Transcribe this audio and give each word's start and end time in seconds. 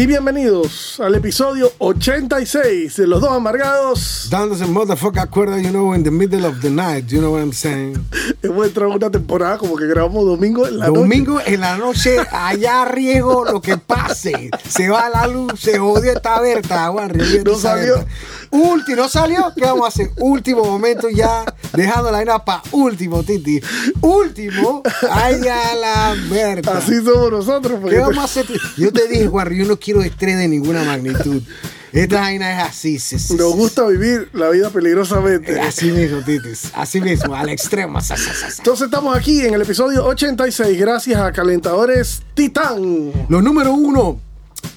Y 0.00 0.06
bienvenidos 0.06 0.98
al 0.98 1.14
episodio 1.14 1.70
86 1.76 2.96
de 2.96 3.06
Los 3.06 3.20
Dos 3.20 3.32
Amargados. 3.32 4.28
Dándose 4.30 4.64
motherfucker 4.64 5.28
cuerda, 5.28 5.60
you 5.60 5.68
know, 5.68 5.94
in 5.94 6.02
the 6.02 6.10
middle 6.10 6.46
of 6.46 6.62
the 6.62 6.70
night, 6.70 7.04
you 7.08 7.18
know 7.18 7.32
what 7.34 7.42
I'm 7.42 7.52
saying. 7.52 7.98
Hemos 8.42 8.66
entrado 8.68 8.92
en 8.92 8.96
una 8.96 9.10
temporada 9.10 9.58
como 9.58 9.76
que 9.76 9.86
grabamos 9.86 10.24
domingo 10.24 10.66
en 10.66 10.78
la 10.78 10.86
Domingo 10.86 11.34
noche. 11.34 11.52
en 11.52 11.60
la 11.60 11.76
noche, 11.76 12.16
allá 12.32 12.86
riego 12.86 13.44
lo 13.44 13.60
que 13.60 13.76
pase. 13.76 14.48
Se 14.66 14.88
va 14.88 15.10
la 15.10 15.26
luz, 15.26 15.60
se 15.60 15.78
jodió 15.78 16.12
esta 16.12 16.40
Berta, 16.40 16.88
Juan, 16.88 17.12
No 17.44 17.56
salió. 17.56 18.06
Último, 18.52 19.02
¿no 19.02 19.08
salió? 19.10 19.52
¿Qué 19.54 19.66
vamos 19.66 19.84
a 19.84 19.88
hacer? 19.88 20.12
Último 20.16 20.64
momento 20.64 21.10
ya, 21.10 21.44
dejando 21.74 22.10
la 22.10 22.18
vaina 22.18 22.38
para 22.42 22.62
último, 22.72 23.22
Titi. 23.22 23.60
Último, 24.00 24.82
allá 25.10 25.74
la 25.78 26.16
Berta. 26.30 26.78
Así 26.78 26.96
somos 27.04 27.30
nosotros. 27.30 27.78
porque 27.82 27.96
¿Qué 27.96 28.00
vamos 28.00 28.16
a 28.18 28.24
hacer? 28.24 28.46
Yo 28.78 28.90
te 28.90 29.06
dije, 29.06 29.28
Juan, 29.28 29.50
yo 29.54 29.66
no 29.66 29.76
quiero 29.78 29.89
estrés 29.98 30.38
de 30.38 30.48
ninguna 30.48 30.84
magnitud. 30.84 31.42
Esta 31.92 32.20
vaina 32.20 32.52
es 32.62 32.68
así. 32.68 32.98
sí, 33.00 33.18
sí, 33.18 33.34
Nos 33.34 33.52
gusta 33.56 33.84
vivir 33.86 34.28
la 34.32 34.48
vida 34.50 34.70
peligrosamente. 34.70 35.54
sí. 35.54 35.58
Así 35.60 35.90
mismo, 35.90 36.20
Titis. 36.24 36.70
Así 36.74 37.00
mismo, 37.00 37.34
al 37.34 37.48
extremo. 37.48 38.00
sa, 38.00 38.16
sa, 38.16 38.32
sa, 38.32 38.48
sa. 38.50 38.56
Entonces 38.58 38.84
estamos 38.86 39.16
aquí 39.16 39.40
en 39.40 39.54
el 39.54 39.62
episodio 39.62 40.04
86 40.06 40.78
gracias 40.78 41.20
a 41.20 41.32
Calentadores 41.32 42.22
Titán. 42.34 43.10
Los 43.28 43.42
número 43.42 43.72
uno, 43.72 44.20
eh, 44.20 44.29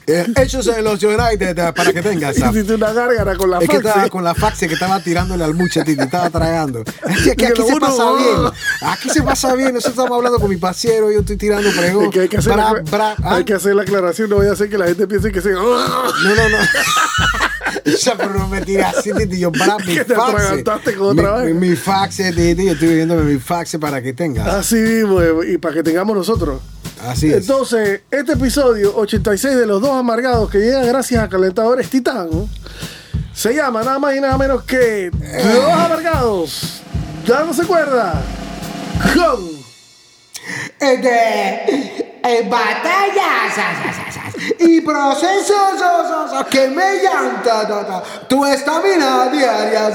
hechos 0.08 0.68
en 0.68 0.84
los 0.84 1.02
United, 1.02 1.58
eh, 1.58 1.74
para 1.74 1.94
que 1.94 2.02
tengas. 2.02 2.38
Hiciste 2.38 2.76
una 2.76 2.94
gárgara 2.94 3.36
con 3.36 3.50
la 3.50 3.60
Es 3.60 3.70
que 3.70 3.76
faxe. 3.78 3.88
estaba 3.88 4.10
con 4.10 4.24
la 4.24 4.36
faxe 4.36 4.68
que 4.68 4.74
estaba 4.74 5.00
tirándole 5.02 5.44
al 5.44 5.54
mucha, 5.54 5.84
Titi, 5.84 6.02
estaba 6.02 6.30
tragando. 6.30 6.82
Aquí, 6.82 7.30
aquí, 7.30 7.36
Que 7.36 7.48
aquí 7.48 7.62
se 7.62 7.74
uno, 7.74 7.80
pasa 7.80 8.12
bien. 8.14 8.52
Aquí 8.82 9.10
se 9.10 9.22
pasa 9.24 9.56
bien. 9.56 9.74
Nosotros 9.74 9.98
estamos 9.98 10.16
hablando 10.18 10.40
con 10.40 10.50
mi 10.50 10.58
pasiero, 10.58 11.12
yo 11.12 11.20
estoy 11.22 11.38
tirando 11.38 11.70
pregón. 11.72 12.06
Es 12.06 12.12
que 12.12 12.20
hay 12.22 12.30
que 12.30 12.38
hacer, 12.38 12.54
Bra, 12.54 12.74
la, 12.74 12.82
bra, 12.82 13.16
ah. 13.24 13.36
hay 13.36 13.44
que 13.46 13.54
hacer 13.54 13.76
la 13.76 13.84
aclaración, 13.84 14.30
no 14.30 14.38
voy 14.38 14.48
a 14.48 14.52
hacer 14.54 14.70
que 14.70 14.78
la 14.78 14.86
gente 14.88 15.08
piense 15.08 15.32
que 15.32 15.42
se... 15.42 15.52
No, 15.52 15.62
no, 15.64 16.50
no. 16.50 16.58
Ya, 17.86 18.16
pero 18.16 18.34
no 18.34 18.48
me 18.48 18.62
tiras 18.62 18.98
así, 18.98 19.12
Titi. 19.14 19.40
Yo, 19.40 19.52
para 19.52 19.78
mi 19.86 19.96
te 19.96 20.06
faxe. 20.06 20.64
con 20.96 21.20
otra 21.20 21.38
mi, 21.40 21.46
vez. 21.48 21.56
mi, 21.56 21.70
mi 21.70 21.76
faxe, 21.76 22.32
Titi. 22.32 22.66
Yo 22.66 22.74
estoy 22.74 22.96
viéndome 22.96 23.24
mi 23.24 23.40
faxe 23.40 23.80
para 23.80 24.02
que 24.02 24.14
tengas. 24.14 24.48
Así 24.48 24.76
mismo, 24.76 25.22
eh, 25.22 25.54
y 25.54 25.58
para 25.58 25.76
que 25.76 25.84
tengamos 25.84 26.16
nosotros. 26.16 26.62
Así 27.04 27.30
es. 27.30 27.38
Entonces, 27.38 28.02
este 28.10 28.34
episodio 28.34 28.96
86 28.96 29.56
de 29.56 29.66
Los 29.66 29.82
Dos 29.82 29.92
Amargados, 29.92 30.50
que 30.50 30.60
llega 30.60 30.84
gracias 30.84 31.24
a 31.24 31.30
Calentadores 31.30 31.90
Titán, 31.90 32.30
se 33.34 33.54
llama 33.54 33.84
nada 33.84 34.00
más 34.00 34.16
y 34.16 34.22
nada 34.22 34.38
menos 34.38 34.64
que 34.64 35.12
Los 35.12 35.56
Dos 35.56 35.74
Amargados, 35.74 36.82
dándose 37.28 37.66
cuerda 37.66 38.22
con 39.14 39.64
de 40.80 42.14
eh, 42.24 42.48
batallas 42.50 43.56
y 44.60 44.82
procesos 44.82 45.48
so, 45.48 46.08
so, 46.08 46.38
so, 46.38 46.46
que 46.48 46.68
me 46.68 47.02
llanta 47.02 47.68
ta, 47.68 47.86
ta, 47.86 48.04
tu 48.28 48.46
estamina 48.46 49.30
diaria. 49.30 49.88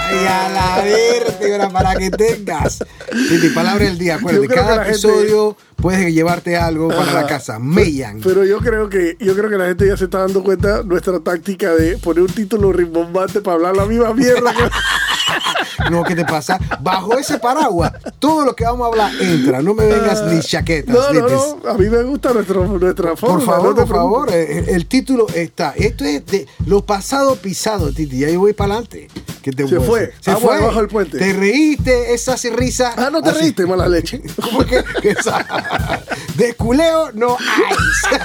Ay, 0.00 0.26
a 0.26 0.48
la 0.48 0.82
vértebra 0.82 1.68
para 1.68 1.96
que 1.96 2.10
tengas. 2.10 2.78
Titi, 3.28 3.48
palabra 3.50 3.84
del 3.84 3.98
día. 3.98 4.16
Acuérdate, 4.16 4.48
cada 4.48 4.76
gente- 4.84 4.90
episodio 4.90 5.56
puedes 5.76 6.12
llevarte 6.12 6.56
algo 6.56 6.88
para 6.88 7.02
Ajá. 7.02 7.12
la 7.22 7.26
casa. 7.26 7.58
Mellan. 7.58 8.20
Pero 8.22 8.44
yo 8.44 8.58
creo 8.58 8.88
que 8.88 9.16
yo 9.20 9.34
creo 9.36 9.48
que 9.50 9.56
la 9.56 9.66
gente 9.66 9.86
ya 9.86 9.96
se 9.96 10.04
está 10.04 10.18
dando 10.18 10.42
cuenta 10.42 10.82
nuestra 10.82 11.20
táctica 11.20 11.74
de 11.74 11.96
poner 11.98 12.22
un 12.22 12.28
título 12.30 12.72
rimbombante 12.72 13.40
para 13.40 13.56
hablar 13.56 13.76
la 13.76 13.86
misma 13.86 14.12
mierda. 14.14 14.52
que- 14.52 14.70
No, 15.90 16.02
¿qué 16.02 16.14
te 16.14 16.24
pasa? 16.24 16.58
Bajo 16.80 17.16
ese 17.16 17.38
paraguas, 17.38 17.92
todo 18.18 18.44
lo 18.44 18.54
que 18.54 18.64
vamos 18.64 18.84
a 18.84 18.88
hablar 18.88 19.12
entra. 19.20 19.62
No 19.62 19.74
me 19.74 19.86
vengas 19.86 20.22
ni 20.24 20.40
chaquetas. 20.40 20.94
No, 20.94 21.12
no, 21.12 21.28
no. 21.28 21.70
A 21.70 21.74
mí 21.74 21.88
me 21.88 22.02
gusta 22.02 22.32
nuestro, 22.32 22.66
nuestra 22.66 23.16
forma. 23.16 23.36
Por 23.36 23.46
favor, 23.46 23.74
por 23.74 23.88
favor, 23.88 24.28
eh, 24.32 24.64
el, 24.68 24.86
título 24.86 25.26
está. 25.28 25.72
Esto 25.76 26.04
es 26.04 26.26
de 26.26 26.46
lo 26.66 26.84
pasado 26.84 27.36
pisado, 27.36 27.92
Titi. 27.92 28.18
Ya 28.18 28.28
yo 28.28 28.40
voy 28.40 28.52
para 28.52 28.74
adelante. 28.74 29.08
¿Qué 29.42 29.52
te 29.52 29.66
Se 29.66 29.80
fue. 29.80 30.12
Se 30.20 30.30
Agua 30.32 30.48
fue. 30.48 30.56
debajo 30.58 30.78
del 30.80 30.88
puente. 30.88 31.18
Te 31.18 31.32
reíste, 31.32 32.12
esas 32.12 32.42
risas. 32.52 32.94
Ah, 32.96 33.08
no 33.10 33.22
te 33.22 33.30
así. 33.30 33.40
reíste, 33.40 33.66
mala 33.66 33.88
leche. 33.88 34.20
¿Cómo 34.42 34.64
que? 34.64 34.84
Esa- 35.02 35.46
De 36.36 36.54
culeo 36.54 37.12
no 37.12 37.36
hay. 37.38 38.18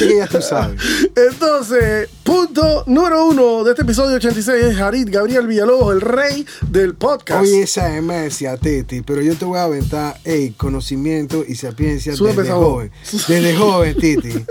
Así 0.00 0.08
que 0.08 0.16
ya 0.16 0.26
tú 0.26 0.40
sabes. 0.42 0.80
Entonces, 1.14 2.08
punto 2.24 2.84
número 2.86 3.26
uno 3.26 3.64
de 3.64 3.70
este 3.72 3.82
episodio 3.82 4.16
86 4.16 4.64
es 4.64 4.78
Harid 4.80 5.08
Gabriel 5.10 5.46
Villalobos, 5.46 5.94
el 5.94 6.00
rey 6.00 6.46
del 6.68 6.94
podcast. 6.94 7.42
Oye, 7.42 7.62
esa 7.62 7.88
demencia, 7.88 8.56
Titi, 8.56 9.02
pero 9.02 9.20
yo 9.20 9.34
te 9.36 9.44
voy 9.44 9.58
a 9.58 9.64
aventar 9.64 10.16
hey, 10.24 10.54
conocimiento 10.56 11.44
y 11.46 11.54
sapiencia 11.54 12.14
Sube 12.14 12.28
desde 12.30 12.42
pesado. 12.42 12.60
joven. 12.62 12.90
Desde 13.28 13.56
joven, 13.56 13.96
Titi. 13.96 14.44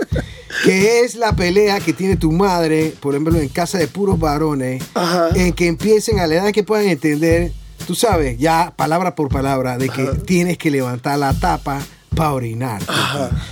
Que 0.64 1.00
es 1.00 1.14
la 1.14 1.34
pelea 1.34 1.80
que 1.80 1.92
tiene 1.92 2.16
tu 2.16 2.32
madre, 2.32 2.94
por 3.00 3.14
ejemplo, 3.14 3.38
en 3.38 3.48
casa 3.48 3.78
de 3.78 3.86
puros 3.88 4.18
varones, 4.18 4.82
Ajá. 4.94 5.28
en 5.34 5.52
que 5.52 5.66
empiecen 5.66 6.18
a 6.18 6.26
la 6.26 6.34
edad 6.36 6.52
que 6.52 6.62
puedan 6.64 6.86
entender, 6.86 7.52
tú 7.86 7.94
sabes, 7.94 8.38
ya 8.38 8.72
palabra 8.76 9.14
por 9.14 9.28
palabra, 9.28 9.78
de 9.78 9.88
que 9.88 10.04
tienes 10.26 10.58
que 10.58 10.70
levantar 10.70 11.18
la 11.18 11.32
tapa 11.34 11.80
para 12.20 12.34
orinar. 12.34 12.82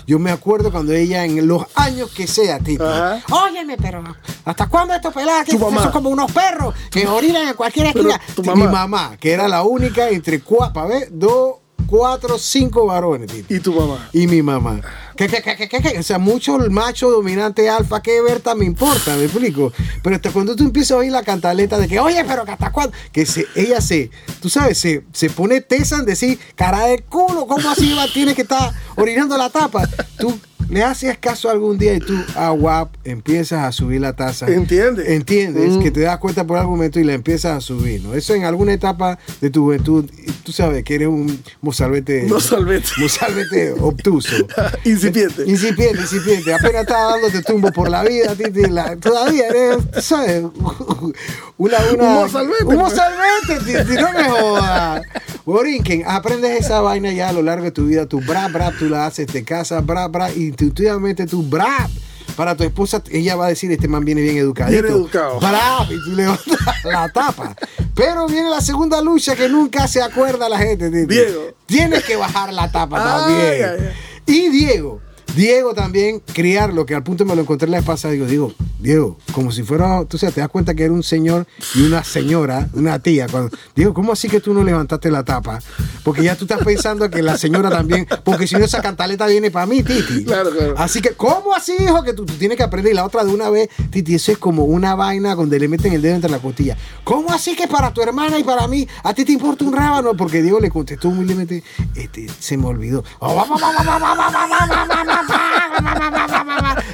Yo 0.06 0.18
me 0.18 0.30
acuerdo 0.30 0.70
cuando 0.70 0.92
ella, 0.92 1.24
en 1.24 1.46
los 1.48 1.64
años 1.74 2.10
que 2.10 2.26
sea, 2.26 2.58
Titi, 2.58 2.84
Ajá. 2.84 3.22
óyeme, 3.30 3.78
pero 3.78 4.04
¿hasta 4.44 4.66
cuándo 4.68 4.92
estos 4.92 5.14
peladas 5.14 5.46
que 5.46 5.56
son 5.58 5.90
como 5.90 6.10
unos 6.10 6.30
perros 6.30 6.74
que 6.90 7.06
orinan 7.06 7.48
en 7.48 7.54
cualquier 7.54 7.86
esquina? 7.86 8.20
Mi 8.54 8.66
mamá. 8.66 9.16
que 9.18 9.32
era 9.32 9.48
la 9.48 9.62
única 9.62 10.10
entre 10.10 10.40
cuatro, 10.40 10.74
para 10.74 10.86
ver, 10.86 11.08
dos, 11.10 11.54
cuatro, 11.86 12.36
cinco 12.36 12.84
varones, 12.84 13.32
Titi. 13.32 13.54
Y 13.54 13.60
tu 13.60 13.72
mamá. 13.72 14.10
Y 14.12 14.26
mi 14.26 14.42
mamá. 14.42 14.82
¿Qué, 15.18 15.26
qué, 15.26 15.68
qué, 15.68 15.68
qué? 15.82 15.98
O 15.98 16.02
sea, 16.04 16.18
mucho 16.18 16.62
el 16.62 16.70
macho 16.70 17.10
dominante 17.10 17.68
alfa 17.68 18.00
que 18.00 18.20
Berta 18.22 18.54
me 18.54 18.64
importa, 18.64 19.16
me 19.16 19.24
explico. 19.24 19.72
Pero 20.00 20.14
hasta 20.14 20.30
cuando 20.30 20.54
tú 20.54 20.62
empiezas 20.64 20.92
a 20.92 20.96
oír 20.98 21.10
la 21.10 21.24
cantaleta 21.24 21.76
de 21.76 21.88
que, 21.88 21.98
oye, 21.98 22.24
pero 22.24 22.44
que 22.44 22.52
hasta 22.52 22.70
cuándo, 22.70 22.92
que 23.10 23.26
se, 23.26 23.44
ella 23.56 23.80
se, 23.80 24.10
tú 24.40 24.48
sabes, 24.48 24.78
se, 24.78 25.02
se 25.12 25.28
pone 25.28 25.60
tesa 25.60 25.96
en 25.96 26.04
decir, 26.04 26.38
cara 26.54 26.86
de 26.86 27.00
culo, 27.00 27.46
¿cómo 27.48 27.68
así 27.68 27.92
va? 27.94 28.06
Tiene 28.06 28.32
que 28.36 28.42
estar 28.42 28.72
orinando 28.94 29.36
la 29.36 29.50
tapa. 29.50 29.88
Tú 30.20 30.38
le 30.70 30.82
haces 30.84 31.16
caso 31.16 31.48
algún 31.48 31.78
día 31.78 31.94
y 31.94 31.98
tú, 31.98 32.14
ah, 32.36 32.50
guap, 32.50 32.94
empiezas 33.02 33.64
a 33.64 33.72
subir 33.72 34.02
la 34.02 34.12
taza. 34.12 34.46
Entiende. 34.48 35.14
Entiendes 35.14 35.72
Mm. 35.72 35.80
que 35.80 35.90
te 35.90 36.00
das 36.00 36.18
cuenta 36.18 36.46
por 36.46 36.58
algún 36.58 36.76
momento 36.76 37.00
y 37.00 37.04
la 37.04 37.14
empiezas 37.14 37.56
a 37.56 37.60
subir, 37.62 38.02
¿no? 38.02 38.12
Eso 38.14 38.34
en 38.34 38.44
alguna 38.44 38.74
etapa 38.74 39.18
de 39.40 39.48
tu 39.48 39.62
juventud, 39.64 40.04
y 40.26 40.30
tú 40.30 40.52
sabes 40.52 40.84
que 40.84 40.94
eres 40.96 41.08
un 41.08 41.42
mozalbete. 41.62 42.24
Mozalbete. 42.28 42.86
Mozalbete 42.98 43.72
obtuso. 43.80 44.36
Incipiente. 45.08 45.44
Incipiente, 45.50 46.00
incipiente. 46.02 46.54
Apenas 46.54 46.82
estaba 46.82 47.12
dándote 47.12 47.42
tumbo 47.42 47.70
por 47.72 47.88
la 47.90 48.02
vida, 48.04 48.34
Titi. 48.34 48.62
la- 48.68 48.96
todavía 48.96 49.46
eres, 49.48 49.78
¿sabes? 50.04 50.44
Una, 51.56 51.76
una, 51.92 52.02
Un 52.04 52.14
mozalbete, 52.14 52.64
Un 52.64 52.66
pues. 52.66 52.78
mozalbete, 52.78 53.84
Titi. 53.84 54.00
No 54.00 54.12
me 54.12 54.24
jodas. 54.30 55.02
Borinquen, 55.44 56.04
aprendes 56.06 56.60
esa 56.64 56.80
vaina 56.80 57.10
ya 57.12 57.30
a 57.30 57.32
lo 57.32 57.42
largo 57.42 57.64
de 57.64 57.70
tu 57.72 57.86
vida. 57.86 58.06
Tu 58.06 58.20
bra, 58.20 58.48
bra, 58.48 58.72
tú 58.78 58.88
la 58.88 59.06
haces, 59.06 59.26
te 59.26 59.44
casas, 59.44 59.84
bra, 59.84 60.06
bra. 60.08 60.30
Intuitivamente 60.32 61.26
tu 61.26 61.42
bra. 61.42 61.88
Para 62.36 62.54
tu 62.56 62.62
esposa, 62.62 63.02
ella 63.10 63.34
va 63.34 63.46
a 63.46 63.48
decir, 63.48 63.72
este 63.72 63.88
man 63.88 64.04
viene 64.04 64.20
bien 64.20 64.36
educadito. 64.36 64.82
Bien 64.82 64.94
educado. 64.94 65.40
Bra, 65.40 65.78
y 65.90 66.04
tú 66.04 66.14
levantas 66.14 66.84
la 66.84 67.08
tapa. 67.08 67.56
Pero 67.96 68.28
viene 68.28 68.48
la 68.48 68.60
segunda 68.60 69.00
lucha 69.02 69.34
que 69.34 69.48
nunca 69.48 69.88
se 69.88 70.00
acuerda 70.00 70.48
la 70.48 70.56
gente, 70.58 70.88
Titi. 70.88 71.06
Diego. 71.06 71.46
Tienes 71.66 72.04
que 72.04 72.14
bajar 72.14 72.52
la 72.52 72.70
tapa 72.70 73.02
también. 73.02 73.90
Y 74.28 74.50
Diego, 74.50 75.00
Diego 75.38 75.72
también, 75.72 76.20
criarlo, 76.34 76.84
que 76.84 76.96
al 76.96 77.04
punto 77.04 77.24
me 77.24 77.36
lo 77.36 77.42
encontré 77.42 77.68
la 77.68 77.76
vez 77.76 77.86
pasada. 77.86 78.12
Digo, 78.12 78.26
Diego, 78.26 78.52
Diego, 78.80 79.18
como 79.30 79.52
si 79.52 79.62
fuera, 79.62 80.04
tú 80.04 80.18
sabes, 80.18 80.34
te 80.34 80.40
das 80.40 80.50
cuenta 80.50 80.74
que 80.74 80.82
era 80.82 80.92
un 80.92 81.04
señor 81.04 81.46
y 81.76 81.82
una 81.82 82.02
señora, 82.02 82.68
una 82.72 82.98
tía. 82.98 83.28
Cuando, 83.30 83.56
Diego, 83.72 83.94
¿cómo 83.94 84.12
así 84.12 84.28
que 84.28 84.40
tú 84.40 84.52
no 84.52 84.64
levantaste 84.64 85.12
la 85.12 85.22
tapa? 85.22 85.60
Porque 86.02 86.24
ya 86.24 86.34
tú 86.34 86.44
estás 86.44 86.64
pensando 86.64 87.08
que 87.08 87.22
la 87.22 87.38
señora 87.38 87.70
también, 87.70 88.04
porque 88.24 88.48
si 88.48 88.56
no 88.56 88.64
esa 88.64 88.82
cantaleta 88.82 89.28
viene 89.28 89.52
para 89.52 89.66
mí, 89.66 89.84
Titi. 89.84 90.24
Claro, 90.24 90.50
claro. 90.50 90.74
Así 90.76 91.00
que, 91.00 91.10
¿cómo 91.10 91.54
así, 91.54 91.72
hijo? 91.78 92.02
Que 92.02 92.14
tú, 92.14 92.26
tú 92.26 92.34
tienes 92.34 92.56
que 92.56 92.64
aprender. 92.64 92.92
Y 92.92 92.96
la 92.96 93.04
otra 93.04 93.24
de 93.24 93.32
una 93.32 93.48
vez, 93.48 93.68
Titi, 93.92 94.16
eso 94.16 94.32
es 94.32 94.38
como 94.38 94.64
una 94.64 94.96
vaina 94.96 95.36
donde 95.36 95.60
le 95.60 95.68
meten 95.68 95.92
el 95.92 96.02
dedo 96.02 96.16
entre 96.16 96.32
la 96.32 96.40
costilla. 96.40 96.76
¿Cómo 97.04 97.30
así 97.30 97.54
que 97.54 97.68
para 97.68 97.92
tu 97.92 98.02
hermana 98.02 98.40
y 98.40 98.42
para 98.42 98.66
mí, 98.66 98.88
a 99.04 99.14
ti 99.14 99.24
te 99.24 99.30
importa 99.30 99.64
un 99.64 99.72
rábano? 99.72 100.16
Porque 100.16 100.42
Diego 100.42 100.58
le 100.58 100.68
contestó 100.68 101.10
humildemente, 101.10 101.62
este, 101.94 102.26
se 102.40 102.56
me 102.56 102.66
olvidó. 102.66 103.04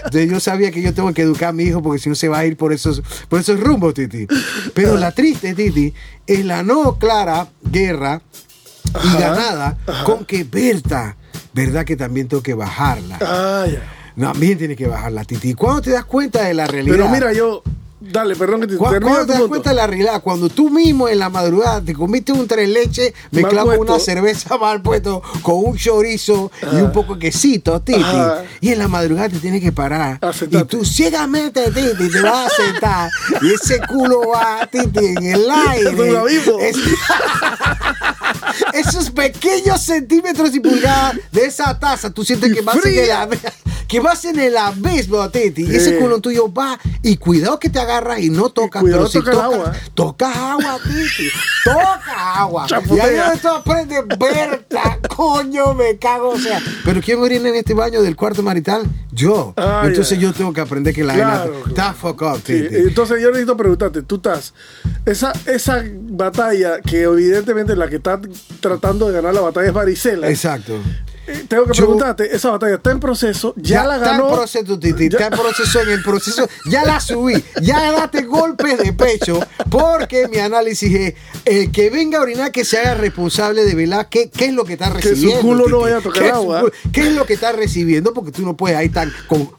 Entonces 0.05 0.31
yo 0.31 0.41
sabía 0.41 0.71
que 0.71 0.83
yo 0.83 0.95
tengo 0.95 1.13
que 1.13 1.23
educar 1.23 1.49
a 1.49 1.53
mi 1.53 1.65
hijo 1.65 1.83
porque 1.83 1.99
si 1.99 2.09
no 2.09 2.15
se 2.15 2.29
va 2.29 2.39
a 2.39 2.47
ir 2.47 2.57
por 2.57 2.73
esos, 2.73 3.03
por 3.29 3.41
esos 3.41 3.59
rumbos, 3.59 3.95
Titi. 3.95 4.27
Pero 4.75 4.97
la 4.97 5.13
triste, 5.13 5.55
Titi, 5.55 5.93
es 6.27 6.45
la 6.45 6.63
no 6.63 6.99
clara 6.99 7.49
guerra 7.63 8.23
y 9.03 9.19
ganada 9.19 9.77
con 10.05 10.25
que 10.25 10.45
Berta, 10.45 11.17
¿verdad 11.53 11.85
que 11.85 11.97
también 11.97 12.29
tengo 12.29 12.43
que 12.43 12.55
bajarla? 12.55 13.19
Ah, 13.21 13.67
ya. 13.67 13.83
No, 14.17 14.31
también 14.31 14.59
tiene 14.59 14.77
que 14.77 14.87
bajarla, 14.87 15.25
Titi. 15.25 15.51
¿Y 15.51 15.55
cuándo 15.55 15.83
te 15.83 15.91
das 15.91 16.05
cuenta 16.05 16.45
de 16.45 16.55
la 16.55 16.67
realidad? 16.67 16.97
Pero 16.97 17.09
mira, 17.09 17.33
yo. 17.33 17.63
Dale, 18.11 18.37
perdón 18.37 18.61
que 18.63 18.67
te 18.69 18.77
¿Cu- 18.77 18.91
termino 18.91 19.07
¿Cuándo 19.13 19.27
te 19.27 19.33
das 19.33 19.41
punto. 19.41 19.49
cuenta 19.49 19.71
de 19.71 19.77
la 19.77 19.87
realidad? 19.87 20.23
Cuando 20.23 20.49
tú 20.49 20.69
mismo 20.71 21.09
en 21.09 21.19
la 21.19 21.29
madrugada 21.31 21.81
te 21.81 21.95
comiste 21.95 22.33
un 22.33 22.47
tres 22.47 22.69
leche 22.69 23.15
mezclado 23.31 23.69
con 23.77 23.89
una 23.89 23.99
cerveza 23.99 24.57
mal 24.59 24.83
puesto, 24.83 25.23
con 25.43 25.57
un 25.65 25.77
chorizo 25.77 26.51
y 26.73 26.77
un 26.77 26.93
poco 26.93 27.15
de 27.15 27.21
quesito, 27.21 27.81
Titi. 27.81 28.01
Ajá. 28.03 28.45
Y 28.61 28.71
en 28.71 28.79
la 28.79 28.89
madrugada 28.89 29.29
te 29.31 29.39
tienes 29.39 29.63
que 29.63 29.73
parar. 29.73 30.19
A 30.23 30.31
Y 30.51 30.65
tú 30.65 30.85
ciegamente, 30.85 31.71
Titi, 31.71 32.11
te 32.11 32.21
vas 32.21 32.53
a 32.53 32.57
sentar. 32.63 33.11
y 33.43 33.53
ese 33.55 33.81
culo 33.87 34.21
va, 34.29 34.69
Titi, 34.71 35.05
en 35.07 35.23
el 35.25 35.51
aire. 35.69 35.91
Es 36.61 36.77
esos 38.73 39.11
pequeños 39.11 39.81
centímetros 39.83 40.55
y 40.55 40.61
pulgadas 40.61 41.17
de 41.33 41.47
esa 41.47 41.79
taza, 41.79 42.11
tú 42.11 42.25
sientes 42.25 42.51
Y 42.51 42.55
que 42.55 42.61
el, 42.61 42.69
fría. 42.69 43.29
ab- 43.29 43.39
que 43.89 44.01
vas 44.01 44.25
en 44.25 44.39
el 44.39 44.57
abismo, 44.57 45.29
Titi. 45.31 45.63
Y 45.65 45.75
ese 45.77 45.91
Sí. 45.91 45.97
culo 45.97 46.21
tuyo 46.21 46.53
va 46.53 46.79
y 47.03 47.17
cuidado 47.17 47.59
que 47.59 47.69
te 47.71 47.79
agarras 47.79 48.21
y 48.21 48.31
no 48.31 48.49
tocas, 48.51 48.83
cuidado 48.83 49.03
pero 49.03 49.11
si 49.11 49.19
toca 49.19 49.31
el 49.31 49.37
tocas, 49.37 49.55
agua. 49.55 49.73
tocas 49.95 50.37
agua, 50.37 50.79
Titi. 50.85 51.29
Toca 51.65 52.35
agua. 52.41 52.67
Y 52.95 52.99
ahí 53.01 53.39
tú 53.41 53.49
aprendes, 53.49 54.01
Berta, 54.19 54.99
coño, 55.15 55.75
me 55.75 55.97
cago. 55.99 56.31
O 56.31 56.39
sea, 56.39 56.61
pero 56.85 57.01
¿quién 57.01 57.21
orina 57.21 57.49
en 57.49 57.55
este 57.57 57.75
baño 57.75 58.03
del 58.03 58.17
cuarto 58.17 58.43
marital? 58.43 58.83
Yo. 59.13 59.53
Ah, 59.57 59.83
Entonces 59.85 60.19
yo 60.19 60.33
tengo 60.33 60.53
que 60.53 60.61
aprender 60.61 60.95
que 60.95 61.05
la 61.05 61.15
Claro, 61.15 61.51
claro. 61.53 61.67
está 61.69 61.93
fuck 61.95 62.23
up, 62.23 62.37
Sí, 62.45 62.63
Titi. 62.63 62.75
entonces 62.77 63.21
yo 63.23 63.29
necesito 63.29 63.57
preguntarte, 63.57 64.03
tú 64.03 64.17
estás, 64.17 64.55
esa, 65.07 65.33
esa 65.47 65.83
batalla 66.11 66.81
que 66.81 67.03
evidentemente 67.03 67.77
la 67.77 67.89
que 67.89 67.97
está 67.97 68.21
tratando 68.61 69.07
de 69.09 69.15
ganar 69.15 69.35
la 69.35 69.41
batalla 69.41 69.69
es 69.69 69.73
Varicela. 69.75 70.29
Exacto. 70.29 70.75
Tengo 71.49 71.65
que 71.65 71.73
Yo- 71.73 71.85
preguntarte, 71.85 72.35
esa 72.37 72.51
batalla 72.51 72.75
está 72.77 72.91
en 72.91 73.01
proceso, 73.01 73.55
ya, 73.57 73.85
la 73.85 73.99
ganó. 73.99 74.13
Está 74.25 74.29
en 74.29 74.35
proceso, 74.35 74.79
Titi. 74.79 75.09
Ya- 75.09 75.19
Está 75.19 75.27
en 75.27 75.41
proceso, 75.43 75.81
en 75.81 75.89
el 75.91 76.03
proceso. 76.03 76.49
Ya 76.71 76.85
la 76.85 77.01
subí. 77.01 77.43
Ya 77.63 77.93
date 77.93 78.23
golpes 78.23 78.79
de 78.79 78.93
pecho. 78.93 79.41
Porque 79.71 80.29
mi 80.29 80.39
análisis 80.39 80.95
es: 80.95 81.15
el 81.45 81.73
que 81.73 81.91
venga 81.91 82.19
a 82.19 82.23
orinar, 82.23 82.53
que 82.53 82.65
se 82.65 82.79
haga 82.79 82.95
responsable 82.95 83.65
de 83.65 83.75
velar 83.75 84.09
qué, 84.09 84.29
qué 84.31 84.47
es 84.47 84.53
lo 84.55 84.65
que 84.65 84.75
está 84.75 84.89
su 84.89 84.95
recibiendo. 84.95 85.41
culo 85.43 85.69
no 85.69 85.81
vaya 85.81 85.97
a 85.99 86.01
tocar 86.01 86.23
¿Qué 86.23 86.29
es 86.29 86.35
su 86.35 86.55
agua. 86.55 86.71
¿Qué 86.93 87.01
es 87.03 87.13
lo 87.13 87.25
que 87.27 87.35
está 87.35 87.53
recibiendo? 87.53 88.13
Porque 88.13 88.31
tú 88.33 88.43
no 88.43 88.57
puedes 88.57 88.77
ahí 88.77 88.89
tan 88.89 89.13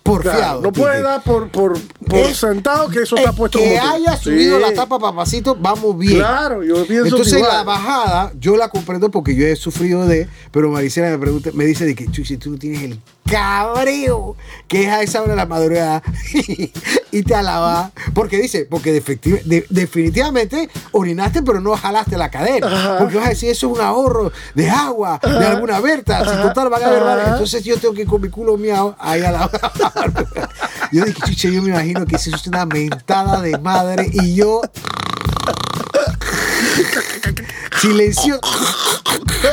porfiado. 0.04 0.38
Claro, 0.38 0.62
no 0.62 0.70
Titi. 0.70 0.82
puede 0.82 1.02
dar 1.02 1.24
por, 1.24 1.50
por, 1.50 1.78
por 2.24 2.34
sentado 2.34 2.88
que 2.90 3.00
eso 3.04 3.16
está 3.16 3.32
puesto 3.34 3.60
que 3.60 3.76
como 3.78 3.82
tú. 3.82 3.88
haya 3.96 4.18
subido 4.18 4.58
Sí. 4.58 4.62
la 4.64 4.74
tapa, 4.74 5.00
papacito, 5.00 5.56
vamos 5.60 5.98
bien. 5.98 6.18
Claro, 6.20 6.64
yo 6.64 6.86
pienso 6.86 7.06
Entonces 7.06 7.34
igual. 7.40 7.52
la 7.52 7.64
bajada, 7.64 8.32
yo 8.40 8.56
la 8.58 8.70
comprendo 8.70 9.10
porque 9.12 9.36
yo 9.36 9.46
he 9.48 9.56
sufrido 9.56 10.06
de, 10.08 10.28
pero 10.52 10.70
Maricela 10.72 11.10
me 11.10 11.18
pregunta, 11.18 11.50
me 11.54 11.66
dice 11.66 11.86
de 11.86 11.96
que 11.96 12.10
Chuchi, 12.12 12.38
tú 12.38 12.52
no 12.52 12.58
tienes 12.58 12.82
el 12.84 13.00
cabreo 13.30 14.36
que 14.68 14.84
es 14.84 14.90
a 14.90 15.02
esa 15.02 15.22
hora 15.22 15.32
de 15.32 15.38
la 15.38 15.46
madrugada 15.48 16.04
y 17.12 17.24
te 17.24 17.34
alaba. 17.36 17.92
Porque 18.14 18.38
dice, 18.38 18.66
porque 18.70 18.92
de- 18.94 19.66
definitivamente 19.70 20.70
orinaste, 20.92 21.42
pero 21.42 21.60
no 21.60 21.76
jalaste 21.76 22.18
la 22.18 22.30
cadera. 22.30 22.68
Ajá. 22.68 22.98
Porque 23.00 23.16
vas 23.18 23.26
a 23.26 23.30
decir, 23.30 23.50
eso 23.50 23.68
es 23.72 23.78
un 23.78 23.82
ahorro 23.84 24.32
de 24.54 24.70
agua, 24.70 25.20
de 25.24 25.46
alguna 25.46 25.80
verta. 25.80 26.20
Si 26.24 26.42
total 26.42 26.70
van 26.70 26.84
a 26.84 26.90
ver, 26.90 27.04
entonces 27.30 27.64
yo 27.64 27.78
tengo 27.78 27.94
que 27.96 28.02
ir 28.04 28.08
con 28.08 28.22
mi 28.22 28.30
culo 28.30 28.58
miado 28.58 28.96
ahí 29.00 29.22
a 29.24 29.32
la 29.32 29.50
Yo 30.96 31.04
dije, 31.04 31.22
chuche, 31.26 31.54
yo 31.54 31.62
me 31.62 31.70
imagino 31.70 32.06
que 32.06 32.16
es 32.16 32.48
una 32.48 32.66
mentada 32.66 33.42
de 33.42 33.58
madre 33.58 34.10
y 34.14 34.36
yo 34.36 34.62
silencio 37.82 38.40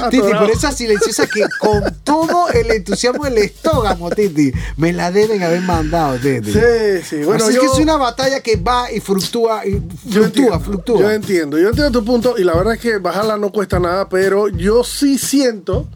Titi, 0.09 0.23
pero 0.23 0.47
esa 0.47 0.71
silenciosa 0.71 1.27
que 1.27 1.44
con 1.59 1.83
todo 2.05 2.49
el 2.50 2.71
entusiasmo 2.71 3.25
del 3.25 3.39
estómago, 3.39 4.11
Titi, 4.11 4.53
me 4.77 4.93
la 4.93 5.11
deben 5.11 5.43
haber 5.43 5.62
mandado, 5.62 6.17
Titi. 6.19 6.53
Sí, 6.53 6.61
sí. 7.05 7.25
Bueno, 7.25 7.44
Así 7.44 7.55
yo, 7.55 7.61
que 7.62 7.67
es 7.67 7.79
una 7.79 7.97
batalla 7.97 8.41
que 8.41 8.55
va 8.55 8.93
y 8.93 9.00
fluctúa, 9.00 9.67
y 9.67 9.73
yo 9.73 9.81
fluctúa, 9.81 10.25
entiendo, 10.27 10.61
fluctúa. 10.61 11.00
Yo 11.00 11.11
entiendo, 11.11 11.59
yo 11.59 11.69
entiendo 11.71 11.91
tu 11.91 12.05
punto 12.05 12.39
y 12.39 12.44
la 12.44 12.55
verdad 12.55 12.75
es 12.75 12.81
que 12.81 12.99
bajarla 12.99 13.37
no 13.37 13.50
cuesta 13.50 13.81
nada, 13.81 14.09
pero 14.09 14.47
yo 14.47 14.85
sí 14.85 15.19
siento, 15.19 15.89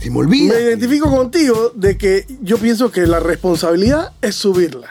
Se 0.00 0.10
me 0.10 0.18
olvida. 0.18 0.54
me 0.54 0.60
identifico 0.60 1.10
contigo 1.10 1.72
de 1.74 1.96
que 1.96 2.26
yo 2.40 2.58
pienso 2.58 2.90
que 2.90 3.06
la 3.06 3.20
responsabilidad 3.20 4.12
es 4.20 4.34
subirla. 4.34 4.88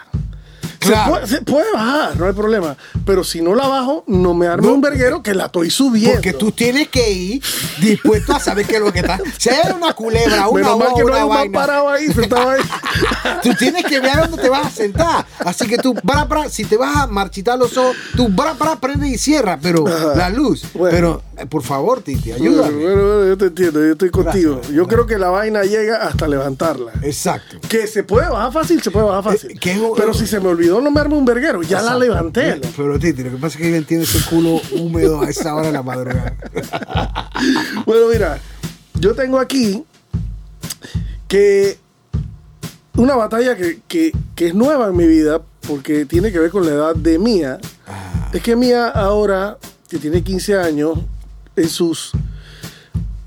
Se 0.81 0.89
Claro. 0.89 1.11
puede, 1.13 1.27
se 1.27 1.41
puede 1.41 1.71
bajar, 1.71 2.17
no 2.17 2.25
hay 2.27 2.33
problema. 2.33 2.75
Pero 3.05 3.23
si 3.23 3.41
no 3.41 3.55
la 3.55 3.69
bajo, 3.69 4.03
no 4.05 4.33
me 4.33 4.47
arme 4.47 4.67
No. 4.67 4.73
un 4.73 4.81
verguero 4.81 5.23
que 5.23 5.33
la 5.33 5.45
estoy 5.45 5.69
subiendo. 5.69 6.15
Porque 6.15 6.33
tú 6.33 6.51
tienes 6.51 6.89
que 6.89 7.09
ir 7.09 7.41
dispuesto 7.79 8.35
a 8.35 8.39
saber 8.41 8.65
qué 8.65 8.75
es 8.75 8.81
lo 8.81 8.91
que 8.91 8.99
está. 8.99 9.17
Si 9.37 9.49
hay 9.49 9.71
una 9.73 9.93
culebra, 9.93 10.49
una 10.49 10.61
Menos 10.61 10.77
mal 10.79 10.87
que 10.93 11.03
no 11.05 11.15
hay 11.39 11.47
un 11.47 11.53
parado 11.53 11.87
ahí, 11.87 12.07
sentado 12.11 12.49
ahí. 12.49 12.61
Tú 13.43 13.53
tienes 13.57 13.85
que 13.85 14.01
ver 14.01 14.17
dónde 14.17 14.41
te 14.41 14.49
vas 14.49 14.67
a 14.67 14.69
sentar. 14.71 15.25
Así 15.39 15.67
que 15.67 15.77
tú, 15.77 15.93
bra, 16.03 16.25
bra, 16.25 16.49
si 16.49 16.65
te 16.65 16.75
vas 16.77 16.95
a 16.97 17.07
marchitar 17.07 17.57
los 17.57 17.77
ojos, 17.77 17.95
tú, 18.17 18.27
bra, 18.29 18.51
bra, 18.53 18.75
prende 18.77 19.07
y 19.07 19.17
cierra, 19.17 19.57
pero 19.61 19.85
Ajá. 19.87 20.15
la 20.15 20.29
luz. 20.29 20.63
Bueno. 20.73 20.91
Pero, 20.95 21.23
por 21.49 21.63
favor, 21.63 22.01
Titi, 22.01 22.31
ayúdame. 22.31 22.71
bueno, 22.83 23.01
bueno, 23.03 23.27
yo 23.27 23.37
te 23.37 23.45
entiendo, 23.45 23.79
yo 23.79 23.91
estoy 23.93 24.09
contigo. 24.09 24.55
Gracias. 24.55 24.75
Yo 24.75 24.87
creo 24.87 25.05
que 25.05 25.17
la 25.17 25.29
vaina 25.29 25.63
llega 25.63 25.97
hasta 26.07 26.27
levantarla. 26.27 26.91
Exacto. 27.01 27.57
Que 27.67 27.87
se 27.87 28.03
puede 28.03 28.29
bajar 28.29 28.51
fácil, 28.53 28.81
se 28.81 28.91
puede 28.91 29.05
bajar 29.07 29.23
fácil. 29.23 29.51
Eh, 29.51 29.55
que 29.59 29.77
un- 29.79 29.95
Pero 29.95 30.13
si 30.13 30.25
se 30.27 30.39
me 30.39 30.47
olvidó, 30.49 30.79
no 30.81 30.91
me 30.91 31.01
un 31.03 31.25
verguero. 31.25 31.61
Ya 31.63 31.81
la 31.81 31.97
levanté. 31.97 32.61
Pero, 32.77 32.97
Titi, 32.99 33.23
lo 33.23 33.31
que 33.31 33.37
pasa 33.37 33.57
es 33.57 33.61
que 33.63 33.75
ella 33.77 33.85
tiene 33.85 34.03
ese 34.03 34.19
culo 34.29 34.61
húmedo 34.71 35.21
a 35.21 35.29
esa 35.29 35.53
hora 35.55 35.67
de 35.67 35.73
la 35.73 35.83
madrugada. 35.83 36.35
Bueno, 37.85 38.07
mira, 38.11 38.39
yo 38.99 39.13
tengo 39.15 39.37
aquí 39.39 39.83
que 41.27 41.77
una 42.95 43.15
batalla 43.15 43.55
que, 43.57 43.81
que- 43.87 44.11
que 44.35 44.47
es 44.47 44.53
nueva 44.55 44.87
en 44.87 44.95
mi 44.95 45.07
vida 45.07 45.41
porque 45.67 46.05
tiene 46.05 46.31
que 46.31 46.39
ver 46.39 46.51
con 46.51 46.65
la 46.65 46.71
edad 46.73 46.95
de 46.95 47.17
Mía. 47.19 47.59
Ah. 47.87 48.29
Es 48.33 48.41
que 48.41 48.55
Mía 48.55 48.87
ahora, 48.89 49.57
que 49.89 49.97
tiene 49.97 50.23
15 50.23 50.57
años, 50.57 50.99
en 51.55 51.69
sus 51.69 52.11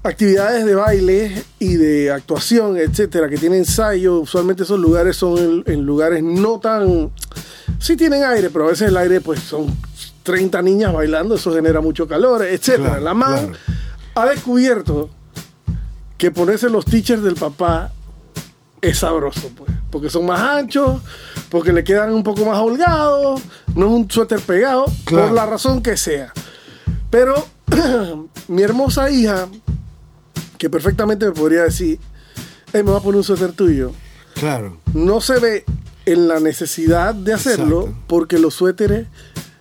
actividades 0.03 0.65
de 0.65 0.75
baile 0.75 1.45
y 1.59 1.75
de 1.75 2.13
actuación, 2.13 2.77
etcétera, 2.77 3.29
que 3.29 3.37
tiene 3.39 3.59
ensayo, 3.59 4.21
usualmente 4.21 4.63
esos 4.63 4.79
lugares 4.79 5.17
son 5.17 5.37
en, 5.39 5.73
en 5.73 5.85
lugares 5.85 6.23
no 6.23 6.61
tan... 6.61 7.11
Sí 7.81 7.97
tienen 7.97 8.23
aire, 8.25 8.49
pero 8.51 8.67
a 8.67 8.69
veces 8.69 8.89
el 8.89 8.97
aire 8.97 9.21
pues 9.21 9.41
son 9.41 9.67
30 10.23 10.63
niñas 10.63 10.93
bailando, 10.93 11.35
eso 11.35 11.53
genera 11.53 11.81
mucho 11.81 12.07
calor, 12.07 12.45
etcétera. 12.45 12.89
Claro, 12.91 13.05
La 13.05 13.15
man 13.15 13.47
claro. 13.49 13.59
ha 14.15 14.27
descubierto 14.27 15.11
que 16.17 16.31
ponerse 16.31 16.71
los 16.71 16.85
teachers 16.85 17.23
del 17.23 17.35
papá 17.35 17.93
es 18.81 18.99
sabroso, 18.99 19.51
pues. 19.57 19.71
Porque 19.91 20.09
son 20.09 20.25
más 20.27 20.41
anchos, 20.41 21.01
porque 21.51 21.73
le 21.73 21.83
quedan 21.85 22.13
un 22.15 22.23
poco 22.23 22.45
más 22.45 22.59
holgados, 22.59 23.41
no 23.75 23.87
es 23.87 23.93
un 23.93 24.11
suéter 24.11 24.41
pegado, 24.41 24.87
Claro. 25.05 25.27
por 25.27 25.35
la 25.35 25.47
razón 25.47 25.83
que 25.83 25.97
sea. 25.97 26.33
Pero 27.11 27.47
mi 28.49 28.63
hermosa 28.63 29.11
hija, 29.11 29.49
que 30.59 30.71
perfectamente 30.71 31.27
me 31.27 31.33
podría 31.33 31.63
decir, 31.65 31.99
"Ey, 32.73 32.83
me 32.83 32.91
voy 32.91 33.01
a 33.01 33.03
poner 33.03 33.19
un 33.19 33.25
suéter 33.25 33.53
tuyo, 33.53 33.93
Claro. 34.35 34.79
no 34.95 35.21
se 35.21 35.39
ve 35.39 35.65
en 36.07 36.29
la 36.29 36.41
necesidad 36.41 37.15
de 37.15 37.33
hacerlo 37.35 37.81
Exacto. 37.83 38.03
porque 38.07 38.39
los 38.39 38.55
suéteres 38.55 39.07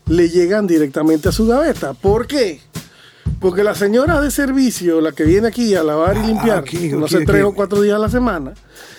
le 0.07 0.29
llegan 0.29 0.67
directamente 0.67 1.29
a 1.29 1.31
su 1.31 1.47
gaveta. 1.47 1.93
¿Por 1.93 2.27
qué? 2.27 2.61
Porque 3.39 3.63
la 3.63 3.75
señora 3.75 4.21
de 4.21 4.31
servicio, 4.31 5.01
la 5.01 5.11
que 5.11 5.23
viene 5.23 5.47
aquí 5.49 5.75
a 5.75 5.83
lavar 5.83 6.15
y 6.15 6.19
Ah, 6.19 6.25
limpiar, 6.27 6.59
ok, 6.59 6.73
no 6.93 7.05
ok, 7.05 7.11
sé, 7.11 7.25
tres 7.25 7.43
o 7.43 7.53
cuatro 7.53 7.81
días 7.81 7.95
a 7.95 7.99
la 7.99 8.09
semana, 8.09 8.53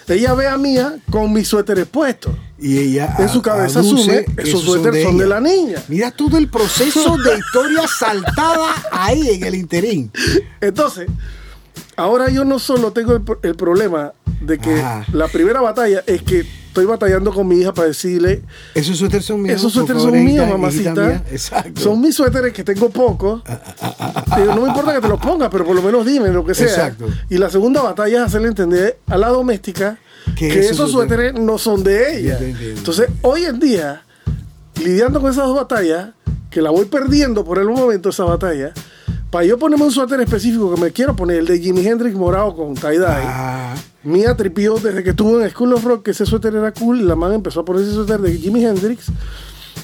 ella 0.09 0.35
ve 0.35 0.47
a 0.47 0.57
Mía 0.57 0.97
con 1.11 1.33
mis 1.33 1.49
suéteres 1.49 1.87
puestos. 1.87 2.33
Y 2.59 2.79
ella 2.79 3.15
En 3.19 3.29
su 3.29 3.43
cabeza 3.43 3.81
asume, 3.81 4.25
que 4.25 4.43
esos 4.43 4.63
suéteres 4.63 5.05
son 5.05 5.19
de 5.19 5.25
ella. 5.27 5.35
la 5.35 5.41
niña. 5.41 5.83
Mira 5.89 6.11
todo 6.11 6.39
el 6.39 6.49
proceso 6.49 7.17
de 7.19 7.39
historia 7.39 7.83
saltada 7.99 8.75
ahí 8.93 9.29
en 9.31 9.45
el 9.45 9.55
interín. 9.57 10.11
Entonces, 10.61 11.09
ahora 11.97 12.31
yo 12.31 12.45
no 12.45 12.59
solo 12.59 12.93
tengo 12.93 13.15
el, 13.15 13.23
pro- 13.23 13.41
el 13.43 13.55
problema 13.57 14.13
de 14.41 14.59
que 14.59 14.83
la 15.13 15.29
primera 15.29 15.61
batalla 15.61 16.03
es 16.07 16.23
que 16.23 16.47
estoy 16.77 16.85
batallando 16.85 17.33
con 17.33 17.49
mi 17.49 17.57
hija 17.61 17.73
para 17.73 17.89
decirle, 17.89 18.43
Esos 18.75 18.99
suéteres 18.99 19.25
son 19.25 19.41
míos. 19.41 19.57
esos 19.59 19.73
suéteres 19.73 20.03
favor, 20.03 20.15
son 20.19 20.25
míos, 20.27 20.47
mamacita. 20.47 20.93
mía. 21.07 21.23
Exacto. 21.31 21.81
Son 21.81 21.99
mis 22.01 22.15
suéteres 22.15 22.53
que 22.53 22.63
tengo 22.65 22.91
pocos. 22.91 23.43
Digo, 24.37 24.55
no 24.55 24.61
me 24.61 24.69
importa 24.69 24.93
que 24.95 25.01
te 25.01 25.09
los 25.09 25.19
pongas, 25.19 25.49
pero 25.51 25.65
por 25.65 25.75
lo 25.75 25.81
menos 25.81 26.05
dime 26.05 26.29
lo 26.29 26.45
que 26.45 26.55
sea. 26.55 26.67
Exacto. 26.67 27.07
Y 27.31 27.39
la 27.39 27.49
segunda 27.49 27.81
batalla 27.83 28.19
es 28.19 28.25
hacerle 28.27 28.49
entender 28.49 28.99
a 29.07 29.17
la 29.17 29.29
doméstica 29.29 29.99
Que 30.37 30.49
esos 30.59 30.73
esos 30.73 30.93
suéteres- 30.93 31.33
no 31.33 31.57
son 31.57 31.83
de 31.83 32.19
ella. 32.19 32.39
Entonces, 32.41 33.09
hoy 33.23 33.45
en 33.45 33.59
día, 33.59 34.03
lidiando 34.85 35.21
con 35.23 35.31
esas 35.31 35.47
dos 35.47 35.57
batallas, 35.57 36.11
que 36.51 36.61
la 36.61 36.69
voy 36.71 36.85
perdiendo 36.85 37.43
por 37.45 37.59
el 37.59 37.69
momento 37.69 38.11
esa 38.11 38.25
batalla, 38.25 38.73
para 39.31 39.45
yo 39.45 39.59
ponerme 39.59 39.85
un 39.85 39.91
suéter 39.93 40.21
específico 40.21 40.75
que 40.75 40.81
me 40.81 40.91
quiero 40.93 41.15
poner, 41.17 41.39
el 41.39 41.47
de 41.47 41.59
Jimi 41.59 41.87
Hendrix 41.87 42.15
morado 42.17 42.55
con 42.55 42.75
tie-dye. 42.75 43.05
Ah, 43.07 43.75
Mía 44.05 44.37
tripió 44.37 44.77
desde 44.77 45.03
que 45.03 45.11
estuvo 45.11 45.41
en 45.41 45.51
School 45.51 45.75
of 45.75 45.85
Rock 45.85 46.05
que 46.05 46.11
ese 46.13 46.25
suéter 46.25 46.55
era 46.55 46.73
cool. 46.73 47.01
y 47.01 47.05
La 47.05 47.17
man 47.17 47.33
empezó 47.33 47.61
a 47.61 47.65
poner 47.65 47.83
ese 47.83 47.93
suéter 47.93 48.21
de 48.21 48.37
Jimi 48.39 48.65
Hendrix. 48.65 49.07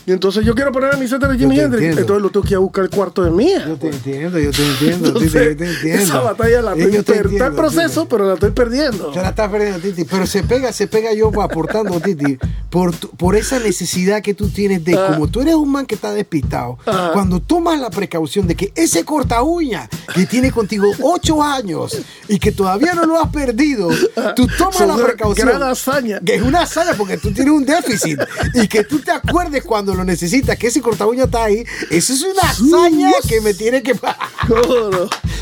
Y 0.05 0.13
entonces 0.13 0.45
yo 0.45 0.55
quiero 0.55 0.73
poner 0.73 0.97
mi 0.99 1.07
suéter 1.07 1.29
de 1.31 1.39
Jimi 1.39 1.59
Hendrix. 1.59 1.75
entiendo. 1.83 2.01
Entonces 2.01 2.23
lo 2.23 2.31
tengo 2.31 2.45
que 2.45 2.51
ir 2.51 2.57
a 2.57 2.61
buscar 2.61 2.85
el 2.85 2.91
cuarto 2.91 3.23
de 3.23 3.31
mía. 3.31 3.65
yo 3.69 3.77
te 3.77 3.89
entiendo, 3.89 4.39
yo 4.39 4.51
te 4.51 4.67
entiendo, 4.71 5.13
Titi, 5.13 5.25
Entonces, 5.27 5.49
yo 5.51 5.57
te 5.57 5.71
entiendo. 5.71 6.03
esa 6.03 6.21
batalla 6.21 6.63
la 6.63 6.73
estoy 6.75 6.93
yo 6.93 7.05
te 7.05 7.13
per- 7.15 7.27
Está 7.29 7.47
en 7.47 7.55
proceso, 7.57 8.01
Titi. 8.03 8.11
pero 8.11 8.27
la 8.27 8.35
estoy 8.35 8.51
perdiendo. 8.51 9.11
Te 9.13 9.21
la 9.23 9.29
estás 9.29 9.49
perdiendo, 9.51 9.79
Titi. 9.79 10.05
Pero 10.05 10.27
se 10.27 10.43
pega, 10.43 10.73
se 10.73 10.87
pega 10.89 11.13
yo 11.15 11.31
aportando, 11.41 12.01
Titi, 12.01 12.37
por, 12.69 12.93
por 13.17 13.37
esa 13.37 13.59
necesidad 13.61 14.23
que 14.23 14.35
tú 14.35 14.49
tienes 14.49 14.85
de, 14.85 14.95
Ah. 14.97 15.07
como 15.13 15.29
tú 15.29 15.41
eres 15.41 15.55
un 15.55 15.71
man 15.71 15.87
que 15.87 15.95
está 15.95 16.13
despistado, 16.13 16.79
Ah. 16.87 17.11
cuando 17.13 17.41
tomas 17.41 17.79
la 17.81 17.91
precaución 17.91 18.47
de 18.49 18.55
que 18.57 18.73
ese 18.75 19.05
corta 19.05 19.43
uña 19.43 19.89
que 20.15 20.27
tiene 20.27 20.51
contigo 20.51 20.91
ocho 21.03 21.43
años 21.43 21.97
y 22.29 22.39
que 22.39 22.51
todavía 22.53 22.95
no 22.95 23.07
lo 23.07 23.21
has 23.23 23.31
perdido, 23.31 23.89
tú 24.35 24.47
tomas 24.59 24.77
Son 24.77 24.89
la 24.89 24.97
precaución. 24.97 25.47
gran 25.49 25.63
hazaña. 25.63 26.21
Que 26.25 26.35
es 26.35 26.43
una 26.43 26.63
hazaña 26.63 26.95
porque 26.97 27.17
tú 27.19 27.33
tienes 27.33 27.53
un 27.55 27.65
déficit 27.65 28.19
y 28.55 28.67
que 28.67 28.85
tú 28.85 28.99
te 28.99 29.11
acuerdes 29.13 29.63
cuando 29.63 29.92
lo 29.95 30.05
necesitas, 30.05 30.57
que 30.57 30.69
ese 30.69 30.81
corta 30.81 31.07
uña 31.07 31.25
está 31.25 31.45
ahí. 31.45 31.65
Eso 31.91 32.13
es 32.13 32.23
una 32.23 32.43
hazaña 32.43 33.11
que 33.29 33.41
me 33.41 33.55
tiene 33.55 33.83
que. 33.83 33.95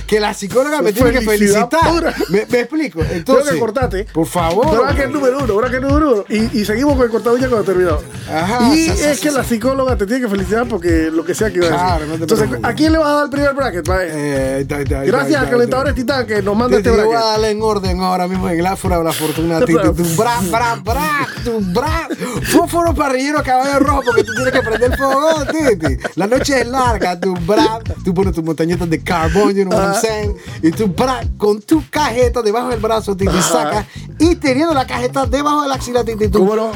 Que 0.06 0.18
la 0.18 0.34
psicóloga 0.34 0.82
me 0.82 0.92
tiene 0.92 1.12
que 1.12 1.20
felicitar. 1.20 2.14
Me, 2.30 2.44
me 2.46 2.60
explico. 2.60 3.00
Entonces, 3.12 3.54
que 3.54 3.60
cortarte. 3.60 4.04
Por 4.12 4.26
favor. 4.26 4.80
Bracket 4.82 5.10
número 5.10 5.38
uno, 5.44 5.54
bracket 5.56 5.80
número 5.82 6.12
uno. 6.12 6.24
Y, 6.28 6.58
y 6.60 6.64
seguimos 6.64 6.94
con 6.96 7.04
el 7.04 7.10
cortaduña 7.10 7.48
cuando 7.48 7.64
terminamos. 7.64 8.02
Ajá, 8.28 8.74
y 8.74 8.86
sa, 8.86 8.96
sa, 8.96 9.10
es 9.12 9.18
sa, 9.18 9.22
que 9.22 9.30
la 9.30 9.44
psicóloga 9.44 9.96
te 9.96 10.06
tiene 10.06 10.22
que 10.22 10.28
felicitar 10.28 10.66
porque 10.66 11.10
lo 11.12 11.24
que 11.24 11.34
sea 11.34 11.50
que 11.50 11.58
iba 11.58 11.66
a 11.68 11.98
decir. 11.98 12.08
No 12.08 12.14
te 12.16 12.22
Entonces, 12.22 12.48
preocupes. 12.48 12.70
¿a 12.70 12.74
quién 12.74 12.92
le 12.92 12.98
vas 12.98 13.08
a 13.08 13.12
dar 13.12 13.24
el 13.24 13.30
primer 13.30 13.54
bracket? 13.54 13.88
Eh, 13.88 14.64
da- 14.66 14.84
da- 14.84 15.04
Gracias 15.04 15.40
da- 15.42 15.46
a 15.46 15.50
Calentadores 15.50 15.94
Titán 15.94 16.26
que 16.26 16.42
nos 16.42 16.56
manda 16.56 16.76
Titi, 16.78 16.88
este 16.88 17.00
yo 17.00 17.06
voy 17.06 17.14
a 17.14 17.18
bracket. 17.18 17.30
darle 17.32 17.50
en 17.50 17.62
orden 17.62 18.00
ahora 18.00 18.26
mismo 18.26 18.48
en 18.48 18.58
el 18.58 18.66
áfora 18.66 18.98
de 18.98 19.04
la 19.04 19.12
fortuna. 19.12 19.60
Tu 19.60 19.76
bra, 20.16 20.40
bra, 20.50 20.74
bra, 20.84 21.28
tu 21.44 21.60
bra. 21.60 22.08
Fósforo 22.50 22.94
parrillero 22.94 23.42
caballo 23.44 23.78
rojo 23.78 24.02
porque 24.06 24.24
tú 24.24 24.32
tienes 24.44 24.52
que 24.60 24.68
prender 24.68 24.96
fuego, 24.96 25.28
Titi. 25.46 25.96
La 26.16 26.26
noche 26.26 26.60
es 26.60 26.66
larga, 26.66 27.18
tu 27.18 27.34
bra. 27.34 27.78
Tú 28.04 28.14
pones 28.14 28.34
tus 28.34 28.44
montañitas 28.44 28.88
de 28.88 29.02
carbón, 29.02 29.54
you 29.54 29.64
know 29.64 29.78
what 29.78 29.94
I'm 29.94 30.00
saying? 30.00 30.36
Y 30.62 30.70
tu 30.70 30.86
bra 30.88 31.20
con 31.36 31.60
tu 31.62 31.82
cajeta 31.90 32.42
debajo 32.42 32.68
del 32.68 32.80
brazo, 32.80 33.16
Titi, 33.16 33.30
Ajá. 33.36 33.42
sacas. 33.42 33.86
Y 34.18 34.34
teniendo 34.36 34.74
la 34.74 34.86
cajeta 34.86 35.26
debajo 35.26 35.62
de 35.62 35.68
la 35.68 35.74
axila, 35.76 36.04
Titi, 36.04 36.28
tú 36.28 36.40
¿Cómo 36.40 36.56
no? 36.56 36.72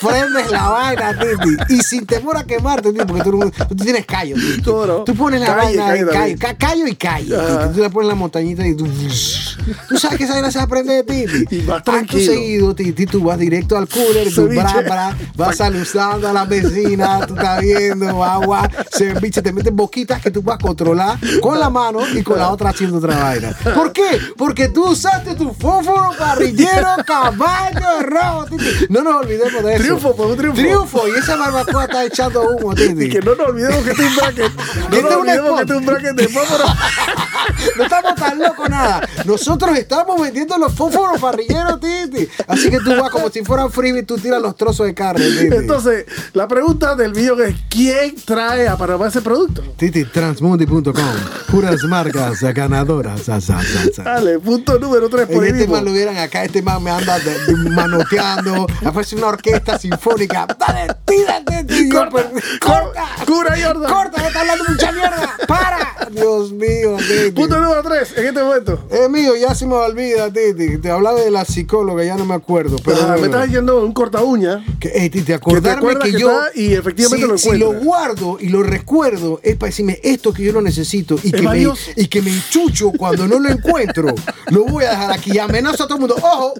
prendes 0.00 0.50
la 0.50 0.68
vaina, 0.68 1.18
Titi. 1.18 1.74
Y 1.74 1.82
sin 1.82 2.06
temor 2.06 2.36
a 2.36 2.44
quemarte, 2.44 2.92
Titi, 2.92 3.04
porque 3.06 3.22
tú, 3.22 3.52
tú 3.68 3.76
tienes 3.76 4.06
callo, 4.06 4.36
Titi. 4.36 4.62
¿Cómo 4.62 4.86
no? 4.86 5.04
Tú 5.04 5.14
pones 5.14 5.40
la 5.40 5.46
Calle, 5.54 5.78
vaina 5.78 5.86
calle 5.86 6.06
callo, 6.12 6.38
ca- 6.38 6.56
callo 6.68 6.86
y 6.86 6.94
callo. 6.96 7.38
Titi. 7.40 7.74
Tú 7.74 7.80
le 7.82 7.90
pones 7.90 8.08
la 8.08 8.14
montañita 8.14 8.66
y 8.66 8.74
tú. 8.74 8.86
Tú 9.88 9.98
sabes 9.98 10.16
que 10.18 10.24
esa 10.24 10.34
vaina 10.34 10.50
se 10.50 10.58
aprende 10.60 11.02
de 11.02 11.02
Titi. 11.02 11.56
Y 11.56 11.60
vas 11.62 11.78
Acto 11.78 11.92
tranquilo. 11.92 12.32
seguido, 12.32 12.74
Titi, 12.74 13.06
tú 13.06 13.22
vas 13.24 13.38
directo 13.38 13.76
al 13.76 13.88
cooler, 13.88 14.32
tú 14.32 14.46
bra, 14.48 14.72
bra, 14.82 15.16
vas 15.36 15.56
saludando 15.56 16.28
a 16.28 16.32
la 16.32 16.44
vecina, 16.68 17.26
tú 17.26 17.34
estás 17.34 17.60
viendo 17.60 18.22
agua, 18.22 18.68
ceviche, 18.90 19.42
te 19.42 19.52
metes 19.52 19.72
boquitas 19.72 20.22
que 20.22 20.30
tú 20.30 20.42
vas 20.42 20.56
a 20.56 20.58
controlar 20.58 21.18
con 21.40 21.58
la 21.58 21.70
mano 21.70 22.00
y 22.14 22.22
con 22.22 22.38
la 22.38 22.50
otra 22.50 22.70
haciendo 22.70 22.98
otra 22.98 23.16
vaina. 23.18 23.56
¿Por 23.74 23.92
qué? 23.92 24.20
Porque 24.36 24.68
tú 24.68 24.90
usaste 24.90 25.34
tu 25.34 25.52
fósforo 25.52 26.12
parrillero 26.18 26.88
caballo 27.06 28.02
rojo, 28.02 28.46
Titi. 28.46 28.86
No 28.88 29.02
nos 29.02 29.22
olvidemos 29.22 29.62
de 29.62 29.74
eso. 29.74 29.82
Triunfo, 29.82 30.16
pues, 30.16 30.30
un 30.30 30.36
triunfo. 30.36 30.60
Triunfo, 30.60 31.08
y 31.08 31.18
esa 31.18 31.36
barbacoa 31.36 31.84
está 31.84 32.04
echando 32.04 32.42
humo, 32.42 32.74
Titi. 32.74 33.04
Y 33.04 33.08
que 33.08 33.20
no 33.20 33.34
nos 33.34 33.48
olvidemos 33.48 33.84
que 33.84 33.90
este 33.90 34.02
es 34.04 34.10
un 34.10 34.16
bracket. 34.16 34.52
No 34.90 35.02
nos 35.02 35.12
olvidemos 35.12 35.54
que 35.54 35.60
este 35.62 35.72
es 35.72 35.78
un 35.78 35.86
bracket 35.86 36.16
de 36.16 36.28
fósforo. 36.28 36.64
No 37.76 37.84
estamos 37.84 38.14
tan 38.16 38.38
locos 38.38 38.68
nada. 38.68 39.08
Nosotros 39.24 39.76
estamos 39.78 40.20
vendiendo 40.20 40.58
los 40.58 40.74
fósforos 40.74 41.20
parrilleros, 41.20 41.80
Titi. 41.80 42.28
Así 42.46 42.70
que 42.70 42.78
tú 42.78 42.90
vas 42.96 43.10
como 43.10 43.30
si 43.30 43.44
fueran 43.44 43.70
freebie, 43.70 44.02
tú 44.02 44.18
tiras 44.18 44.40
los 44.40 44.56
trozos 44.56 44.86
de 44.86 44.94
carne, 44.94 45.24
Titi. 45.26 45.56
Entonces, 45.56 46.06
la 46.32 46.48
pregunta 46.56 46.96
del 46.96 47.12
millón 47.12 47.42
es: 47.42 47.54
¿quién 47.68 48.14
trae 48.24 48.66
a 48.66 48.78
Panamá 48.78 49.08
ese 49.08 49.20
producto? 49.20 49.62
Titi, 49.76 50.06
transmundi.com. 50.06 50.94
Puras 51.50 51.84
marcas 51.84 52.40
ganadoras. 52.54 53.26
Dale, 54.02 54.38
punto 54.38 54.78
número 54.78 55.10
3 55.10 55.26
por 55.26 55.44
este 55.44 55.68
man 55.68 55.84
lo 55.84 55.92
vieran 55.92 56.16
acá, 56.16 56.44
este 56.44 56.62
man 56.62 56.82
me 56.82 56.90
anda 56.90 57.18
manoteando, 57.72 58.66
aparece 58.82 59.16
una 59.16 59.26
orquesta 59.26 59.78
sinfónica. 59.78 60.46
Dale, 60.58 60.94
tírate, 61.04 61.66
Corta, 61.90 62.10
pues, 62.10 62.44
corta, 62.58 63.04
cura, 63.26 63.54
Jordan. 63.62 63.92
corta, 63.92 64.22
que 64.22 64.26
está 64.28 64.40
hablando 64.40 64.64
mucha 64.66 64.92
mierda. 64.92 65.36
Para. 65.46 66.08
Dios 66.10 66.52
mío, 66.52 66.96
Titi. 66.96 67.32
Punto 67.32 67.60
número 67.60 67.82
3 67.82 68.14
en 68.16 68.26
este 68.28 68.42
momento. 68.42 68.86
Es 68.90 69.10
mío, 69.10 69.36
ya 69.36 69.54
se 69.54 69.66
me 69.66 69.74
olvida, 69.74 70.32
Titi. 70.32 70.78
Te 70.78 70.90
hablaba 70.90 71.20
de 71.20 71.30
la 71.30 71.44
psicóloga, 71.44 72.02
ya 72.02 72.16
no 72.16 72.24
me 72.24 72.34
acuerdo. 72.34 72.76
Pero 72.82 73.08
me 73.18 73.26
estás 73.26 73.44
diciendo 73.44 73.84
un 73.84 73.92
corta 73.92 74.22
uña. 74.22 74.64
Que, 74.80 74.88
ey, 74.88 75.10
Titi, 75.10 75.34
acordarme 75.34 75.96
que 75.98 76.12
yo. 76.12 76.45
Y 76.54 76.74
efectivamente 76.74 77.26
si, 77.26 77.30
lo 77.30 77.38
si 77.38 77.58
lo 77.58 77.72
guardo 77.80 78.38
y 78.40 78.48
lo 78.48 78.62
recuerdo, 78.62 79.40
es 79.42 79.56
para 79.56 79.68
decirme 79.68 80.00
esto 80.02 80.32
que 80.32 80.44
yo 80.44 80.52
lo 80.52 80.62
necesito 80.62 81.16
y, 81.22 81.32
que 81.32 81.42
me, 81.42 81.68
y 81.96 82.06
que 82.06 82.22
me 82.22 82.30
enchucho 82.30 82.92
cuando 82.92 83.26
no 83.26 83.38
lo 83.38 83.48
encuentro. 83.48 84.14
lo 84.50 84.64
voy 84.64 84.84
a 84.84 84.90
dejar 84.90 85.12
aquí 85.12 85.38
amenazo 85.38 85.84
a 85.84 85.86
todo 85.86 85.96
el 85.96 86.00
mundo. 86.00 86.16
Ojo, 86.16 86.54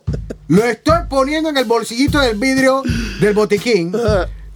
lo 0.49 0.64
estoy 0.64 1.00
poniendo 1.09 1.50
en 1.50 1.57
el 1.57 1.64
bolsillito 1.64 2.21
del 2.21 2.37
vidrio 2.37 2.83
del 3.21 3.35
botiquín. 3.35 3.93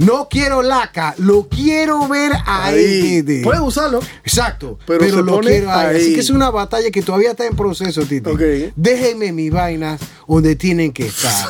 No 0.00 0.28
quiero 0.30 0.62
laca, 0.62 1.14
lo 1.18 1.46
quiero 1.48 2.08
ver 2.08 2.32
ahí, 2.46 3.22
Ahí. 3.26 3.42
Puedes 3.42 3.60
usarlo. 3.60 4.00
Exacto, 4.24 4.78
Pero 4.86 5.00
pero, 5.00 5.16
se 5.18 5.22
lo 5.22 5.32
pone 5.34 5.48
quiero 5.50 5.70
ahí. 5.70 5.96
Así 5.96 6.06
ahí. 6.08 6.14
que 6.14 6.20
es 6.20 6.30
una 6.30 6.50
batalla 6.50 6.90
que 6.90 7.02
todavía 7.02 7.30
está 7.32 7.44
en 7.46 7.54
proceso, 7.54 8.02
Titi. 8.02 8.30
Ok. 8.30 8.72
Déjenme 8.76 9.32
mis 9.32 9.52
vainas 9.52 10.00
donde 10.26 10.56
tienen 10.56 10.92
que 10.92 11.06
estar. 11.06 11.46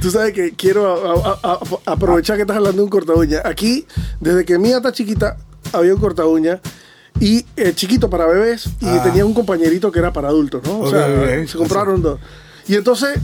Tú 0.00 0.10
sabes 0.10 0.32
que 0.34 0.52
quiero 0.52 1.22
a- 1.24 1.38
a- 1.42 1.52
a- 1.54 1.92
aprovechar 1.92 2.36
que 2.36 2.42
estás 2.42 2.56
hablando 2.58 2.78
de 2.78 2.84
un 2.84 2.90
corta 2.90 3.14
uña. 3.14 3.40
Aquí, 3.44 3.86
desde 4.20 4.44
que 4.44 4.58
Mía 4.58 4.76
está 4.76 4.92
chiquita, 4.92 5.38
había 5.72 5.94
un 5.94 6.00
corta 6.00 6.26
uña. 6.26 6.60
Y 7.20 7.46
eh, 7.56 7.72
chiquito 7.74 8.10
para 8.10 8.26
bebés. 8.26 8.66
Y 8.80 8.86
Ah. 8.88 9.02
tenía 9.04 9.24
un 9.24 9.32
compañerito 9.32 9.90
que 9.90 10.00
era 10.00 10.12
para 10.12 10.28
adultos, 10.28 10.62
¿no? 10.64 10.80
O 10.80 10.90
sea, 10.90 11.06
se 11.46 11.56
compraron 11.56 12.02
dos. 12.02 12.20
Y 12.68 12.74
entonces, 12.74 13.18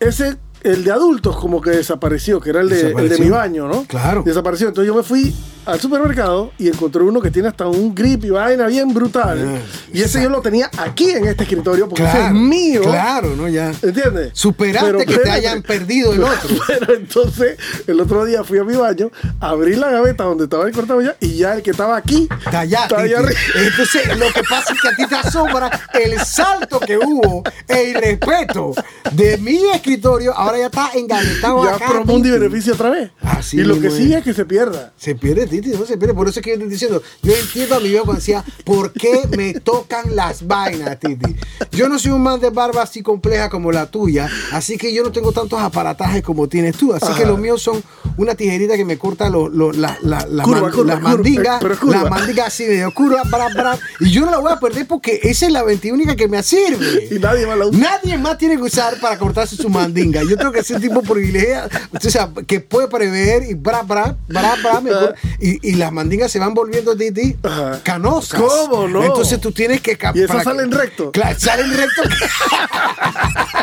ese, 0.00 0.36
el 0.62 0.84
de 0.84 0.92
adultos 0.92 1.36
como 1.36 1.60
que 1.60 1.70
desapareció, 1.70 2.40
que 2.40 2.50
era 2.50 2.60
el 2.60 2.68
de, 2.68 2.92
el 2.92 3.08
de 3.08 3.18
mi 3.18 3.30
baño, 3.30 3.68
¿no? 3.68 3.84
Claro. 3.84 4.22
Desapareció. 4.24 4.68
Entonces 4.68 4.86
yo 4.86 4.94
me 4.94 5.02
fui 5.02 5.34
al 5.64 5.80
supermercado 5.80 6.52
y 6.58 6.68
encontré 6.68 7.02
uno 7.02 7.20
que 7.20 7.30
tiene 7.30 7.48
hasta 7.48 7.66
un 7.68 7.94
grip 7.94 8.24
y 8.24 8.30
vaina 8.30 8.66
bien 8.66 8.92
brutal. 8.92 9.56
Ah, 9.56 9.58
y 9.92 10.02
ese 10.02 10.22
yo 10.22 10.28
lo 10.28 10.40
tenía 10.40 10.68
aquí 10.76 11.10
en 11.10 11.26
este 11.26 11.44
escritorio 11.44 11.88
porque 11.88 12.04
ese 12.04 12.26
es 12.26 12.32
mío. 12.32 12.82
Claro, 12.82 13.36
¿no? 13.36 13.48
Ya. 13.48 13.72
¿Entiendes? 13.82 14.30
Superaste 14.32 14.86
Pero 14.86 14.98
que 15.00 15.18
te 15.18 15.30
hayan 15.30 15.62
perdido 15.62 16.12
el 16.12 16.24
otro. 16.24 16.56
Pero 16.66 16.94
entonces, 16.94 17.58
el 17.86 18.00
otro 18.00 18.24
día 18.24 18.42
fui 18.42 18.58
a 18.58 18.64
mi 18.64 18.74
baño, 18.74 19.10
abrí 19.40 19.76
la 19.76 19.90
gaveta 19.90 20.24
donde 20.24 20.44
estaba 20.44 20.66
el 20.66 20.72
cortado 20.72 21.00
ya, 21.00 21.16
y 21.20 21.36
ya 21.36 21.54
el 21.54 21.62
que 21.62 21.70
estaba 21.70 21.96
aquí, 21.96 22.28
Está 22.44 22.60
allá, 22.60 22.82
está 22.82 23.00
allá 23.00 23.18
arriba. 23.18 23.40
Entonces, 23.54 24.18
lo 24.18 24.32
que 24.32 24.42
pasa 24.48 24.72
es 24.72 24.80
que 24.80 24.88
a 24.88 24.96
ti 24.96 25.06
te 25.06 25.14
asombra 25.14 25.70
el 25.94 26.18
salto 26.20 26.80
que 26.80 26.98
hubo, 26.98 27.44
el 27.68 27.94
respeto 27.94 28.74
de 29.12 29.38
mi 29.38 29.58
escritorio, 29.72 30.36
ahora 30.52 30.58
ya 30.58 30.66
está 30.66 30.90
engavetado 30.98 31.64
Ya 31.64 31.74
acá. 31.76 31.86
promundo 31.88 32.28
y 32.28 32.30
beneficio 32.32 32.74
otra 32.74 32.90
vez. 32.90 33.10
Así 33.22 33.58
y 33.58 33.64
lo 33.64 33.80
que 33.80 33.90
sigue 33.90 34.18
es. 34.18 34.24
que 34.24 34.34
se 34.34 34.44
pierda. 34.44 34.92
Se 34.96 35.14
pierde, 35.14 35.46
Titi, 35.46 35.70
no 35.70 35.84
se 35.86 35.96
pierde. 35.96 36.14
Por 36.14 36.28
eso 36.28 36.40
es 36.40 36.44
que 36.44 36.50
yo 36.50 36.54
estoy 36.56 36.68
diciendo, 36.68 37.02
yo 37.22 37.32
entiendo 37.34 37.76
a 37.76 37.80
mi 37.80 37.88
viejo 37.88 38.04
cuando 38.04 38.20
decía, 38.20 38.44
¿por 38.64 38.92
qué 38.92 39.22
me 39.36 39.54
tocan 39.54 40.14
las 40.14 40.46
vainas, 40.46 40.98
Titi? 41.00 41.34
Yo 41.72 41.88
no 41.88 41.98
soy 41.98 42.12
un 42.12 42.22
man 42.22 42.40
de 42.40 42.50
barba 42.50 42.82
así 42.82 43.02
compleja 43.02 43.48
como 43.48 43.72
la 43.72 43.86
tuya, 43.86 44.28
así 44.52 44.76
que 44.76 44.92
yo 44.94 45.02
no 45.02 45.12
tengo 45.12 45.32
tantos 45.32 45.60
aparatajes 45.60 46.22
como 46.22 46.48
tienes 46.48 46.76
tú. 46.76 46.92
Así 46.92 47.06
que 47.14 47.22
Ajá. 47.22 47.26
los 47.26 47.38
míos 47.38 47.62
son 47.62 47.82
una 48.16 48.34
tijerita 48.34 48.76
que 48.76 48.84
me 48.84 48.98
corta 48.98 49.28
lo- 49.30 49.48
lo- 49.48 49.72
la- 49.72 49.98
la- 50.02 50.26
la 50.28 50.44
Curva, 50.44 50.60
man- 50.62 50.70
curva, 50.72 50.84
las 50.86 50.96
curva, 51.00 51.08
mandingas, 51.16 51.62
eh, 51.62 51.68
las 51.86 52.10
mandingas 52.10 52.46
así 52.48 52.64
bra, 52.66 53.48
bra, 53.54 53.78
y 54.00 54.10
yo 54.10 54.24
no 54.24 54.30
la 54.30 54.38
voy 54.38 54.52
a 54.52 54.60
perder 54.60 54.86
porque 54.86 55.20
esa 55.22 55.46
es 55.46 55.52
la 55.52 55.62
21 55.62 56.14
que 56.16 56.28
me 56.28 56.42
sirve. 56.42 57.08
Y 57.10 57.18
nadie 57.18 57.46
más 57.46 57.58
la 57.58 57.66
usa. 57.66 57.78
Nadie 57.78 58.18
más 58.18 58.38
tiene 58.38 58.56
que 58.56 58.62
usar 58.62 58.98
para 59.00 59.18
cortarse 59.18 59.56
su 59.56 59.68
mandinga. 59.68 60.22
Yo 60.28 60.36
tengo 60.42 60.52
que 60.52 60.62
ser 60.64 60.76
un 60.76 60.82
tipo 60.82 61.02
privilegiado, 61.02 61.68
o 61.92 62.00
sea, 62.10 62.30
que 62.46 62.60
puede 62.60 62.88
prever 62.88 63.44
y 63.44 63.54
bra, 63.54 63.82
bra, 63.82 64.16
bra, 64.28 64.54
bra, 64.62 64.80
mejor. 64.80 65.14
y, 65.40 65.66
y 65.70 65.74
las 65.76 65.92
mandingas 65.92 66.30
se 66.32 66.38
van 66.38 66.52
volviendo, 66.54 66.96
Titi, 66.96 67.36
Ajá. 67.42 67.80
canosas. 67.82 68.40
¿Cómo 68.40 68.88
no? 68.88 69.04
Entonces 69.04 69.40
tú 69.40 69.52
tienes 69.52 69.80
que... 69.80 69.96
Y 70.14 70.22
esas 70.22 70.44
salen 70.44 70.70
recto. 70.70 71.12
Claro, 71.12 71.38
salen 71.38 71.72
recto. 71.76 72.02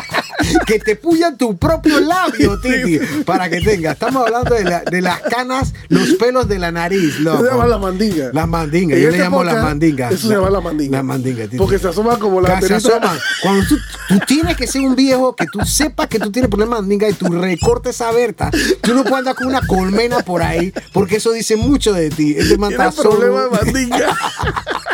que 0.66 0.78
te 0.78 0.96
puyan 0.96 1.36
tu 1.36 1.56
propio 1.56 2.00
labio, 2.00 2.60
Titi, 2.62 2.98
para 3.24 3.48
que 3.48 3.60
tengas. 3.60 3.94
Estamos 3.94 4.24
hablando 4.26 4.54
de, 4.54 4.64
la- 4.64 4.82
de 4.82 5.00
las 5.00 5.20
canas, 5.20 5.72
los 5.88 6.14
pelos 6.14 6.48
de 6.48 6.58
la 6.58 6.72
nariz, 6.72 7.18
loco. 7.20 7.44
se 7.44 7.50
llama 7.50 7.66
la 7.66 7.78
mandinga. 7.78 8.30
Las 8.32 8.48
mandingas, 8.48 8.98
yo 8.98 9.10
le 9.10 9.18
llamo 9.18 9.44
las 9.44 9.62
mandingas. 9.62 10.12
Eso 10.12 10.28
se 10.28 10.34
llama 10.34 10.50
la 10.50 10.60
mandinga. 10.60 10.96
La 10.98 11.02
mandinga, 11.02 11.44
Titi. 11.44 11.56
Porque 11.56 11.78
se 11.78 11.88
asoma 11.88 12.18
como 12.18 12.40
la 12.40 12.60
se 12.60 12.74
asoman. 12.74 13.18
Cuando 13.42 13.66
tú, 13.66 13.76
tú 14.08 14.18
tienes 14.26 14.56
que 14.56 14.66
ser 14.66 14.82
un 14.82 14.94
viejo 14.96 15.34
que 15.36 15.46
tú 15.46 15.60
sepas 15.64 16.08
que 16.08 16.18
tú 16.18 16.30
tienes 16.30 16.48
problemas 16.50 16.78
de 16.78 16.82
mandinga 16.82 17.08
y 17.08 17.12
tú 17.14 17.26
recortes 17.26 17.94
esa 17.96 18.10
berta, 18.12 18.50
tú 18.82 18.94
no 18.94 19.02
puedes 19.02 19.18
andar 19.18 19.34
con 19.34 19.46
una 19.46 19.60
colmena 19.66 20.18
por 20.20 20.42
ahí, 20.42 20.72
porque 20.92 21.16
eso 21.16 21.32
dice 21.32 21.56
mucho 21.56 21.92
de 21.92 22.10
ti. 22.10 22.34
Este 22.36 22.56
man 22.58 22.72
problema 22.96 23.44
de 23.44 23.50
mandinga. 23.50 24.16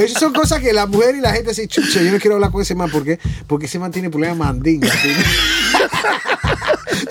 Esas 0.00 0.20
son 0.20 0.32
cosas 0.32 0.60
que 0.60 0.72
la 0.72 0.86
mujer 0.86 1.16
y 1.16 1.20
la 1.20 1.32
gente 1.32 1.50
dice, 1.50 1.66
chucha, 1.68 2.02
yo 2.02 2.10
no 2.12 2.18
quiero 2.18 2.36
hablar 2.36 2.50
con 2.50 2.62
ese 2.62 2.74
man. 2.74 2.90
¿Por 2.90 3.04
qué? 3.04 3.18
Porque 3.46 3.66
ese 3.66 3.78
man 3.78 3.90
tiene 3.92 4.10
problemas 4.10 4.36
mandinga. 4.38 4.88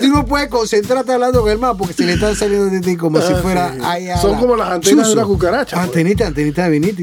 Tú, 0.00 0.08
no 0.08 0.24
puedes 0.26 0.48
concentrarte 0.48 1.12
hablando 1.12 1.42
con 1.42 1.50
el 1.50 1.58
man 1.58 1.76
porque 1.76 1.92
se 1.94 2.04
le 2.04 2.14
están 2.14 2.34
saliendo 2.36 2.66
de 2.66 2.80
ti 2.80 2.96
como 2.96 3.20
si 3.20 3.32
Ah, 3.32 3.36
fuera 3.42 3.74
Son 4.20 4.32
la- 4.32 4.38
como 4.38 4.56
las 4.56 4.70
antenas 4.70 5.08
de 5.08 5.12
una 5.14 5.24
cucaracha, 5.24 5.76
pues. 5.76 5.86
Antenita, 5.88 6.26
antenita 6.26 6.64
de 6.64 6.70
viniti. 6.70 7.02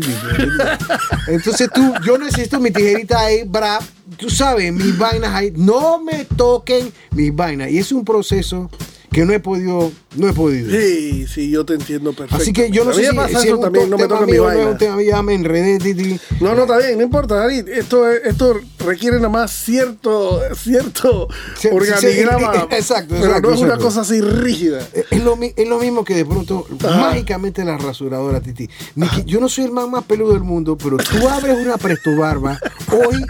Entonces 1.28 1.70
tú, 1.74 1.94
yo 2.06 2.18
necesito 2.18 2.60
mi 2.60 2.72
tijerita 2.72 3.20
ahí, 3.20 3.44
bra. 3.44 3.80
Tú 4.18 4.30
sabes, 4.30 4.74
mis 4.74 4.98
vainas 4.98 5.34
ahí. 5.34 5.54
No 5.56 6.02
me 6.02 6.26
toquen 6.26 6.92
mis 7.12 7.34
vainas. 7.36 7.70
Y 7.70 7.78
es 7.80 7.92
un 7.92 8.04
proceso 8.04 8.70
que 9.12 9.26
no 9.26 9.34
he 9.34 9.40
podido, 9.40 9.92
no 10.16 10.28
he 10.30 10.34
podido. 10.34 10.70
Sí, 10.72 11.26
sí, 11.28 11.50
yo 11.50 11.66
te 11.66 11.74
entiendo 11.74 12.14
perfecto. 12.14 12.42
Así 12.42 12.54
que 12.54 12.70
yo 12.72 12.86
no 12.86 12.94
sé 12.94 13.10
si, 13.10 13.16
pasa 13.16 13.30
si 13.30 13.36
eso 13.36 13.46
es 13.48 13.54
un 13.54 13.62
también, 13.62 13.90
no 13.90 13.98
me 13.98 14.08
toca 14.08 14.26
mi 14.26 14.34
no 14.34 14.50
es 14.50 14.56
vaina. 14.58 14.72
un 14.72 14.78
tema, 14.78 15.02
ya 15.02 15.22
me 15.24 15.34
enredé, 15.34 15.80
Titi. 15.80 16.20
No, 16.40 16.54
no, 16.56 16.62
está 16.64 16.78
bien, 16.78 16.98
no 16.98 17.04
importa, 17.04 17.36
David. 17.36 17.68
Esto, 17.70 18.08
es- 18.10 18.22
esto 18.26 18.60
requiere 18.86 19.18
nada 19.18 19.30
más 19.30 19.52
cierto, 19.52 20.42
cierto 20.56 21.28
Sí, 21.58 21.70
organigrama. 21.72 22.54
sí, 22.70 22.76
exacto, 22.76 23.16
Pero 23.16 23.26
exacto, 23.26 23.50
no 23.50 23.56
es 23.56 23.62
una 23.62 23.78
cosa 23.78 24.02
así 24.02 24.22
rígida. 24.22 24.88
Es 25.12 25.24
lo, 25.24 25.38
es 25.42 25.68
lo 25.68 25.80
mismo 25.80 26.04
que 26.04 26.16
de 26.16 26.26
pronto, 26.26 26.66
Ajá. 26.84 26.98
mágicamente 27.10 27.66
la 27.66 27.78
rasuradora, 27.78 28.42
Titi. 28.42 28.70
Ni 28.96 29.08
que- 29.10 29.24
yo 29.26 29.40
no 29.40 29.50
soy 29.50 29.66
el 29.66 29.72
man 29.72 29.90
más 29.92 30.04
peludo 30.06 30.34
del 30.34 30.44
mundo, 30.44 30.78
pero 30.78 30.98
tú 30.98 31.28
abres 31.28 31.58
una 31.58 31.78
presto 31.78 32.16
barba 32.16 32.60
hoy 32.92 33.24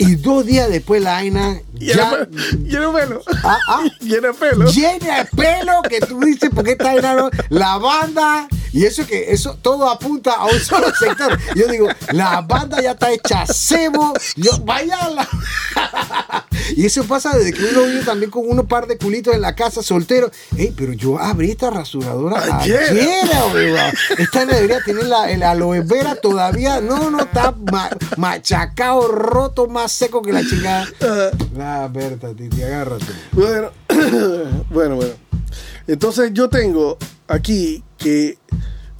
y 0.00 0.16
dos 0.16 0.46
días 0.46 0.68
después 0.70 1.02
la 1.02 1.12
vaina 1.12 1.60
Llena, 1.78 1.94
ya 1.94 2.28
llena 2.58 2.86
de 2.86 2.92
pelo. 3.00 3.22
Ah, 3.44 3.58
ah. 3.68 3.84
Llena 4.00 4.28
de 4.28 4.34
pelo. 4.34 4.70
llena 4.70 5.24
pelo 5.36 5.82
que 5.88 6.00
tú 6.00 6.20
dices, 6.20 6.50
¿por 6.50 6.64
qué 6.64 6.72
está 6.72 6.94
llenando 6.94 7.30
la 7.50 7.76
banda? 7.78 8.48
Y 8.72 8.84
eso 8.86 9.06
que 9.06 9.32
eso 9.32 9.58
todo 9.60 9.88
apunta 9.90 10.34
a 10.34 10.46
un 10.46 10.58
solo 10.60 10.86
sector. 10.98 11.38
Yo 11.56 11.66
digo, 11.68 11.88
la 12.12 12.40
banda 12.42 12.80
ya 12.80 12.92
está 12.92 13.10
hecha 13.10 13.44
cebo. 13.46 14.12
Yo, 14.36 14.50
vaya 14.64 14.96
a 14.96 15.10
la- 15.10 15.28
Y 16.76 16.86
eso 16.86 17.04
pasa 17.04 17.36
desde 17.36 17.52
que 17.52 17.64
uno 17.64 17.82
vive 17.82 18.04
también 18.04 18.30
con 18.30 18.48
unos 18.48 18.66
par 18.66 18.86
de 18.86 18.96
culitos 18.96 19.34
en 19.34 19.40
la 19.40 19.54
casa 19.54 19.82
soltero. 19.82 20.30
Ey, 20.56 20.72
pero 20.76 20.92
yo 20.92 21.18
abrí 21.18 21.50
esta 21.50 21.70
rasuradora 21.70 22.58
Ayer. 22.60 22.90
ayer. 22.90 23.94
Esta 24.18 24.46
debería 24.46 24.80
tener 24.84 25.04
la, 25.06 25.30
el 25.30 25.42
aloe 25.42 25.80
vera 25.82 26.14
todavía. 26.16 26.80
No, 26.80 27.10
no, 27.10 27.20
está 27.20 27.52
ma- 27.72 27.90
machacado, 28.16 29.08
roto, 29.08 29.66
más 29.66 29.90
seco 29.92 30.22
que 30.22 30.32
la 30.32 30.42
chingada. 30.44 30.86
La 31.56 31.88
Berta, 31.88 32.28
Titi, 32.34 32.62
agárrate. 32.62 33.06
Bueno, 33.32 33.70
bueno, 34.70 34.96
bueno. 34.96 35.14
Entonces 35.86 36.30
yo 36.32 36.48
tengo 36.48 36.98
aquí 37.26 37.82
que 38.00 38.38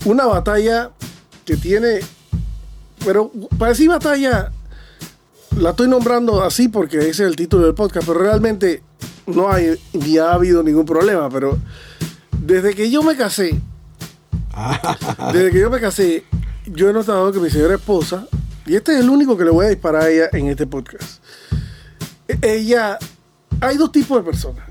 una 0.04 0.26
batalla 0.26 0.90
que 1.45 1.57
tiene, 1.57 2.00
pero 3.04 3.33
para 3.59 3.71
decir 3.71 3.88
batalla, 3.88 4.52
la 5.57 5.71
estoy 5.71 5.88
nombrando 5.88 6.42
así 6.42 6.69
porque 6.69 6.99
ese 6.99 7.09
es 7.09 7.21
el 7.21 7.37
título 7.37 7.64
del 7.64 7.75
podcast, 7.75 8.07
pero 8.07 8.21
realmente 8.21 8.83
no 9.26 9.50
hay 9.50 9.80
ni 9.92 10.19
ha 10.19 10.33
habido 10.33 10.62
ningún 10.62 10.85
problema, 10.85 11.28
pero 11.28 11.59
desde 12.38 12.75
que 12.75 12.90
yo 12.90 13.02
me 13.02 13.16
casé, 13.16 13.61
desde 15.33 15.50
que 15.50 15.61
yo 15.61 15.71
me 15.71 15.80
casé, 15.80 16.25
yo 16.66 16.90
he 16.90 16.92
notado 16.92 17.33
que 17.33 17.40
mi 17.40 17.50
señora 17.50 17.75
esposa, 17.75 18.26
y 18.66 18.76
este 18.76 18.92
es 18.92 19.00
el 19.00 19.11
único 19.11 19.37
que 19.37 19.45
le 19.45 19.50
voy 19.50 19.66
a 19.66 19.71
disparar 19.71 20.02
a 20.02 20.11
ella 20.11 20.28
en 20.33 20.49
este 20.49 20.66
podcast, 20.66 21.23
ella, 22.42 22.99
hay 23.61 23.76
dos 23.76 23.90
tipos 23.90 24.19
de 24.19 24.25
personas. 24.25 24.69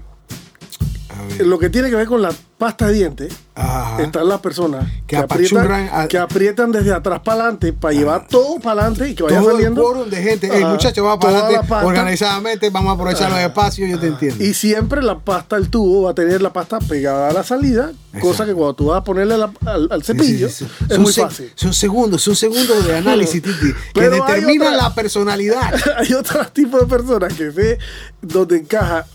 Lo 1.40 1.60
que 1.60 1.70
tiene 1.70 1.90
que 1.90 1.96
ver 1.96 2.08
con 2.08 2.22
la 2.22 2.32
pasta 2.60 2.88
de 2.88 2.94
dientes, 2.94 3.34
Ajá. 3.56 4.01
están 4.04 4.28
las 4.28 4.39
personas 4.42 4.86
Que 5.08 5.16
que, 5.16 5.18
aprietan, 5.18 5.89
a- 5.94 6.08
que 6.10 6.18
aprietan 6.18 6.72
desde 6.74 6.94
atrás 6.94 7.22
para 7.24 7.42
adelante 7.44 7.72
para 7.74 7.93
llevar 7.93 8.28
todo 8.28 8.60
para 8.60 8.82
adelante 8.82 9.10
y 9.10 9.15
que 9.15 9.24
vaya 9.24 9.39
Todo 9.39 9.50
el 9.52 9.56
saliendo. 9.56 9.82
quórum 9.82 10.10
de 10.10 10.22
gente. 10.22 10.48
El 10.56 10.65
muchacho 10.67 11.04
va 11.06 11.17
para 11.17 11.34
la 11.39 11.45
adelante 11.45 11.74
organizadamente. 11.86 12.69
Vamos 12.69 12.91
a 12.91 12.93
aprovechar 12.95 13.32
los 13.32 13.39
espacios. 13.39 13.89
Yo 13.89 13.98
te 13.98 14.08
entiendo. 14.08 14.43
Y 14.43 14.54
siempre 14.54 15.02
la 15.02 15.17
pasta, 15.19 15.56
el 15.56 15.69
tubo, 15.69 16.04
va 16.04 16.12
a 16.12 16.13
tener 16.13 16.41
la 16.41 16.52
pasta 16.52 16.80
pegada 16.80 17.30
a 17.30 17.34
la 17.34 17.43
salida, 17.43 17.91
cosa 18.22 18.45
que 18.45 18.54
cuando 18.54 18.74
tú 18.74 18.86
vas 18.88 18.98
a 19.00 19.04
ponerle 19.06 19.38
la- 19.38 19.52
al, 19.65 19.88
al 19.89 20.04
Sí, 20.04 20.12
sí, 20.12 20.19
cepillo, 20.19 20.50
sí, 20.50 20.56
sí. 20.65 20.65
es 20.84 20.93
Son 20.95 21.02
muy 21.02 21.13
se- 21.13 21.22
fácil. 21.22 21.52
Son 21.56 21.74
segundos, 21.74 22.22
son 22.22 22.36
segundos 22.36 22.86
de 22.86 22.95
análisis, 22.98 23.41
Titi, 23.41 23.74
que 23.93 24.10
determinan 24.10 24.76
la 24.76 24.93
personalidad. 24.93 25.74
Hay 25.98 26.13
otro 26.13 26.45
tipo 26.48 26.78
de 26.78 26.86
personas 26.88 27.34
que 27.34 27.52
sé 27.54 27.78
donde 28.22 28.58
encaja 28.58 29.06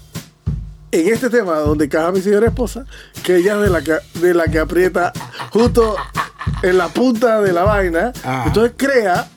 en 1.00 1.12
este 1.14 1.30
tema, 1.30 1.58
donde 1.58 1.84
encaja 1.86 2.12
mi 2.12 2.20
señora 2.22 2.46
esposa, 2.46 2.84
que 3.22 3.36
ella 3.36 3.54
es 3.56 3.60
de 3.62 3.70
la 3.70 3.82
que, 3.82 3.96
de 4.20 4.34
la 4.34 4.44
que 4.46 4.58
aprieta 4.58 5.12
justo 5.50 5.96
en 6.62 6.78
la 6.78 6.88
punta 6.88 7.40
de 7.40 7.52
la 7.52 7.62
vaina. 7.64 8.12
Ah. 8.24 8.44
Entonces 8.46 8.72
crea 8.76 9.28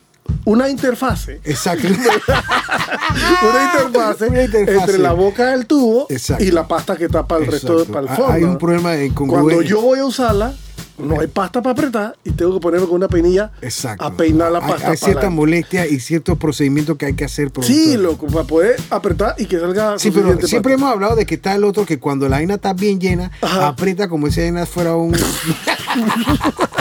una 0.46 0.70
interfase. 0.70 1.42
Exacto. 1.44 1.88
una 1.88 3.64
interfase 3.74 4.28
Una 4.28 4.44
interfase. 4.44 4.78
entre 4.80 4.98
la 4.98 5.14
boca 5.14 5.48
del 5.52 5.66
tubo 5.66 6.08
Exacto. 6.10 6.44
y 6.44 6.52
la 6.52 6.68
pasta 6.68 6.96
que 6.96 7.10
para 7.10 7.38
el 7.44 7.52
resto, 7.52 7.78
de, 7.78 7.84
Exacto. 7.84 7.94
para 7.94 8.06
el 8.08 8.12
Ah, 8.12 8.16
fondo. 8.16 8.34
hay 8.34 8.44
un 8.44 8.58
problema 8.58 8.92
de 8.92 9.06
incongruencia. 9.08 9.56
Cuando 9.56 9.62
yo 9.70 9.82
voy 9.82 10.00
a 10.00 10.06
usarla, 10.06 10.54
no 10.98 11.20
hay 11.20 11.28
pasta 11.28 11.62
para 11.62 11.74
apretar 11.74 12.16
y 12.24 12.32
tengo 12.32 12.54
que 12.56 12.60
ponerme 12.60 12.88
con 12.88 12.96
una 12.96 13.08
peinilla 13.08 13.52
Exacto. 13.62 14.04
a 14.04 14.12
peinar 14.16 14.52
la 14.52 14.60
Hay- 14.60 14.64
pasta. 14.72 14.76
Hay, 14.78 14.84
para 14.84 14.96
cierta 14.98 15.20
adelante. 15.20 15.36
molestia 15.36 15.88
y 15.88 16.00
ciertos 16.00 16.38
procedimientos 16.38 16.98
que 16.98 17.06
hay 17.08 17.14
que 17.14 17.26
hacer. 17.26 17.52
Sí, 17.62 17.98
loco, 17.98 18.28
para 18.28 18.44
poder 18.46 18.76
apretar 18.90 19.36
y 19.38 19.46
que 19.46 19.60
salga 19.60 19.98
Sí, 20.00 20.12
pero 20.12 20.40
siempre 20.48 20.74
hemos 20.74 20.92
hablado 20.92 21.16
de 21.16 21.26
que 21.26 21.36
está 21.36 21.54
el 21.56 21.64
otro 21.64 21.86
que 21.86 22.00
cuando 22.00 22.28
la 22.30 22.38
vaina 22.38 22.56
está 22.56 22.74
bien 22.74 23.00
llena, 23.00 23.32
Ajá. 23.42 23.68
aprieta 23.70 24.08
como 24.10 24.30
si 24.32 24.40
la 24.40 24.46
vaina 24.48 24.66
fuera 24.66 24.96
un. 24.96 25.16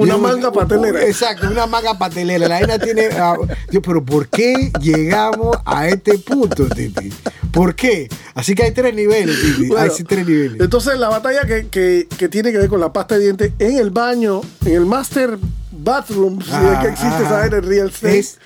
Una 0.00 0.14
Yo- 0.14 0.18
manga 0.18 0.50
patelera. 0.52 1.04
Exacto, 1.04 1.48
una 1.48 1.66
manga 1.66 1.98
patelera. 1.98 2.48
La 2.48 2.58
vaina 2.60 2.78
tiene. 2.78 3.08
ah, 3.18 3.36
yo, 3.70 3.82
pero 3.82 4.04
¿por 4.04 4.28
qué 4.28 4.70
llegamos 4.80 5.56
a 5.64 5.88
este 5.88 6.18
punto, 6.18 6.66
Titi? 6.68 7.12
¿Por 7.52 7.74
qué? 7.74 8.08
Así 8.34 8.54
que 8.54 8.62
hay 8.64 8.72
tres 8.72 8.94
niveles, 8.94 9.36
Titi. 9.40 9.68
Bueno, 9.68 9.82
hay 9.84 9.90
sí 9.90 10.04
tres 10.04 10.26
niveles. 10.26 10.60
Entonces, 10.60 10.98
la 10.98 11.08
batalla 11.08 11.44
que, 11.46 11.68
que- 11.68 12.06
que 12.16 12.28
tiene 12.28 12.52
que 12.52 12.58
ver 12.58 12.68
con 12.68 12.80
la 12.80 12.92
pasta 12.92 13.16
de 13.16 13.24
dientes 13.24 13.52
en 13.58 13.76
el 13.78 13.90
baño, 13.90 14.40
en 14.64 14.72
el 14.74 14.86
master 14.86 15.38
bathroom, 15.72 16.40
si 16.42 16.50
es 16.50 16.78
que 16.80 16.88
existe 16.88 17.14
Ah, 17.16 17.22
esa 17.26 17.46
en 17.46 17.54
el 17.54 17.62
real 17.62 17.88
estate. 17.88 18.18
Es 18.18 18.38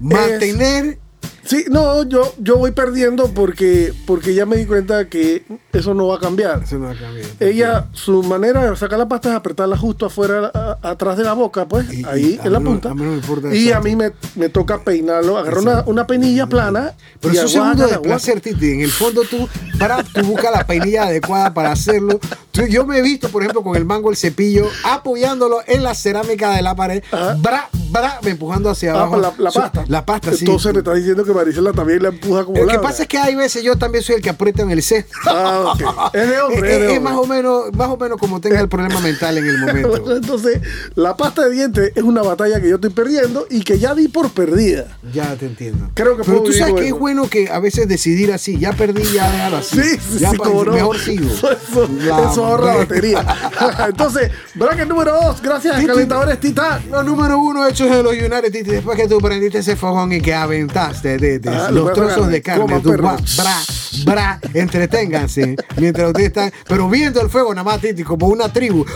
mantener. 0.00 0.98
Sí, 1.44 1.64
no, 1.70 2.04
yo, 2.04 2.32
yo 2.38 2.56
voy 2.56 2.70
perdiendo 2.70 3.28
porque, 3.34 3.92
porque 4.06 4.32
ya 4.34 4.46
me 4.46 4.56
di 4.56 4.64
cuenta 4.66 5.08
que 5.08 5.42
eso 5.72 5.92
no 5.92 6.06
va 6.06 6.16
a 6.16 6.20
cambiar. 6.20 6.62
Eso 6.62 6.78
no 6.78 6.86
va 6.86 6.92
a 6.92 6.96
cambiar. 6.96 7.26
Ella, 7.40 7.88
su 7.92 8.22
manera 8.22 8.70
de 8.70 8.76
sacar 8.76 8.98
la 8.98 9.08
pasta 9.08 9.30
es 9.30 9.34
apretarla 9.34 9.76
justo 9.76 10.06
afuera, 10.06 10.50
a- 10.54 10.78
atrás 10.90 11.16
de 11.16 11.24
la 11.24 11.32
boca, 11.32 11.66
pues, 11.66 11.92
Y- 11.92 12.04
ahí 12.04 12.40
en 12.42 12.52
la 12.52 12.60
punta. 12.60 12.90
a 12.90 12.94
mí 12.94 13.02
no 13.02 13.10
me 13.10 13.16
importa 13.16 13.54
y 13.54 13.72
a 13.72 13.80
mí 13.80 13.96
me, 13.96 14.12
me 14.36 14.48
toca 14.48 14.82
peinarlo, 14.84 15.36
agarrar 15.36 15.58
una, 15.62 15.82
una 15.86 16.06
penilla 16.06 16.46
plana. 16.46 16.92
Pero 17.20 17.34
y 17.34 17.38
es 17.38 17.54
un 17.54 17.76
de 17.76 17.98
placer, 17.98 18.40
Titi. 18.40 18.70
En 18.72 18.80
el 18.82 18.90
fondo 18.90 19.22
tú, 19.24 19.48
para, 19.78 20.02
tú 20.04 20.22
buscas 20.22 20.52
la 20.52 20.66
peinilla 20.66 21.04
adecuada 21.04 21.52
para 21.52 21.72
hacerlo. 21.72 22.20
Tú- 22.52 22.66
yo 22.66 22.86
me 22.86 22.98
he 22.98 23.02
visto, 23.02 23.28
por 23.30 23.42
ejemplo, 23.42 23.62
con 23.62 23.76
el 23.76 23.84
mango, 23.84 24.10
el 24.10 24.16
cepillo, 24.16 24.66
apoyándolo 24.84 25.60
en 25.66 25.82
la 25.82 25.94
cerámica 25.94 26.54
de 26.54 26.62
la 26.62 26.76
pared, 26.76 27.02
Ajá. 27.10 27.36
bra, 27.38 27.68
empujando 28.24 28.70
hacia 28.70 28.92
Ah, 28.92 28.98
abajo. 29.02 29.16
la, 29.18 29.32
la 29.38 29.50
pasta. 29.50 29.84
La 29.88 30.06
pasta, 30.06 30.32
sí. 30.32 30.44
Entonces 30.44 30.72
me 30.72 30.78
estás 30.78 30.94
diciendo 30.96 31.24
que 31.24 31.31
Marisela 31.34 31.72
también 31.72 32.02
la 32.02 32.08
empuja 32.08 32.44
como 32.44 32.58
Lo 32.58 32.66
que 32.66 32.78
pasa 32.78 33.02
es 33.02 33.08
que 33.08 33.18
hay 33.18 33.34
veces 33.34 33.62
yo 33.62 33.76
también 33.76 34.02
soy 34.04 34.16
el 34.16 34.22
que 34.22 34.30
aprieta 34.30 34.62
en 34.62 34.70
el 34.70 34.82
set. 34.82 35.06
Ah, 35.26 35.74
ok. 35.74 36.14
Es 36.14 36.28
de 36.28 36.40
hombre, 36.40 36.94
Es, 36.94 37.00
más 37.00 37.16
o 37.16 37.26
menos, 37.26 37.72
más 37.74 37.88
o 37.88 37.96
menos 37.96 38.18
como 38.18 38.40
tenga 38.40 38.60
el 38.60 38.68
problema 38.68 39.00
mental 39.00 39.38
en 39.38 39.46
el 39.46 39.58
momento. 39.58 40.16
Entonces, 40.16 40.60
la 40.94 41.16
pasta 41.16 41.44
de 41.44 41.50
dientes 41.52 41.92
es 41.94 42.02
una 42.02 42.22
batalla 42.22 42.60
que 42.60 42.68
yo 42.68 42.76
estoy 42.76 42.90
perdiendo 42.90 43.46
y 43.50 43.62
que 43.62 43.78
ya 43.78 43.94
di 43.94 44.08
por 44.08 44.30
perdida. 44.30 44.98
Ya 45.12 45.34
te 45.36 45.46
entiendo. 45.46 45.90
Creo 45.94 46.16
que 46.16 46.24
Pero 46.24 46.38
puedo 46.38 46.50
tú 46.50 46.52
sabes 46.52 46.74
que 46.74 46.88
es 46.88 46.92
bueno 46.92 47.28
que 47.28 47.48
a 47.48 47.58
veces 47.58 47.88
decidir 47.88 48.32
así, 48.32 48.58
ya 48.58 48.72
perdí, 48.72 49.02
ya 49.12 49.30
déjalo 49.30 49.58
así. 49.58 49.80
Sí, 49.80 49.98
sí, 49.98 50.18
ya 50.18 50.30
sí, 50.30 50.36
no. 50.36 50.64
Mejor 50.72 50.98
sigo. 50.98 51.28
Eso, 51.32 51.52
eso, 51.52 51.88
La 51.98 52.30
eso 52.30 52.44
ahorra 52.44 52.76
batería. 52.76 53.24
Entonces, 53.88 54.30
bracket 54.54 54.88
número 54.88 55.12
2, 55.12 55.42
gracias 55.42 55.76
a. 55.76 55.82
Calentadores 55.86 56.40
Titán. 56.40 56.82
Los 56.90 57.04
número 57.04 57.38
uno 57.38 57.66
hechos 57.66 57.90
de 57.90 58.02
los 58.02 58.12
United 58.12 58.50
Titi, 58.50 58.70
después 58.70 58.98
que 58.98 59.08
tú 59.08 59.18
prendiste 59.18 59.58
ese 59.58 59.76
fogón 59.76 60.12
y 60.12 60.20
que 60.20 60.34
aventaste 60.34 61.18
de, 61.22 61.38
de 61.38 61.48
Ah, 61.48 61.70
los 61.70 61.84
los 61.84 61.92
trozos 61.94 62.28
de 62.28 62.42
carne. 62.42 62.64
va- 62.74 63.16
bra, 63.36 63.62
bra, 64.04 64.40
entreténganse 64.54 65.56
mientras 65.76 66.08
ustedes 66.08 66.28
están, 66.28 66.52
pero 66.68 66.88
viendo 66.88 67.20
el 67.20 67.28
fuego 67.30 67.54
nada 67.54 67.64
más, 67.64 67.80
Titi, 67.80 68.02
como 68.02 68.26
una 68.28 68.52
tribu. 68.52 68.84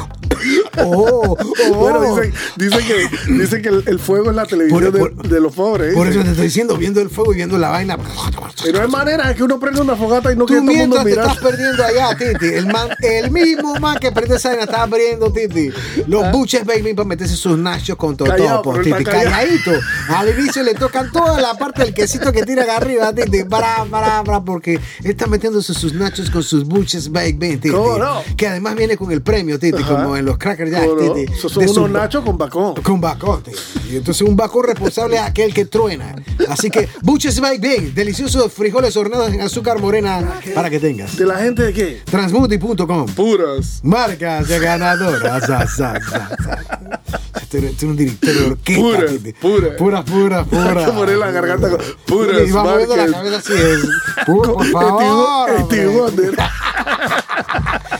Oh, 0.78 1.36
oh. 1.40 1.74
Bueno, 1.74 2.02
dicen, 2.02 2.32
dicen 2.56 2.86
que, 2.86 3.32
dicen 3.32 3.62
que 3.62 3.68
el, 3.70 3.82
el 3.86 3.98
fuego 3.98 4.30
es 4.30 4.36
la 4.36 4.44
televisión 4.44 4.82
Por- 4.84 4.92
de, 4.92 4.98
por- 4.98 5.28
de 5.28 5.40
los 5.40 5.54
pobres. 5.54 5.94
Por 5.94 6.06
eso 6.06 6.18
dicen. 6.18 6.24
te 6.24 6.30
estoy 6.32 6.44
diciendo, 6.46 6.76
viendo 6.76 7.00
el 7.00 7.08
fuego 7.10 7.32
y 7.32 7.36
viendo 7.36 7.56
la 7.58 7.70
vaina. 7.70 7.96
No 7.96 8.80
hay 8.82 8.88
manera, 8.88 9.30
es 9.30 9.36
que 9.36 9.42
uno 9.42 9.58
prende 9.58 9.80
una 9.80 9.96
fogata 9.96 10.32
y 10.32 10.36
no 10.36 10.44
quiere 10.46 10.60
todo 10.62 10.70
el 10.72 10.76
mundo 10.78 11.02
mientras 11.04 11.26
te 11.26 11.32
estás 11.32 11.50
perdiendo 11.50 11.84
allá, 11.84 12.16
Titi. 12.16 12.46
El, 12.54 12.66
man, 12.66 12.88
el 13.00 13.30
mismo 13.30 13.74
man 13.80 13.98
que 13.98 14.12
perdió 14.12 14.36
esa 14.36 14.50
vaina 14.50 14.64
estaba 14.64 14.82
abriendo, 14.84 15.32
Titi. 15.32 15.70
Los 16.06 16.30
buches, 16.30 16.64
baby, 16.64 16.92
para 16.94 17.08
meterse 17.08 17.36
sus 17.36 17.58
nachos 17.58 17.96
con 17.96 18.14
Ah. 18.20 18.24
Callado, 18.26 18.62
pero 18.62 18.82
Titi. 18.84 19.04
Calladito. 19.04 19.72
Al 20.10 20.38
inicio 20.38 20.62
le 20.62 20.74
tocan 20.74 21.10
toda 21.10 21.40
la 21.40 21.54
parte 21.54 21.82
del 21.82 21.94
quesito 21.94 22.30
que 22.32 22.42
tira 22.42 22.64
acá 22.64 22.76
arriba, 22.76 23.12
Titi. 23.14 23.42
Bra, 23.42 23.84
bra, 23.90 24.22
bra, 24.22 24.44
porque 24.44 24.78
está 25.04 25.26
metiéndose 25.26 25.74
sus 25.74 25.92
nachos 25.94 26.30
con 26.30 26.42
sus 26.42 26.64
buches, 26.64 27.10
baby, 27.10 27.32
Titi. 27.56 27.70
¿Cómo 27.70 27.98
no? 27.98 28.22
Que 28.36 28.46
además 28.48 28.74
viene 28.76 28.96
con 28.96 29.10
el 29.12 29.22
premio, 29.22 29.58
Titi, 29.58 29.82
Ajá. 29.82 30.02
como 30.02 30.16
en 30.16 30.24
los 30.24 30.38
Cracker 30.38 30.70
Jack, 30.70 30.86
¿Cómo 30.86 31.02
no? 31.02 31.12
Titi. 31.14 31.32
Son 31.36 31.52
de 31.52 31.58
unos 31.70 31.74
su- 31.74 31.88
nachos 31.88 32.24
con 32.24 32.38
bacón. 32.38 32.74
con 32.82 33.00
bacón, 33.00 33.42
Titi. 33.42 33.56
Y 33.92 33.96
entonces 33.96 34.26
un 34.26 34.36
bacón 34.36 34.64
responsable 34.66 35.16
es 35.16 35.22
aquel 35.22 35.52
que 35.54 35.64
truena. 35.66 36.14
Así 36.48 36.70
que 36.70 36.88
buches, 37.02 37.38
baby, 37.40 37.58
bien. 37.58 37.94
Deliciosos 37.94 38.52
frijoles 38.52 38.96
horneados 38.96 39.32
en 39.32 39.40
azúcar 39.40 39.80
morena 39.80 40.40
para 40.54 40.68
que 40.70 40.78
tengas. 40.80 41.16
¿De 41.16 41.24
la 41.26 41.36
gente 41.38 41.62
de 41.62 41.72
qué? 41.72 42.02
Transmuti.com 42.04 43.06
Puras. 43.14 43.80
Marcas 43.82 44.48
de 44.48 44.58
ganadoras. 44.58 45.44
Za, 47.60 47.66
za, 47.66 47.66
za, 47.66 47.66
za. 47.66 47.66
Este 47.66 47.66
este 47.66 47.76
es 47.76 47.82
un 47.90 47.96
director 47.96 48.34
de 48.34 48.44
orquesta. 48.46 48.82
Puras, 48.82 49.10
Titi. 49.10 49.32
puras. 49.32 49.70
Puras, 49.76 50.04
puras, 50.04 50.48
puras. 50.50 50.76
Hay 50.76 50.84
que 50.84 50.92
poner 50.92 51.18
la 51.18 51.30
garganta 51.30 51.70
con 51.70 51.80
puras 52.06 52.48
Y 52.48 52.50
va 52.52 52.64
moviendo 52.64 52.96
la 52.96 53.06
cabeza 53.06 53.36
así. 53.36 53.52
Es. 53.52 54.24
Puro, 54.26 54.54
por 54.54 54.66
favor. 54.72 55.50
Steve- 55.66 56.08
Steve 56.10 56.36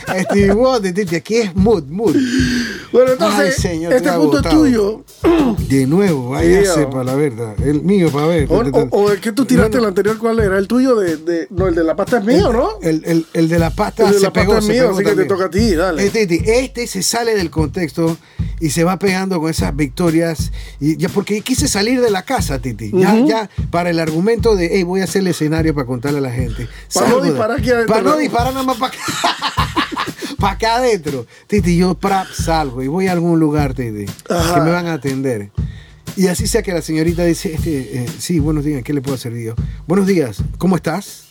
Wonder. 0.06 0.24
Steve 0.30 0.52
Wonder, 0.54 0.94
Titi. 0.94 1.16
Aquí 1.16 1.36
es 1.36 1.54
mood, 1.54 1.84
mood. 1.88 2.16
Bueno, 2.92 3.12
entonces, 3.12 3.54
Ay, 3.56 3.62
señor, 3.62 3.92
este 3.92 4.10
punto 4.12 4.38
es 4.38 4.48
tuyo. 4.48 5.04
De 5.68 5.86
nuevo, 5.86 6.30
váyase 6.30 6.86
para 6.86 7.04
la 7.04 7.14
verdad. 7.14 7.54
El 7.60 7.82
mío 7.82 8.10
para 8.10 8.26
ver. 8.26 8.46
O, 8.50 8.58
o- 8.60 8.88
o 8.90 9.10
el 9.10 9.20
que 9.20 9.32
tú 9.32 9.44
tiraste 9.44 9.76
No, 9.76 9.82
el 9.84 9.88
anterior, 9.88 10.18
¿cuál 10.18 10.38
era? 10.40 10.58
El 10.58 10.68
tuyo 10.68 10.94
de, 10.96 11.16
de- 11.16 11.46
No, 11.50 11.66
el 11.68 11.74
de 11.74 11.84
la 11.84 11.96
pasta 11.96 12.18
es 12.18 12.24
mío, 12.24 12.52
¿no? 12.52 12.78
El, 12.82 13.02
el- 13.04 13.26
el 13.32 13.48
de 13.48 13.58
la 13.58 13.70
pasta 13.70 14.04
El 14.04 14.12
de 14.12 14.18
se 14.18 14.22
la 14.24 14.32
pegó, 14.32 14.52
pasta 14.52 14.58
es 14.60 14.66
se 14.66 14.72
mío, 14.72 14.82
pegó 14.88 14.94
así 14.98 15.04
que 15.04 15.14
te 15.22 15.24
toca 15.24 15.44
a 15.46 15.50
ti, 15.50 15.74
dale. 15.74 16.06
Este, 16.06 16.22
este, 16.22 16.60
este 16.60 16.86
se 16.86 17.02
sale 17.02 17.34
del 17.34 17.50
contexto 17.50 18.16
y 18.60 18.70
se 18.70 18.84
va 18.84 18.98
pegando 18.98 19.40
con 19.40 19.50
esas 19.50 19.74
victorias. 19.76 20.52
Y 20.80 20.96
ya, 20.96 21.08
porque 21.08 21.40
quise 21.42 21.68
salir 21.68 22.00
de 22.00 22.10
la 22.10 22.22
casa, 22.22 22.58
Titi. 22.60 22.90
Ya, 22.92 23.14
Ujú. 23.14 23.28
ya 23.28 23.50
para 23.70 23.90
el 23.90 23.98
argumento 24.00 24.56
de, 24.56 24.70
hey, 24.72 24.82
voy 24.84 25.00
a 25.00 25.04
hacer 25.04 25.20
el 25.22 25.28
escenario 25.28 25.74
para 25.74 25.86
contarle 25.86 26.18
a 26.18 26.22
la 26.22 26.30
gente. 26.32 26.68
Para 26.94 27.06
no 27.08 27.12
Salgo 27.16 27.24
disparar 27.26 27.58
aquí 27.58 27.70
Para 27.86 28.02
¿no? 28.02 28.16
disparar 28.16 28.52
nada 28.54 28.64
más 28.64 28.76
para 28.78 28.92
acá. 28.94 28.98
para 30.38 30.54
acá 30.54 30.76
adentro. 30.76 31.26
Titi, 31.46 31.76
yo 31.76 31.94
prap 31.94 32.26
salgo 32.32 32.82
y 32.82 32.88
voy 32.88 33.06
a 33.08 33.12
algún 33.12 33.38
lugar, 33.40 33.74
Titi, 33.74 34.06
Ajá. 34.28 34.54
que 34.54 34.60
me 34.60 34.70
van 34.70 34.86
a 34.86 34.94
atender. 34.94 35.50
Y 36.16 36.28
así 36.28 36.46
sea 36.46 36.62
que 36.62 36.72
la 36.72 36.80
señorita 36.82 37.24
dice, 37.24 37.54
este, 37.54 38.04
eh, 38.04 38.06
sí, 38.18 38.38
buenos 38.38 38.64
días, 38.64 38.82
¿qué 38.82 38.94
le 38.94 39.02
puedo 39.02 39.16
servir 39.18 39.46
yo? 39.48 39.54
Buenos 39.86 40.06
días, 40.06 40.38
¿cómo 40.58 40.76
estás? 40.76 41.24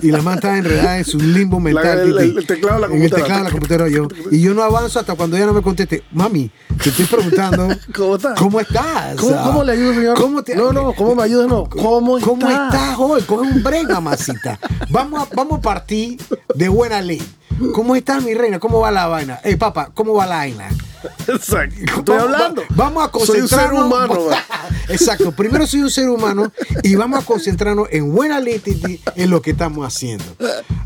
Y 0.00 0.12
la 0.12 0.22
man 0.22 0.36
está 0.36 0.56
enredada 0.56 0.98
en 0.98 1.04
su 1.04 1.18
limbo 1.18 1.58
mental. 1.58 1.98
el- 1.98 2.12
Titi. 2.12 2.22
el- 2.30 2.38
el 2.38 2.46
teclado 2.46 2.74
de 2.76 2.80
la 2.82 2.86
En 2.86 2.92
el 3.02 3.10
computadora. 3.10 3.22
teclado 3.24 3.38
de 3.40 3.44
la 3.44 3.50
computadora 3.50 3.88
yo. 3.88 4.08
Y 4.30 4.40
yo 4.40 4.54
no 4.54 4.62
avanzo 4.62 5.00
hasta 5.00 5.14
cuando 5.16 5.36
ella 5.36 5.46
no 5.46 5.54
me 5.54 5.60
conteste. 5.62 6.04
Mami, 6.12 6.52
te 6.80 6.90
estoy 6.90 7.06
preguntando. 7.06 7.68
¿Cómo 7.96 8.14
estás? 8.14 8.38
¿Cómo 8.38 8.60
estás? 8.60 9.16
¿Cómo, 9.20 9.42
cómo 9.42 9.64
le 9.64 9.72
ayudo, 9.72 9.94
señor? 9.94 10.16
¿Cómo 10.16 10.42
te- 10.44 10.54
No, 10.54 10.72
no, 10.72 10.92
¿cómo 10.92 11.16
me 11.16 11.24
ayuda? 11.24 11.48
No. 11.48 11.64
¿Cómo, 11.68 12.20
¿Cómo 12.20 12.48
está? 12.48 12.66
estás 12.68 12.96
hoy? 12.96 13.22
Coge 13.22 13.42
un 13.50 13.60
break, 13.60 13.90
mamacita. 13.90 14.56
Vamos 14.88 15.20
a, 15.28 15.34
vamos 15.34 15.58
a 15.58 15.62
partir 15.62 16.16
de 16.54 16.68
buena 16.68 17.00
ley. 17.02 17.20
¿Cómo 17.74 17.96
estás, 17.96 18.22
mi 18.22 18.34
reina? 18.34 18.58
¿Cómo 18.58 18.80
va 18.80 18.90
la 18.90 19.06
vaina? 19.06 19.40
Eh, 19.44 19.56
papá, 19.56 19.90
¿cómo 19.94 20.14
va 20.14 20.26
la 20.26 20.36
vaina? 20.36 20.68
Exacto. 21.26 21.74
Estoy 21.80 22.16
Vamos- 22.16 22.22
hablando. 22.34 22.62
va- 22.62 22.66
Vamos 22.76 23.08
a 23.08 23.10
Soy 23.26 23.40
un 23.40 23.48
ser 23.48 23.58
concentrarnos. 23.70 23.84
humano, 23.86 24.14
man. 24.30 24.38
Exacto. 24.88 25.32
Primero 25.32 25.66
soy 25.66 25.82
un 25.82 25.90
ser 25.90 26.08
humano 26.08 26.52
y 26.82 26.94
vamos 26.94 27.22
a 27.22 27.26
concentrarnos 27.26 27.88
en 27.90 28.12
buena 28.14 28.40
Titi, 28.42 29.00
en 29.16 29.30
lo 29.30 29.42
que 29.42 29.50
estamos 29.50 29.86
haciendo. 29.86 30.24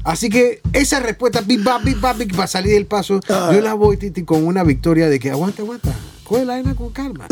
Así 0.05 0.29
que 0.29 0.61
esa 0.73 0.99
respuesta, 1.01 1.41
big 1.43 1.63
bang, 1.63 1.85
big 1.85 2.01
bang, 2.01 2.19
big, 2.19 2.35
para 2.35 2.49
salir 2.49 2.73
del 2.75 2.87
paso, 2.87 3.21
Ah. 3.29 3.51
yo 3.53 3.61
la 3.61 3.75
voy, 3.75 3.97
Titi, 3.97 4.25
con 4.25 4.45
una 4.47 4.65
victoria 4.65 5.09
de 5.09 5.21
que 5.21 5.31
aguanta, 5.31 5.63
aguanta. 5.63 5.91
Coge 6.33 6.47
la 6.47 6.55
vaina 6.55 6.75
con 6.75 6.89
calma. 6.89 7.27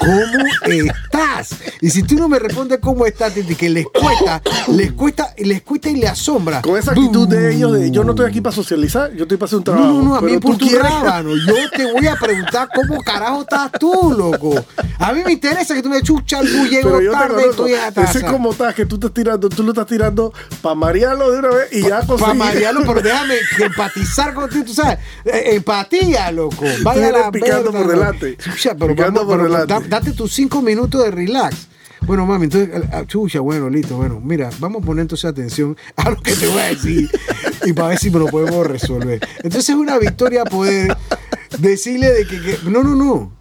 ¿Cómo 0.00 0.44
estás? 0.66 1.54
Y 1.80 1.88
si 1.90 2.02
tú 2.02 2.16
no 2.16 2.28
me 2.28 2.40
respondes 2.40 2.80
cómo 2.80 3.06
estás, 3.06 3.32
que 3.32 3.68
les 3.68 3.86
cuesta, 3.86 4.42
les 4.72 4.90
cuesta, 4.90 5.32
les 5.38 5.62
cuesta 5.62 5.88
y 5.88 5.94
les 5.96 6.10
asombra. 6.10 6.60
Con 6.60 6.76
esa 6.76 6.90
actitud 6.90 7.28
de 7.28 7.54
ellos 7.54 7.72
de 7.74 7.92
yo 7.92 8.02
no 8.02 8.10
estoy 8.10 8.26
aquí 8.26 8.40
para 8.40 8.56
socializar, 8.56 9.12
yo 9.14 9.22
estoy 9.22 9.36
para 9.36 9.46
hacer 9.46 9.58
un 9.58 9.64
trabajo. 9.64 9.86
No, 9.86 10.02
no, 10.02 10.02
no, 10.02 10.16
a 10.16 10.20
mí 10.20 10.36
por 10.38 10.56
tú 10.58 10.66
tu 10.66 10.76
rábano. 10.76 11.30
Yo 11.36 11.54
te 11.76 11.92
voy 11.92 12.08
a 12.08 12.16
preguntar 12.16 12.68
cómo 12.74 13.00
carajo 13.02 13.42
estás 13.42 13.70
tú, 13.78 14.12
loco. 14.18 14.64
A 14.98 15.12
mí 15.12 15.22
me 15.24 15.32
interesa 15.32 15.74
que 15.74 15.82
tú 15.82 15.88
me 15.88 16.02
chuchas 16.02 16.40
algo, 16.40 16.64
llego 16.64 16.90
Pero 16.90 17.02
yo 17.02 17.12
te 17.12 17.16
tarde, 17.16 17.42
conozco. 17.42 17.66
estoy 17.68 18.02
a 18.02 18.04
Ese 18.10 18.18
es 18.18 18.24
como 18.24 18.50
estás, 18.50 18.74
que 18.74 18.84
tú 18.84 18.96
estás 18.96 19.14
tirando, 19.14 19.48
tú 19.48 19.62
lo 19.62 19.70
estás 19.70 19.86
tirando 19.86 20.32
para 20.60 20.74
marearlo 20.74 21.30
de 21.30 21.38
una 21.38 21.48
vez 21.50 21.68
y 21.72 21.82
ya 21.82 22.00
Para 22.00 22.06
conseguir. 22.06 22.34
marearlo, 22.34 22.80
pero 22.84 23.00
déjame 23.02 23.34
empatizar 23.60 24.34
contigo, 24.34 24.64
tú 24.64 24.74
sabes. 24.74 24.98
Eh, 25.24 25.54
empatía, 25.54 26.32
loco. 26.32 26.64
Vaya 26.82 27.12
la 27.12 27.30
picando 27.30 27.70
por 27.70 27.86
delante. 27.86 28.36
Chucha, 28.42 28.74
pero 28.74 28.94
Picando 28.94 29.20
vamos, 29.20 29.34
por 29.36 29.42
pero 29.46 29.52
delante. 29.64 29.88
da- 29.88 29.98
date 30.00 30.12
tus 30.12 30.32
cinco 30.32 30.62
minutos 30.62 31.02
de 31.04 31.10
relax. 31.10 31.68
Bueno, 32.06 32.24
mami, 32.26 32.44
entonces, 32.44 32.70
ah, 32.92 33.04
chucha, 33.06 33.40
bueno, 33.40 33.68
listo, 33.68 33.96
bueno, 33.96 34.20
mira, 34.24 34.48
vamos 34.58 34.82
a 34.82 34.86
poner 34.86 35.02
entonces 35.02 35.26
atención 35.30 35.76
a 35.96 36.10
lo 36.10 36.16
que 36.16 36.34
te 36.34 36.46
voy 36.48 36.58
a 36.58 36.64
decir 36.68 37.10
y 37.66 37.72
para 37.74 37.88
ver 37.88 37.98
si 37.98 38.10
me 38.10 38.18
lo 38.18 38.26
podemos 38.26 38.66
resolver. 38.66 39.20
Entonces 39.42 39.68
es 39.68 39.74
una 39.76 39.98
victoria 39.98 40.44
poder 40.44 40.96
decirle 41.58 42.10
de 42.12 42.26
que, 42.26 42.40
que- 42.40 42.58
no, 42.70 42.82
no, 42.82 42.94
no. 42.96 43.32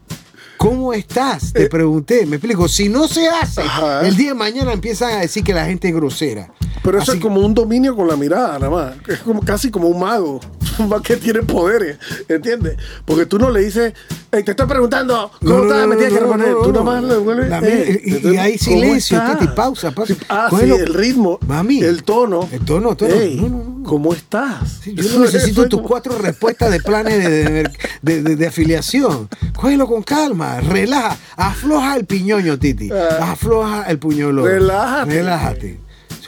¿Cómo 0.57 0.91
estás? 0.93 1.53
Te 1.53 1.67
pregunté, 1.69 2.25
me 2.25 2.35
explico. 2.35 2.67
Si 2.67 2.89
no 2.89 3.07
se 3.07 3.29
hace, 3.29 3.61
Eh. 3.61 3.65
Ajá. 3.65 4.05
el 4.05 4.17
día 4.17 4.29
de 4.29 4.35
mañana 4.35 4.73
empiezan 4.73 5.13
a 5.13 5.21
decir 5.21 5.41
que 5.41 5.53
la 5.53 5.65
gente 5.65 5.87
es 5.87 5.95
grosera. 5.95 6.51
Pero 6.89 7.03
eso 7.03 7.11
Así 7.11 7.19
es 7.19 7.23
como 7.23 7.41
un 7.41 7.53
dominio 7.53 7.95
con 7.95 8.07
la 8.07 8.15
mirada, 8.15 8.57
nada 8.57 8.69
más. 8.71 8.93
Es 9.07 9.19
como 9.19 9.41
casi 9.41 9.69
como 9.69 9.87
un 9.87 9.99
mago. 9.99 10.39
Un 10.79 10.87
mago 10.87 11.03
que 11.03 11.17
tiene 11.17 11.41
poderes, 11.41 11.97
¿entiendes? 12.29 12.77
Porque 13.03 13.25
tú 13.25 13.37
no 13.37 13.51
le 13.51 13.59
dices, 13.65 13.93
"Ey, 14.31 14.43
te 14.43 14.51
estoy 14.51 14.65
preguntando, 14.65 15.29
¿cómo 15.41 15.63
estás? 15.63 15.81
no, 15.81 15.87
me 15.87 15.95
tienes 15.97 16.13
que 16.13 16.19
responder. 16.21 16.53
tú 16.63 16.67
no. 16.71 16.79
nomás 16.79 17.03
le 17.03 17.17
vuelves. 17.17 17.63
"Ey, 17.63 18.01
y- 18.05 18.15
y 18.15 18.21
¿cómo 18.21 18.41
hay 18.41 18.57
silencio, 18.57 19.17
estás?". 19.17 19.39
Titi, 19.39 19.51
pausa, 19.53 19.91
pausa. 19.91 20.13
Ah, 20.29 20.47
sí, 20.57 20.71
el 20.71 20.93
ritmo, 20.93 21.37
Mami. 21.45 21.81
el 21.81 22.03
tono. 22.03 22.47
El 22.49 22.63
tono, 22.63 22.95
tono. 22.95 23.13
Ey, 23.13 23.35
No, 23.35 23.49
no, 23.49 23.57
no. 23.77 23.83
¿Cómo 23.83 24.13
estás? 24.13 24.79
Sí, 24.81 24.93
yo 24.95 25.03
Eso- 25.03 25.19
necesito 25.19 25.63
tus 25.67 25.79
como- 25.79 25.89
cuatro 25.89 26.17
respuestas 26.17 26.71
de 26.71 26.79
planes 26.79 27.17
de, 27.17 27.29
de, 27.43 27.69
de- 28.01 28.23
de- 28.23 28.35
de 28.37 28.47
afiliación. 28.47 29.27
Cógelo 29.57 29.85
con 29.85 30.01
calma, 30.01 30.61
relaja, 30.61 31.17
afloja 31.35 31.97
el 31.97 32.05
piñoño, 32.05 32.57
Titi. 32.57 32.89
Ah. 32.89 33.31
Afloja 33.33 33.83
el 33.89 33.99
puñolo. 33.99 34.45
Relájate. 34.47 35.11
Relájate. 35.13 35.79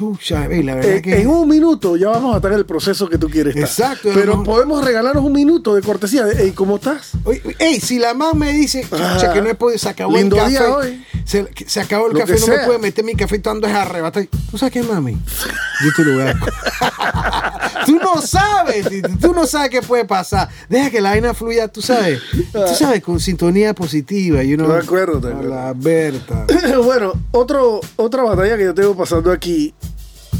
Chucha, 0.02 0.46
ey, 0.48 0.64
la 0.64 0.74
verdad 0.76 0.94
En, 0.94 1.02
que. 1.04 1.22
en 1.22 1.28
un 1.28 1.48
minuto 1.48 1.96
ya 1.96 2.10
vamos 2.10 2.34
a 2.34 2.38
estar 2.38 2.52
en 2.52 2.58
el 2.58 2.66
proceso 2.66 3.08
que 3.08 3.20
tú 3.20 3.30
quieres 3.30 3.56
estar. 3.56 3.92
Exacto, 3.94 4.10
Pero 4.16 4.44
podemos 4.44 4.84
regalarnos 4.84 5.24
un 5.24 5.32
minuto 5.34 5.76
de 5.76 5.82
cortesía. 5.84 6.26
De, 6.26 6.44
"Ey, 6.46 6.52
¿Cómo 6.54 6.78
estás? 6.78 7.12
Oye, 7.24 7.40
ey, 7.60 7.80
si 7.80 8.00
la 8.00 8.16
mamá 8.16 8.34
me 8.34 8.52
dice 8.52 8.82
chucha, 8.84 9.30
Ah. 9.30 9.34
que 9.34 9.42
no 9.44 9.50
he 9.50 9.54
podido, 9.56 9.78
se 9.78 9.90
acabó 9.90 10.16
Lindo 10.18 10.36
el 10.38 10.42
café. 10.42 10.52
día 10.52 10.76
hoy. 10.76 11.06
Se, 11.24 11.80
acabó 11.80 12.08
el 12.08 12.14
Lo 12.14 12.20
café, 12.20 12.34
no 12.40 12.48
me 12.48 12.56
sea. 12.56 12.66
puede 12.66 12.80
meter 12.80 13.06
mi 13.06 13.14
café 13.16 13.36
estando 13.36 13.68
es 13.68 13.74
arrebatado. 13.74 14.26
¿Tú 14.50 14.58
sabes 14.58 14.74
qué, 14.74 14.82
mami? 14.84 15.14
Yo 15.14 15.90
te 15.96 16.04
lo 16.04 16.14
voy 16.16 16.24
a. 16.24 16.34
tú 17.86 17.96
no 17.98 18.22
sabes, 18.22 18.88
tú 19.22 19.34
no 19.34 19.46
sabes 19.46 19.70
qué 19.70 19.82
puede 19.82 20.06
pasar. 20.06 20.50
Deja 20.68 20.90
que 20.90 21.00
la 21.00 21.12
vaina 21.12 21.34
fluya, 21.36 21.68
tú 21.68 21.82
sabes. 21.82 22.20
Tú 22.52 22.76
sabes, 22.76 23.02
con 23.04 23.20
sintonía 23.20 23.74
positiva. 23.76 24.42
Know? 24.42 24.72
Acuerdo, 24.74 25.20
de 25.20 25.30
A 25.30 25.32
acuerdo. 25.32 25.50
La 25.56 25.74
Berta. 25.76 26.46
bueno, 26.84 27.14
otro, 27.32 27.80
otra 27.98 28.24
batalla 28.24 28.58
que 28.58 28.64
yo 28.66 28.74
tengo 28.74 28.96
pasando 28.98 29.32
aquí 29.32 29.74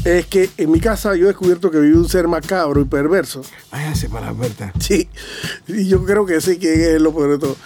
es 0.04 0.26
que 0.26 0.50
en 0.56 0.70
mi 0.70 0.80
casa 0.80 1.14
yo 1.14 1.24
he 1.24 1.28
descubierto 1.28 1.70
que 1.70 1.78
vive 1.78 1.96
un 1.96 2.08
ser 2.08 2.26
macabro 2.26 2.80
y 2.80 2.84
perverso. 2.84 3.42
Váyase 3.70 4.08
para 4.08 4.26
la 4.26 4.32
Berta. 4.32 4.72
Sí, 4.80 5.08
y 5.68 5.86
yo 5.86 6.04
creo 6.04 6.26
que 6.26 6.40
sí 6.40 6.58
que 6.58 6.96
es 6.96 7.00
lo 7.00 7.14
peor 7.14 7.32
de 7.32 7.38
todo. 7.38 7.56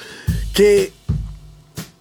Que, 0.53 0.93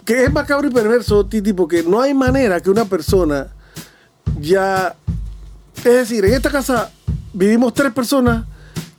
que 0.03 0.23
es 0.25 0.31
macabro 0.31 0.67
y 0.67 0.71
perverso, 0.71 1.25
Titi, 1.25 1.53
porque 1.53 1.83
no 1.83 2.01
hay 2.01 2.13
manera 2.13 2.59
que 2.59 2.69
una 2.69 2.85
persona 2.85 3.47
ya... 4.39 4.95
Es 5.77 5.83
decir, 5.83 6.25
en 6.25 6.33
esta 6.33 6.49
casa 6.49 6.91
vivimos 7.33 7.73
tres 7.73 7.93
personas 7.93 8.45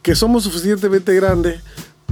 que 0.03 0.15
somos 0.15 0.45
suficientemente 0.45 1.15
grandes 1.15 1.61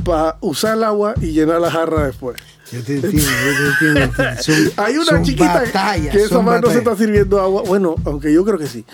para 0.04 0.36
usar 0.40 0.76
el 0.76 0.84
agua 0.84 1.14
y 1.20 1.32
llenar 1.32 1.60
la 1.60 1.70
jarra 1.70 2.06
después. 2.06 2.36
Yo 2.74 2.82
te 2.82 2.94
entiendo, 2.94 3.20
yo 3.20 3.78
te 3.80 3.86
entiendo. 3.88 4.24
Son- 4.42 4.72
Hay 4.84 4.96
una 4.96 5.04
son 5.06 5.22
chiquita 5.24 5.54
batallas, 5.54 6.12
que 6.14 6.22
esa 6.24 6.40
más 6.40 6.60
no 6.60 6.70
se 6.70 6.78
está 6.78 6.96
sirviendo 6.96 7.40
agua. 7.40 7.62
Bueno, 7.66 7.94
aunque 8.04 8.32
yo 8.32 8.44
creo 8.44 8.58
que 8.58 8.66
sí. 8.66 8.84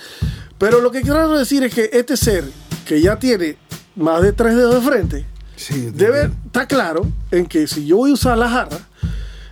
Pero 0.58 0.80
lo 0.80 0.90
que 0.90 1.00
quiero 1.02 1.36
decir 1.38 1.62
es 1.64 1.72
que 1.74 1.88
este 1.92 2.16
ser 2.16 2.44
que 2.84 3.00
ya 3.00 3.18
tiene 3.18 3.56
más 3.96 4.22
de 4.22 4.32
tres 4.32 4.56
dedos 4.56 4.74
de 4.84 4.90
frente, 4.90 5.26
Sí, 5.56 5.90
debe 5.92 6.30
estar 6.46 6.66
claro 6.66 7.06
en 7.30 7.44
que 7.46 7.66
si 7.66 7.84
yo 7.86 7.96
voy 7.98 8.10
a 8.10 8.14
usar 8.14 8.38
la 8.38 8.48
jarra 8.48 8.78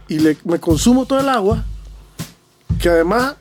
y 0.08 0.18
le, 0.20 0.38
me 0.44 0.58
consumo 0.58 1.04
todo 1.06 1.20
el 1.20 1.28
agua, 1.28 1.64
que 2.80 2.88
además 2.88 3.34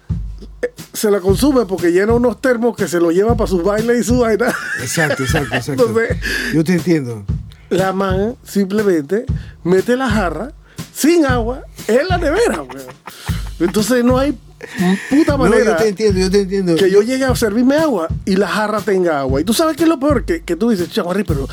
eh, 0.62 0.74
se 0.94 1.10
la 1.10 1.20
consume 1.22 1.66
porque 1.66 1.92
llena 1.92 2.12
unos 2.14 2.42
termos 2.42 2.76
que 2.76 2.88
se 2.90 3.00
los 3.00 3.14
lleva 3.14 3.36
para 3.38 3.50
sus 3.50 3.64
bailes 3.64 4.02
y 4.02 4.04
su 4.04 4.20
vaina. 4.20 4.54
Exacto, 4.82 5.24
exacto, 5.24 5.56
exacto. 5.56 5.84
Entonces- 5.88 6.18
Yo 6.54 6.64
te 6.64 6.74
entiendo. 6.74 7.24
La 7.70 7.92
man 7.94 8.36
simplemente 8.44 9.26
mete 9.64 9.96
la 9.98 10.10
jarra 10.10 10.54
sin 10.98 11.26
agua 11.26 11.62
en 11.88 12.08
la 12.08 12.18
nevera, 12.18 12.62
weón. 12.64 12.88
Entonces 13.60 14.04
no 14.04 14.18
hay 14.18 14.38
puta 15.10 15.34
No, 15.34 15.38
manera 15.40 15.72
yo 15.72 15.76
te 15.78 15.88
entiendo, 15.90 16.20
yo 16.20 16.32
te 16.32 16.42
entiendo. 16.42 16.76
que 16.76 16.90
yo 16.90 17.02
llegue 17.02 17.26
a 17.26 17.36
servirme 17.36 17.76
agua 17.78 18.08
y 18.26 18.36
la 18.36 18.48
jarra 18.48 18.80
tenga 18.82 19.20
agua. 19.20 19.42
Y 19.42 19.44
tú 19.44 19.54
sabes 19.54 19.76
qué 19.78 19.84
es 19.84 19.90
lo 19.90 20.00
peor, 20.00 20.26
que, 20.26 20.42
que 20.44 20.56
tú 20.56 20.70
dices, 20.70 20.90
chavarri, 20.92 21.24
pero 21.24 21.48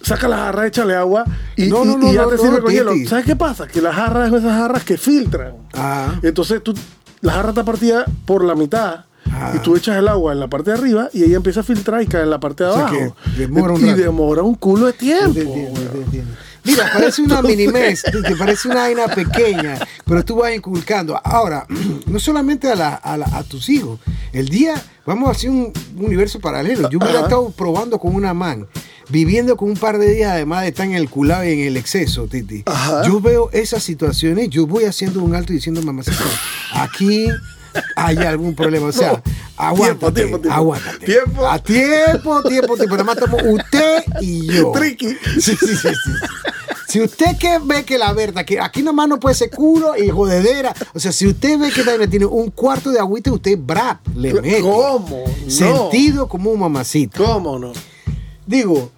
saca 0.00 0.28
la 0.28 0.36
jarra, 0.36 0.66
échale 0.66 0.94
agua 0.94 1.24
y, 1.56 1.66
No, 1.66 1.84
y- 1.84 1.88
no, 1.88 1.98
no, 1.98 2.10
y 2.10 2.14
ya 2.14 2.22
no, 2.22 2.28
te 2.28 2.36
no, 2.36 2.42
sirve 2.42 2.60
con 2.60 2.72
hielo. 2.72 2.92
¿Sabes 3.08 3.24
qué 3.24 3.34
pasa? 3.36 3.66
Que 3.66 3.80
las 3.80 3.94
jarras 3.94 4.30
son 4.30 4.38
esas 4.38 4.52
jarras 4.52 4.84
que 4.84 4.96
filtran. 4.96 5.54
Ah. 5.72 6.14
Entonces 6.22 6.62
tú, 6.62 6.74
la 7.20 7.32
jarra 7.32 7.48
está 7.50 7.64
partida 7.64 8.04
por 8.26 8.44
la 8.44 8.54
mitad. 8.54 9.04
Ah. 9.32 9.52
Y 9.56 9.58
tú 9.58 9.74
echas 9.74 9.96
el 9.96 10.06
agua 10.06 10.32
en 10.32 10.38
la 10.40 10.48
parte 10.48 10.70
de 10.70 10.76
arriba 10.78 11.08
y 11.12 11.24
ella 11.24 11.36
empieza 11.36 11.60
a 11.60 11.62
filtrar 11.64 12.00
y 12.02 12.06
cae 12.06 12.22
en 12.22 12.30
la 12.30 12.38
parte 12.38 12.62
de 12.62 12.70
O 12.70 12.74
sea 12.74 12.86
abajo. 12.86 13.16
que 13.34 13.40
demora 13.40 13.74
y 13.76 13.92
demora 13.94 14.42
un 14.42 14.54
culo 14.54 14.86
de 14.86 14.92
tiempo. 14.92 15.38
entiendo, 15.40 15.80
weón. 15.80 16.02
entiendo. 16.04 16.30
Mira, 16.64 16.90
parece 16.92 17.22
una 17.22 17.42
mini 17.42 17.68
mes, 17.68 18.02
te 18.02 18.36
parece 18.36 18.68
una 18.68 18.80
vaina 18.80 19.06
pequeña, 19.08 19.78
pero 20.04 20.24
tú 20.24 20.36
vas 20.36 20.54
inculcando. 20.54 21.20
Ahora, 21.22 21.66
no 22.06 22.18
solamente 22.18 22.70
a, 22.70 22.74
la- 22.74 22.94
a 22.94 23.16
la- 23.16 23.26
a 23.26 23.42
tus 23.44 23.68
hijos, 23.68 24.00
el 24.32 24.48
día, 24.48 24.74
vamos 25.06 25.28
a 25.28 25.32
hacer 25.32 25.50
un 25.50 25.72
universo 25.96 26.40
paralelo. 26.40 26.88
Yo 26.90 26.98
hubiera 26.98 27.18
Ajá. 27.18 27.24
estado 27.24 27.50
probando 27.50 27.98
con 27.98 28.14
una 28.14 28.34
man, 28.34 28.66
viviendo 29.10 29.56
con 29.56 29.68
un 29.70 29.76
par 29.76 29.98
de 29.98 30.10
días, 30.14 30.32
además 30.32 30.62
de 30.62 30.68
estar 30.68 30.86
en 30.86 30.94
el 30.94 31.08
culado 31.10 31.44
y 31.44 31.52
en 31.52 31.60
el 31.60 31.76
exceso, 31.76 32.26
Titi. 32.26 32.62
Ajá. 32.66 33.02
Yo 33.06 33.20
veo 33.20 33.50
esas 33.52 33.82
situaciones, 33.82 34.48
yo 34.50 34.66
voy 34.66 34.84
haciendo 34.84 35.22
un 35.22 35.34
alto 35.34 35.52
y 35.52 35.56
diciendo, 35.56 35.82
mamacita, 35.82 36.16
aquí 36.72 37.28
hay 37.96 38.16
algún 38.18 38.54
problema. 38.54 38.86
O 38.86 38.92
sea, 38.92 39.12
No. 39.12 39.22
aguántate, 39.56 40.12
Tiempo, 40.12 40.12
tiempo, 40.12 40.38
tiempo. 40.40 40.56
aguántate. 40.56 41.06
Tiempo. 41.06 41.46
A 41.48 41.58
tiempo, 41.58 42.42
tiempo, 42.42 42.76
tiempo. 42.76 42.96
Nada 42.96 43.04
más 43.04 43.16
estamos 43.16 43.42
usted 43.44 44.04
y 44.20 44.46
yo. 44.46 44.72
Tricky. 44.72 45.08
Sí, 45.40 45.56
sí, 45.56 45.56
sí, 45.56 45.76
sí. 45.76 46.10
Si 46.88 47.00
usted 47.00 47.36
que 47.38 47.58
ve 47.58 47.84
que 47.84 47.98
la 47.98 48.12
verdad, 48.12 48.44
que 48.44 48.60
aquí 48.60 48.80
nomás 48.82 49.08
no 49.08 49.18
puede 49.18 49.34
ser 49.34 49.50
culo 49.50 49.96
y 49.96 50.08
jodedera. 50.10 50.72
O 50.94 51.00
sea, 51.00 51.10
si 51.10 51.26
usted 51.26 51.58
ve 51.58 51.72
que 51.72 51.82
también 51.82 52.08
tiene 52.08 52.26
un 52.26 52.50
cuarto 52.50 52.90
de 52.90 53.00
agüita, 53.00 53.32
usted 53.32 53.58
brap, 53.58 54.06
le 54.14 54.32
mete. 54.34 54.60
¿Cómo? 54.60 55.24
No. 55.44 55.50
Sentido 55.50 56.28
como 56.28 56.50
un 56.52 56.60
mamacito. 56.60 57.24
¿Cómo 57.24 57.58
no? 57.58 57.72
Digo, 58.46 58.92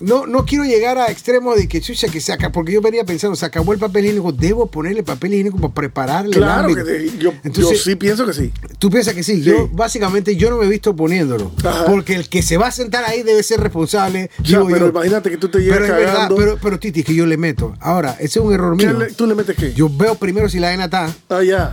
no, 0.00 0.26
no 0.26 0.44
quiero 0.44 0.64
llegar 0.64 0.98
a 0.98 1.06
extremos 1.10 1.56
de 1.56 1.68
que 1.68 1.80
chucha 1.80 2.08
que 2.08 2.20
se 2.20 2.32
acaba, 2.32 2.52
porque 2.52 2.72
yo 2.72 2.80
venía 2.82 3.04
pensando, 3.04 3.34
se 3.36 3.46
acabó 3.46 3.72
el 3.72 3.78
papel 3.78 4.04
higiénico, 4.04 4.30
debo 4.32 4.66
ponerle 4.66 5.02
papel 5.02 5.32
higiénico 5.34 5.58
para 5.58 5.72
prepararle 5.74 6.32
Claro 6.36 6.68
que. 6.74 7.10
Yo, 7.18 7.32
Entonces, 7.44 7.78
yo 7.78 7.82
sí 7.90 7.96
pienso 7.96 8.26
que 8.26 8.32
sí. 8.34 8.52
Tú 8.78 8.90
piensas 8.90 9.14
que 9.14 9.22
sí, 9.22 9.36
Sí. 9.36 9.42
yo 9.42 9.68
básicamente 9.72 10.36
yo 10.36 10.50
no 10.50 10.58
me 10.58 10.66
he 10.66 10.68
visto 10.68 10.94
poniéndolo, 10.94 11.50
Ajá. 11.64 11.86
porque 11.86 12.14
el 12.14 12.28
que 12.28 12.42
se 12.42 12.56
va 12.58 12.66
a 12.66 12.70
sentar 12.72 13.04
ahí 13.04 13.22
debe 13.22 13.42
ser 13.42 13.60
responsable. 13.60 14.30
Digo 14.38 14.66
pero 14.66 14.86
yo. 14.86 14.88
imagínate 14.90 15.30
que 15.30 15.38
tú 15.38 15.48
te 15.48 15.60
llegas 15.60 15.78
Pero 15.78 15.94
verdad, 15.94 16.30
pero, 16.36 16.58
pero 16.60 16.78
Titi, 16.78 17.02
que 17.02 17.14
yo 17.14 17.24
le 17.26 17.36
meto. 17.36 17.74
Ahora, 17.80 18.12
ese 18.20 18.38
es 18.38 18.44
un 18.44 18.52
error 18.52 18.76
¿Qué 18.76 18.86
mío. 18.88 18.98
le- 18.98 19.12
¿Tú 19.14 19.26
le 19.26 19.34
metes 19.34 19.56
qué? 19.56 19.72
Yo 19.72 19.88
veo 19.88 20.14
primero 20.16 20.48
si 20.48 20.58
la 20.58 20.68
arena 20.68 20.84
está. 20.86 21.14
Ah, 21.30 21.42
ya. 21.42 21.70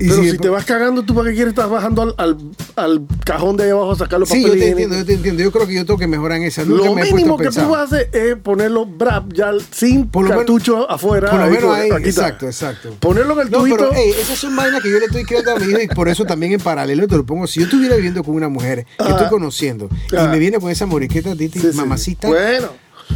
Y 0.00 0.08
Pero 0.08 0.22
si, 0.22 0.30
si- 0.32 0.38
te 0.38 0.48
vas 0.48 0.64
cagando, 0.64 1.02
¿tú 1.02 1.14
para 1.14 1.28
qué 1.30 1.34
quieres 1.34 1.52
estar 1.52 1.68
bajando 1.68 2.02
al, 2.02 2.14
al, 2.18 2.36
al 2.76 3.06
cajón 3.24 3.56
de 3.56 3.64
ahí 3.64 3.70
abajo 3.70 3.92
a 3.92 3.96
sacar 3.96 4.20
los 4.20 4.28
Sí, 4.28 4.42
yo 4.42 4.48
papeles 4.48 4.64
te 4.64 4.70
entiendo, 4.70 4.96
yo 4.96 5.04
te 5.04 5.12
entiendo. 5.14 5.42
Yo 5.42 5.50
creo 5.52 5.66
que 5.66 5.74
yo 5.74 5.86
tengo 5.86 5.98
que 5.98 6.06
mejorar 6.06 6.38
en 6.38 6.44
esa. 6.44 6.64
Nunca 6.64 6.84
Lo 6.84 6.94
me 6.94 7.04
mínimo 7.04 7.36
que 7.36 7.44
pensar. 7.44 7.64
tú 7.64 7.70
vas 7.70 7.80
a 7.80 7.84
hacer 7.96 8.10
es 8.12 8.36
ponerlo 8.36 8.86
brap 8.86 9.32
ya 9.32 9.50
sin 9.72 10.06
Por 10.08 10.24
lo 10.24 10.28
menos- 10.30 10.44
cartucho 10.44 10.90
afuera. 10.90 11.30
por 11.30 11.40
lo 11.40 11.46
menos 11.50 11.74
ahí, 11.74 11.90
aquí 11.90 12.04
exacto, 12.04 12.46
exacto. 12.46 12.94
Ponerlo 13.00 13.34
en 13.40 13.46
el 13.46 13.50
No, 13.50 13.58
tubito. 13.60 13.76
pero 13.76 13.94
ey, 13.94 14.10
esas 14.10 14.38
son 14.38 14.54
vainas 14.54 14.82
que 14.82 14.90
yo 14.90 14.98
le 14.98 15.06
estoy 15.06 15.24
creando 15.24 15.52
a 15.52 15.58
mi 15.58 15.66
hijo 15.70 15.80
y 15.80 15.88
por 15.88 16.08
eso 16.08 16.24
también 16.24 16.52
en 16.52 16.60
paralelo 16.60 17.06
te 17.08 17.16
lo 17.16 17.24
pongo. 17.24 17.46
Si 17.46 17.60
yo 17.60 17.66
estuviera 17.66 17.96
viviendo 17.96 18.22
con 18.22 18.34
una 18.34 18.48
mujer 18.48 18.86
que 18.98 19.08
estoy 19.10 19.28
conociendo 19.28 19.88
y 20.12 20.16
Ajá. 20.16 20.28
me 20.28 20.38
viene 20.38 20.58
con 20.60 20.70
esa 20.70 20.86
moriqueta, 20.86 21.34
Sí, 21.34 21.48
sí. 21.48 21.68
mamacita, 21.74 22.28
Bueno. 22.28 22.68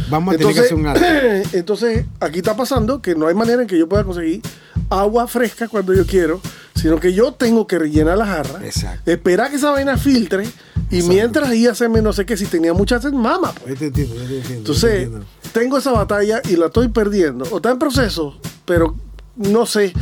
Vamos 0.09 0.33
a 0.33 0.37
tener 0.37 0.53
que 0.53 0.59
hacer 0.59 0.75
un 0.75 0.87
alto. 0.87 1.03
entonces, 1.53 2.05
aquí 2.19 2.39
está 2.39 2.55
pasando 2.55 3.01
que 3.01 3.15
no 3.15 3.27
hay 3.27 3.35
manera 3.35 3.61
en 3.61 3.67
que 3.67 3.77
yo 3.77 3.87
pueda 3.87 4.03
conseguir 4.03 4.41
agua 4.89 5.27
fresca 5.27 5.67
cuando 5.67 5.93
yo 5.93 6.05
quiero, 6.05 6.41
sino 6.75 6.99
que 6.99 7.13
yo 7.13 7.33
tengo 7.33 7.67
que 7.67 7.79
rellenar 7.79 8.17
la 8.17 8.25
jarra, 8.25 8.65
Exacto. 8.65 9.09
esperar 9.09 9.49
que 9.49 9.55
esa 9.57 9.71
vaina 9.71 9.97
filtre 9.97 10.45
y 10.89 11.01
mientras 11.03 11.49
ahí 11.49 11.65
hacerme 11.65 12.01
no 12.01 12.13
sé 12.13 12.25
qué, 12.25 12.37
si 12.37 12.45
tenía 12.45 12.73
mucha 12.73 13.01
sed, 13.01 13.13
mama. 13.13 13.53
Pues. 13.53 13.73
Yo 13.73 13.79
te 13.79 13.85
entiendo, 13.87 14.15
yo 14.15 14.21
te 14.21 14.25
entiendo. 14.25 14.41
yo 14.41 14.47
te 14.47 14.57
Entonces, 14.57 14.93
entiendo. 15.03 15.25
tengo 15.53 15.77
esa 15.77 15.91
batalla 15.91 16.41
y 16.47 16.55
la 16.55 16.67
estoy 16.67 16.89
perdiendo. 16.89 17.45
O 17.51 17.57
está 17.57 17.71
en 17.71 17.79
proceso, 17.79 18.37
pero 18.65 18.95
no 19.35 19.65
sé. 19.65 19.93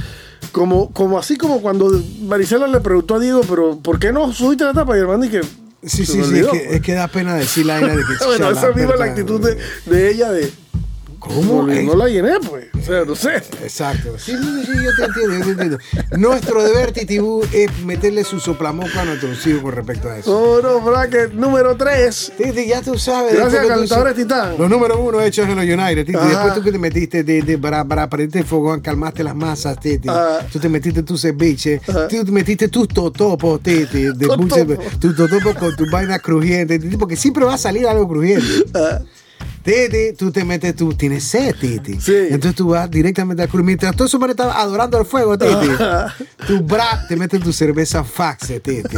Como, 0.51 0.91
como 0.91 1.17
así 1.17 1.37
como 1.37 1.61
cuando 1.61 1.89
Maricela 2.23 2.67
le 2.67 2.81
preguntó 2.81 3.15
a 3.15 3.19
Diego, 3.19 3.41
pero 3.47 3.77
¿por 3.79 3.99
qué 3.99 4.11
no 4.11 4.33
subiste 4.33 4.65
la 4.65 4.73
tapa? 4.73 4.97
Y 4.97 4.99
el 4.99 5.07
man 5.07 5.21
que 5.29 5.41
Sí, 5.83 6.05
sí, 6.05 6.23
sí, 6.23 6.39
es 6.39 6.47
que, 6.47 6.75
es 6.75 6.81
que 6.81 6.93
da 6.93 7.07
pena 7.07 7.33
decir 7.33 7.65
la 7.65 7.79
vaina 7.79 7.95
de 7.95 8.03
que 8.03 8.25
bueno, 8.25 8.51
esa 8.51 8.71
misma 8.71 8.95
la 8.97 9.05
actitud 9.05 9.41
de, 9.41 9.57
de 9.85 10.11
ella 10.11 10.31
de 10.31 10.51
¿Cómo? 11.21 11.67
no, 11.67 11.81
no 11.83 11.95
la 11.95 12.07
llené, 12.07 12.39
pues. 12.49 12.65
O 12.73 12.81
sea, 12.83 13.05
no 13.05 13.15
sé. 13.15 13.35
Exacto. 13.61 14.17
Sí, 14.17 14.31
sí, 14.31 14.65
sí, 14.65 14.71
yo 14.83 14.89
te 14.95 15.03
entiendo, 15.05 15.37
yo 15.37 15.45
te 15.45 15.51
entiendo. 15.51 15.77
Nuestro 16.17 16.63
deber, 16.63 16.91
Titibú, 16.93 17.43
es 17.53 17.69
meterle 17.85 18.23
su 18.23 18.39
soplamoco 18.39 18.89
a 18.97 19.05
nuestros 19.05 19.45
hijos 19.45 19.61
con 19.61 19.71
respecto 19.73 20.09
a 20.09 20.17
eso. 20.17 20.35
Oro 20.35 20.81
bracket 20.81 21.33
número 21.33 21.77
3. 21.77 22.33
Titi, 22.37 22.65
ya 22.65 22.81
tú 22.81 22.97
sabes. 22.97 23.35
Gracias, 23.35 23.67
calentadores 23.67 24.15
Titán. 24.15 24.55
Los 24.57 24.67
número 24.67 24.99
uno 24.99 25.21
hechos 25.21 25.47
en 25.47 25.55
los 25.57 25.63
United, 25.63 26.07
Titi. 26.07 26.17
Ajá. 26.17 26.27
Después 26.27 26.53
tú 26.55 26.63
que 26.63 26.71
te 26.71 26.79
metiste 26.79 27.23
de, 27.23 27.43
de, 27.43 27.57
para, 27.59 27.85
para 27.85 28.09
prenderte 28.09 28.39
el 28.39 28.45
fogón, 28.45 28.81
calmaste 28.81 29.23
las 29.23 29.35
masas, 29.35 29.79
Titi. 29.79 30.09
Ajá. 30.09 30.39
Tú 30.51 30.57
te 30.57 30.69
metiste 30.69 31.03
tu 31.03 31.19
ceviche. 31.19 31.81
Ajá. 31.87 32.07
Tú 32.07 32.25
te 32.25 32.31
metiste 32.31 32.67
tus 32.67 32.87
totopos, 32.87 33.61
Titi. 33.61 34.05
De 34.05 34.27
tus 34.99 35.15
totopos 35.15 35.55
con 35.55 35.75
tu 35.75 35.85
vaina 35.91 36.17
crujiente, 36.17 36.79
Titi, 36.79 36.97
porque 36.97 37.15
siempre 37.15 37.45
va 37.45 37.53
a 37.53 37.59
salir 37.59 37.85
algo 37.85 38.07
crujiente. 38.07 38.47
Ah, 38.73 39.01
Titi, 39.63 40.13
tú 40.17 40.31
te 40.31 40.43
metes, 40.43 40.75
tú 40.75 40.93
tienes 40.93 41.23
sed, 41.23 41.55
Titi. 41.59 41.99
Sí. 42.01 42.15
Entonces 42.29 42.55
tú 42.55 42.69
vas 42.69 42.89
directamente 42.89 43.43
al 43.43 43.49
cruz. 43.49 43.63
Mientras 43.63 43.99
eso 43.99 44.17
man 44.17 44.31
estaba 44.31 44.59
adorando 44.59 44.97
el 44.99 45.05
fuego, 45.05 45.37
Titi. 45.37 45.51
Tu 46.47 46.59
bra, 46.61 47.05
te 47.07 47.15
metes 47.15 47.39
tu 47.41 47.53
cerveza 47.53 48.03
faxe, 48.03 48.59
Titi. 48.59 48.97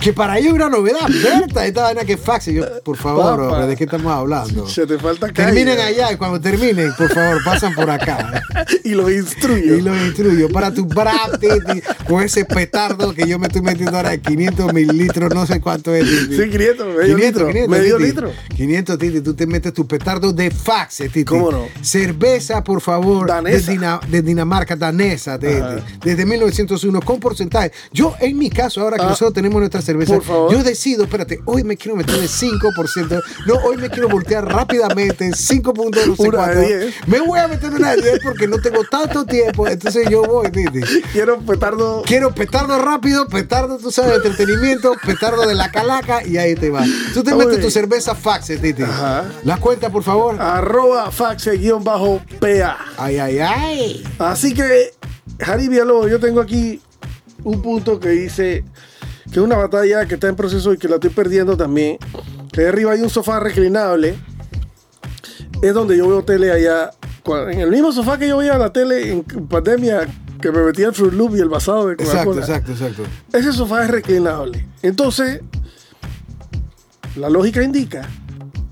que 0.00 0.12
para 0.12 0.38
ellos 0.38 0.48
es 0.48 0.54
una 0.54 0.68
novedad, 0.68 1.06
Berta, 1.22 1.64
esta 1.64 1.82
vaina 1.82 2.04
que 2.04 2.16
faxe. 2.16 2.52
Yo, 2.52 2.82
por 2.82 2.96
favor, 2.96 3.40
hombre, 3.40 3.68
¿de 3.68 3.76
qué 3.76 3.84
estamos 3.84 4.12
hablando? 4.12 4.66
se 4.66 4.86
te 4.86 4.98
falta 4.98 5.32
calle. 5.32 5.52
Terminen 5.52 5.78
allá 5.78 6.12
y 6.12 6.16
cuando 6.16 6.40
terminen, 6.40 6.92
por 6.98 7.12
favor, 7.12 7.42
pasan 7.44 7.74
por 7.74 7.88
acá. 7.88 8.42
y 8.84 8.90
los 8.90 9.10
instruyo. 9.12 9.76
Y 9.76 9.82
los 9.82 9.96
instruyo 9.96 10.48
para 10.48 10.72
tu 10.72 10.84
bra, 10.84 11.14
Titi, 11.40 11.80
con 12.08 12.22
ese 12.22 12.44
petardo 12.44 13.14
que 13.14 13.28
yo 13.28 13.38
me 13.38 13.46
estoy 13.46 13.62
metiendo 13.62 13.96
ahora 13.96 14.10
de 14.10 14.20
500 14.20 14.72
mililitros, 14.74 15.32
no 15.32 15.46
sé 15.46 15.60
cuánto 15.60 15.94
es. 15.94 16.04
Titi. 16.04 16.36
Sí, 16.36 16.50
500, 16.50 16.96
medio 16.96 17.16
litro, 17.16 17.46
medio 17.68 17.98
Titi. 17.98 18.07
Litro. 18.08 18.32
500, 18.56 18.98
Titi, 18.98 19.20
tú 19.20 19.34
te 19.34 19.46
metes 19.46 19.72
tu 19.72 19.86
petardo 19.86 20.32
de 20.32 20.50
faxe, 20.50 21.08
Titi. 21.08 21.24
¿Cómo 21.24 21.50
no? 21.52 21.66
Cerveza, 21.82 22.62
por 22.64 22.80
favor, 22.80 23.26
Danesa. 23.28 23.66
De, 23.66 23.72
Dina- 23.72 24.00
de 24.08 24.22
Dinamarca, 24.22 24.76
danesa. 24.76 25.38
Desde 25.38 26.24
1901, 26.26 27.00
con 27.02 27.20
porcentaje. 27.20 27.72
Yo, 27.92 28.14
en 28.20 28.38
mi 28.38 28.50
caso, 28.50 28.80
ahora 28.82 28.96
que 28.96 29.02
Ah, 29.04 29.08
nosotros 29.10 29.34
tenemos 29.34 29.58
nuestra 29.60 29.82
cerveza, 29.82 30.14
por 30.14 30.22
favor. 30.24 30.52
yo 30.52 30.62
decido, 30.62 31.04
espérate, 31.04 31.40
hoy 31.44 31.64
me 31.64 31.76
quiero 31.76 31.96
meter 31.96 32.16
de 32.20 32.28
5%. 32.28 33.20
No, 33.46 33.54
hoy 33.64 33.76
me 33.76 33.88
quiero 33.90 34.08
voltear 34.08 34.44
rápidamente, 34.46 35.32
5 35.34 35.74
puntos, 35.74 36.06
no 36.06 36.16
sé 36.16 36.22
Una 36.28 36.46
de 36.48 36.54
cuánto. 36.54 36.60
10. 36.68 36.94
Me 37.06 37.20
voy 37.20 37.38
a 37.38 37.48
meter 37.48 37.70
una 37.72 37.94
de 37.94 38.02
10 38.02 38.20
porque 38.22 38.46
no 38.46 38.58
tengo 38.58 38.84
tanto 38.90 39.24
tiempo. 39.24 39.66
Entonces 39.68 40.08
yo 40.10 40.22
voy, 40.22 40.50
Titi. 40.50 40.80
Quiero 41.12 41.38
petardo. 41.40 42.02
Quiero 42.06 42.34
petardo 42.34 42.78
rápido, 42.82 43.26
petardo, 43.28 43.78
tú 43.78 43.90
sabes, 43.90 44.16
entretenimiento, 44.16 44.92
petardo 45.04 45.46
de 45.46 45.54
la 45.54 45.70
calaca 45.70 46.24
y 46.26 46.36
ahí 46.38 46.54
te 46.54 46.70
va. 46.70 46.84
Tú 47.14 47.22
te 47.22 47.32
Oye. 47.32 47.46
metes 47.46 47.60
tu 47.64 47.70
cerveza 47.70 47.97
faxe, 48.14 48.58
Titi. 48.58 48.82
Ajá. 48.82 49.24
La 49.44 49.56
cuenta, 49.58 49.90
por 49.90 50.02
favor. 50.02 50.40
Arroba 50.40 51.10
faxe 51.10 51.52
guion 51.56 51.82
bajo 51.84 52.20
PA. 52.40 52.76
Ay, 52.96 53.18
ay, 53.18 53.38
ay. 53.38 54.04
Así 54.18 54.54
que, 54.54 54.92
Jari 55.40 55.68
Villalobos, 55.68 56.10
yo 56.10 56.18
tengo 56.20 56.40
aquí 56.40 56.80
un 57.44 57.62
punto 57.62 57.98
que 58.00 58.08
dice 58.10 58.64
que 59.24 59.38
es 59.38 59.44
una 59.44 59.56
batalla 59.56 60.06
que 60.06 60.14
está 60.14 60.28
en 60.28 60.36
proceso 60.36 60.72
y 60.72 60.78
que 60.78 60.88
la 60.88 60.94
estoy 60.96 61.10
perdiendo 61.10 61.56
también. 61.56 61.98
Que 62.52 62.66
arriba 62.66 62.92
hay 62.92 63.02
un 63.02 63.10
sofá 63.10 63.40
reclinable. 63.40 64.18
Es 65.62 65.74
donde 65.74 65.96
yo 65.96 66.08
veo 66.08 66.22
tele 66.24 66.50
allá. 66.52 66.90
En 67.50 67.60
el 67.60 67.70
mismo 67.70 67.92
sofá 67.92 68.18
que 68.18 68.26
yo 68.28 68.38
veía 68.38 68.56
la 68.56 68.72
tele 68.72 69.12
en 69.12 69.22
pandemia, 69.48 70.08
que 70.40 70.50
me 70.50 70.62
metía 70.62 70.86
el 70.86 70.94
Fruit 70.94 71.12
Loop 71.12 71.36
y 71.36 71.40
el 71.40 71.48
basado 71.50 71.88
de 71.88 71.92
Exacto, 71.94 72.30
Coca-Cola. 72.30 72.40
exacto, 72.40 72.72
exacto. 72.72 73.02
Ese 73.32 73.52
sofá 73.52 73.84
es 73.84 73.90
reclinable. 73.90 74.66
Entonces, 74.82 75.42
la 77.18 77.28
lógica 77.28 77.62
indica 77.62 78.08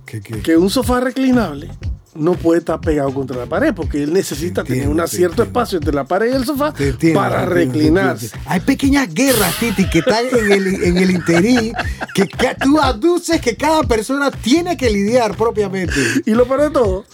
¿Qué, 0.05 0.21
qué? 0.21 0.41
que 0.41 0.57
un 0.57 0.71
sofá 0.71 1.01
reclinable 1.01 1.71
no 2.19 2.33
puede 2.35 2.61
estar 2.61 2.81
pegado 2.81 3.13
contra 3.13 3.37
la 3.37 3.47
pared 3.47 3.75
porque 3.75 4.03
él 4.03 4.13
necesita 4.13 4.63
entiendo, 4.63 4.91
tener 4.91 5.03
un 5.03 5.09
cierto 5.09 5.43
espacio 5.43 5.79
entre 5.79 5.95
la 5.95 6.05
pared 6.05 6.33
y 6.33 6.35
el 6.35 6.45
sofá 6.45 6.73
entiendo, 6.79 7.21
para 7.21 7.45
reclinarse. 7.45 8.31
Hay 8.47 8.61
pequeñas 8.61 9.13
guerras, 9.13 9.55
Titi, 9.59 9.89
que 9.89 9.99
están 9.99 10.25
en 10.33 10.53
el, 10.53 10.67
en 10.85 10.97
el 10.97 11.11
interín, 11.11 11.73
que 12.15 12.27
tú 12.61 12.81
aduces 12.81 13.41
que 13.41 13.57
cada 13.57 13.83
persona 13.83 14.31
tiene 14.31 14.77
que 14.77 14.91
lidiar 14.91 15.37
propiamente. 15.37 15.95
Y 16.25 16.33
lo 16.33 16.47
peor 16.47 16.63
de 16.63 16.71
todo 16.71 17.05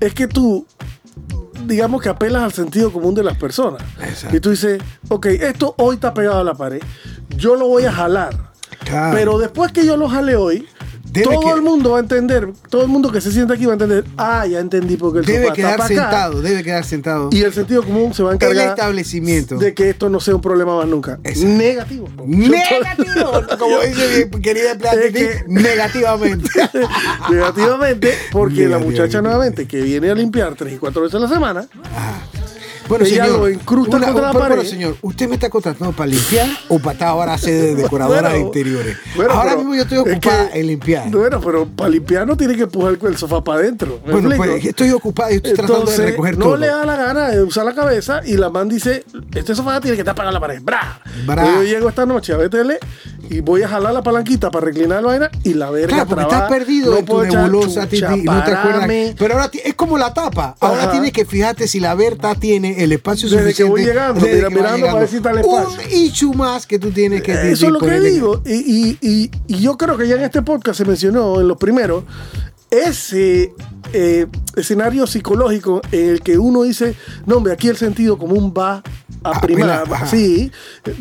es 0.00 0.14
que 0.14 0.28
tú 0.28 0.66
digamos 1.64 2.02
que 2.02 2.08
apelas 2.08 2.42
al 2.42 2.52
sentido 2.52 2.92
común 2.92 3.14
de 3.14 3.22
las 3.22 3.36
personas. 3.36 3.82
Exacto. 4.00 4.36
Y 4.36 4.40
tú 4.40 4.50
dices, 4.50 4.82
ok, 5.08 5.26
esto 5.26 5.74
hoy 5.78 5.94
está 5.94 6.12
pegado 6.12 6.40
a 6.40 6.44
la 6.44 6.54
pared, 6.54 6.82
yo 7.36 7.54
lo 7.56 7.68
voy 7.68 7.84
a 7.84 7.92
jalar. 7.92 8.52
Claro. 8.84 9.16
Pero 9.16 9.38
después 9.38 9.70
que 9.70 9.86
yo 9.86 9.96
lo 9.96 10.08
jale 10.08 10.34
hoy, 10.34 10.66
Debe 11.12 11.26
todo 11.34 11.40
que- 11.40 11.50
el 11.50 11.62
mundo 11.62 11.90
va 11.90 11.98
a 11.98 12.00
entender, 12.00 12.48
todo 12.70 12.82
el 12.82 12.88
mundo 12.88 13.12
que 13.12 13.20
se 13.20 13.30
siente 13.30 13.52
aquí 13.52 13.66
va 13.66 13.72
a 13.72 13.74
entender, 13.74 14.04
ah, 14.16 14.46
ya 14.46 14.60
entendí 14.60 14.96
porque 14.96 15.18
el 15.20 15.24
Debe 15.26 15.42
sofá 15.44 15.54
quedar 15.54 15.70
está 15.72 15.82
para 15.88 15.94
acá. 15.94 16.10
sentado, 16.10 16.42
debe 16.42 16.62
quedar 16.64 16.84
sentado. 16.84 17.28
Y 17.32 17.42
el 17.42 17.52
sentido 17.52 17.82
común 17.82 18.14
se 18.14 18.22
va 18.22 18.30
a 18.30 18.32
el 18.32 18.36
encargar 18.36 18.68
establecimiento. 18.70 19.56
de 19.58 19.74
que 19.74 19.90
esto 19.90 20.08
no 20.08 20.20
sea 20.20 20.34
un 20.34 20.40
problema 20.40 20.76
más 20.76 20.86
nunca. 20.86 21.18
Exacto. 21.24 21.48
Negativo. 21.48 22.08
Negativo, 22.26 23.30
como 23.58 23.80
dice 23.80 24.28
mi 24.34 24.40
querida 24.40 24.76
que- 24.78 25.44
negativamente. 25.48 26.48
Negativamente, 27.30 28.14
porque 28.32 28.68
la 28.68 28.78
muchacha 28.78 29.20
nuevamente 29.22 29.66
que 29.66 29.80
viene 29.82 30.10
a 30.10 30.14
limpiar 30.14 30.54
tres 30.54 30.74
y 30.74 30.78
cuatro 30.78 31.02
veces 31.02 31.16
a 31.16 31.18
la 31.20 31.28
semana, 31.28 31.66
Ah. 31.94 32.20
Bueno, 32.92 33.06
Ella 33.06 33.24
señor, 33.24 33.38
lo 33.40 33.48
incrusta 33.48 33.92
contra 33.98 34.12
la 34.12 34.28
pero, 34.32 34.38
pared. 34.38 34.54
pero, 34.56 34.68
señor, 34.68 34.96
¿usted 35.00 35.28
me 35.28 35.34
está 35.36 35.48
contratando 35.48 35.92
para 35.96 36.08
limpiar 36.08 36.46
o 36.68 36.78
para 36.78 36.92
estar 36.92 37.08
ahora 37.08 37.32
hacer 37.34 37.52
de 37.62 37.74
decoradora 37.76 38.28
de 38.28 38.34
Bueno, 38.34 38.46
interiores? 38.46 38.96
bueno, 39.16 39.32
ahora 39.32 39.56
mismo 39.56 39.74
yo 39.74 39.82
estoy 39.82 39.98
es 39.98 40.02
ocupada 40.12 40.50
que- 40.50 40.60
en 40.60 40.66
limpiar. 40.66 41.10
Bueno, 41.10 41.40
pero 41.40 41.66
para 41.66 41.88
limpiar 41.88 42.26
no 42.26 42.36
tiene 42.36 42.54
que 42.54 42.64
empujar 42.64 42.98
el 43.02 43.16
sofá 43.16 43.42
para 43.42 43.60
adentro. 43.60 43.98
¿me 44.04 44.12
bueno, 44.12 44.30
pues 44.36 44.64
estoy 44.64 44.90
ocupado 44.90 45.30
y 45.32 45.36
estoy 45.36 45.52
tratando 45.54 45.74
de 45.76 45.80
Entonces, 45.90 46.04
recoger 46.10 46.36
no 46.38 46.44
todo. 46.44 46.56
le 46.58 46.66
da 46.66 46.84
la 46.84 46.96
gana 46.96 47.28
de 47.30 47.42
usar 47.42 47.64
la 47.64 47.74
cabeza 47.74 48.20
y 48.26 48.36
la 48.36 48.50
man 48.50 48.68
dice, 48.68 49.04
este 49.34 49.54
sofá 49.54 49.80
tiene 49.80 49.96
que 49.96 50.02
estar 50.02 50.14
pegado 50.14 50.28
a 50.28 50.32
la 50.32 50.40
pared. 50.40 50.60
¡Bra! 50.62 51.00
Bra. 51.26 51.42
Entonces 51.42 51.54
Yo 51.56 51.62
llego 51.74 51.88
esta 51.88 52.04
noche 52.04 52.34
a 52.34 52.36
BTL 52.36 52.78
y 53.30 53.40
voy 53.40 53.62
a 53.62 53.68
jalar 53.68 53.94
la 53.94 54.02
palanquita 54.02 54.50
para 54.50 54.66
reclinar 54.66 55.00
la 55.02 55.08
vaina 55.08 55.30
y 55.44 55.54
la 55.54 55.70
verga 55.70 55.88
Claro, 55.88 56.08
porque 56.08 56.24
trabaja. 56.26 56.44
estás 56.44 56.58
perdido 56.58 56.92
No 56.92 56.98
en 56.98 57.04
tu 57.06 57.22
nebulosa, 57.22 57.88
chucha, 57.88 58.16
no 58.16 58.44
te 58.44 58.52
acuerdas. 58.52 58.90
Pero 59.18 59.34
ahora 59.34 59.50
es 59.64 59.74
como 59.74 59.96
la 59.96 60.12
tapa. 60.12 60.54
Ahora 60.60 60.82
Ajá. 60.82 60.90
tienes 60.92 61.12
que 61.12 61.24
fijarte 61.24 61.66
si 61.68 61.80
la 61.80 61.94
Berta 61.94 62.34
tiene 62.34 62.81
el 62.82 62.92
espacio 62.92 63.28
Desde 63.28 63.38
que 63.38 63.62
suficiente. 63.64 63.70
voy 63.70 63.84
llegando, 63.84 64.20
desde 64.20 64.36
mira, 64.36 64.48
que 64.48 64.54
mirando 64.54 64.86
para 64.86 65.04
está 65.04 65.30
el 65.30 65.38
espacio. 65.38 65.78
Un 65.86 65.92
issue 65.92 66.34
más 66.34 66.66
que 66.66 66.78
tú 66.78 66.90
tienes 66.90 67.22
que 67.22 67.32
Eso 67.32 67.66
es 67.66 67.72
lo 67.72 67.78
que 67.78 68.00
digo. 68.00 68.42
Y, 68.44 68.52
y- 68.52 68.98
y- 69.00 69.30
y 69.46 69.60
yo 69.60 69.76
creo 69.76 69.96
que 69.96 70.06
ya 70.08 70.16
en 70.16 70.22
este 70.22 70.42
podcast 70.42 70.78
se 70.78 70.84
mencionó 70.84 71.40
en 71.40 71.48
los 71.48 71.56
primeros 71.56 72.04
ese 72.72 73.52
eh, 73.92 74.26
escenario 74.56 75.06
psicológico 75.06 75.82
en 75.92 76.08
el 76.10 76.20
que 76.22 76.38
uno 76.38 76.62
dice, 76.62 76.94
no, 77.26 77.36
hombre, 77.36 77.52
aquí 77.52 77.68
el 77.68 77.76
sentido 77.76 78.16
común 78.18 78.52
va 78.56 78.76
a 78.76 78.82
Ah, 79.24 79.40
primar, 79.40 79.84
sí, 80.08 80.50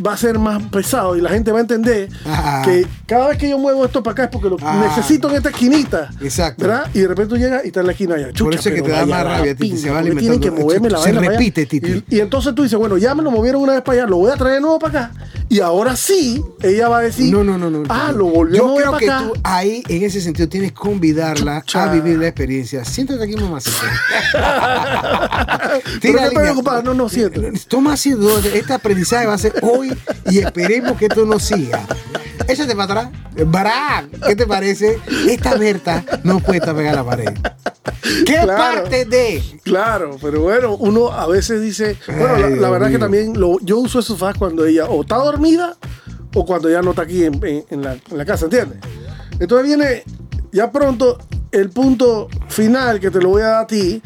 va 0.05 0.13
a 0.13 0.17
ser 0.17 0.38
más 0.38 0.62
pesado 0.65 1.15
y 1.17 1.21
la 1.21 1.29
gente 1.31 1.51
va 1.51 1.57
a 1.57 1.62
entender 1.62 2.07
Ajá. 2.23 2.62
que 2.62 2.86
cada 3.07 3.29
vez 3.29 3.39
que 3.39 3.49
yo 3.49 3.57
muevo 3.57 3.84
esto 3.84 4.03
para 4.03 4.12
acá 4.12 4.23
es 4.25 4.29
porque 4.29 4.47
lo 4.47 4.57
Ah. 4.62 4.79
necesito 4.95 5.27
en 5.31 5.38
esta 5.38 5.49
esquinita. 5.49 6.12
Exacto. 6.21 6.67
¿verdad? 6.67 6.88
Y 6.93 6.99
de 6.99 7.07
repente 7.07 7.29
tú 7.34 7.38
llegas 7.41 7.63
y 7.63 7.67
está 7.69 7.79
en 7.79 7.88
la 7.88 7.93
esquina 7.93 8.13
allá. 8.15 8.25
Por 8.27 8.34
Chucha, 8.36 8.60
eso 8.60 8.69
es 8.69 8.75
que 8.75 8.81
te 8.84 8.91
da 8.91 9.07
más 9.07 9.23
rabia, 9.23 9.55
pinga, 9.55 9.77
se 9.77 9.89
va. 9.89 10.03
Tienen 10.03 10.39
que 10.39 10.51
moverme 10.51 10.91
la 10.91 10.99
Se 10.99 11.12
repite, 11.13 11.65
Titi. 11.65 12.03
Y, 12.10 12.17
y 12.17 12.19
entonces 12.19 12.53
tú 12.53 12.62
dices, 12.62 12.77
bueno, 12.77 12.95
ya 12.99 13.15
me 13.15 13.23
lo 13.23 13.31
movieron 13.31 13.60
una 13.63 13.73
vez 13.73 13.81
para 13.81 14.01
allá, 14.01 14.07
lo 14.12 14.17
voy 14.17 14.29
a 14.31 14.36
traer 14.36 14.55
de 14.55 14.62
nuevo 14.62 14.77
para 14.77 15.05
acá. 15.05 15.12
Y 15.49 15.60
ahora 15.60 15.95
sí, 15.95 16.43
ella 16.62 16.89
va 16.89 16.99
a 16.99 17.01
decir, 17.01 17.34
No, 17.34 17.43
no, 17.43 17.57
no, 17.57 17.71
no. 17.71 17.84
ah, 17.89 18.10
no. 18.12 18.19
lo 18.19 18.25
volvió 18.27 18.55
a 18.55 18.57
Yo 18.60 18.67
mover 18.67 18.81
creo 18.84 18.91
para 18.91 18.99
que 19.05 19.10
acá. 19.12 19.23
tú 19.34 19.34
ahí, 19.43 19.84
en 19.89 20.03
ese 20.03 20.21
sentido, 20.21 20.47
tienes 20.47 20.71
que 20.73 20.77
convidarla 20.77 21.61
A 21.74 21.88
vivir 21.91 22.17
la 22.19 22.28
experiencia. 22.28 22.84
Siéntate 22.86 23.24
aquí, 23.24 23.36
mamacita. 23.36 23.78
Pero 25.82 26.00
Tira 26.00 26.30
que 26.30 26.36
línea. 26.36 26.52
ocupada, 26.52 26.82
no, 26.82 26.93
no 26.93 27.10
siento. 27.10 27.41
Toma 27.67 27.93
asiento. 27.93 28.39
Este 28.39 28.74
aprendizaje 28.74 29.26
va 29.28 29.34
a 29.34 29.38
ser 29.38 29.54
hoy 29.62 29.95
y 30.30 30.39
esperemos 30.39 30.97
que 30.97 31.06
esto 31.06 31.26
no 31.26 31.39
siga. 31.39 31.82
Échate 32.47 32.76
para 32.76 33.02
atrás. 33.02 33.10
Bará, 33.47 34.06
¿qué 34.28 34.36
te 34.36 34.45
parece? 34.45 35.00
Esta 35.30 35.56
Berta 35.56 36.04
no 36.24 36.39
puede 36.39 36.62
a 36.89 36.93
la 36.93 37.04
pared. 37.04 37.30
¿Qué 38.26 38.34
Claro. 38.34 38.47
parte 38.58 39.06
de? 39.06 39.41
Claro, 39.63 40.17
pero 40.21 40.41
bueno, 40.41 40.76
uno 40.76 41.12
a 41.12 41.28
veces 41.28 41.62
dice, 41.62 41.97
bueno, 42.08 42.38
la, 42.38 42.47
Ay, 42.47 42.54
la 42.54 42.58
Dios 42.58 42.71
verdad 42.71 42.86
que 42.88 42.91
mío. 42.93 43.00
también 43.00 43.39
lo, 43.39 43.60
yo 43.62 43.78
uso 43.78 44.00
esos 44.00 44.06
sofás 44.17 44.36
cuando 44.38 44.65
ella 44.65 44.86
o 44.86 45.02
está 45.02 45.15
dormida 45.17 45.78
o 46.34 46.45
cuando 46.45 46.69
ya 46.69 46.82
no 46.82 46.89
está 46.91 47.04
aquí 47.04 47.24
en, 47.24 47.36
en- 47.45 47.65
en 47.69 47.82
la, 47.82 47.93
en 47.93 48.17
la 48.17 48.26
casa, 48.26 48.45
¿entiendes? 48.45 48.80
Entonces 49.39 49.67
viene 49.67 50.04
ya 50.52 50.71
pronto 50.71 51.17
el 51.51 51.69
punto 51.69 52.27
final 52.49 52.99
que 52.99 53.11
te 53.11 53.19
lo 53.21 53.29
voy 53.29 53.41
a 53.41 53.47
dar 53.47 53.63
a 53.63 53.67
ti, 53.67 54.01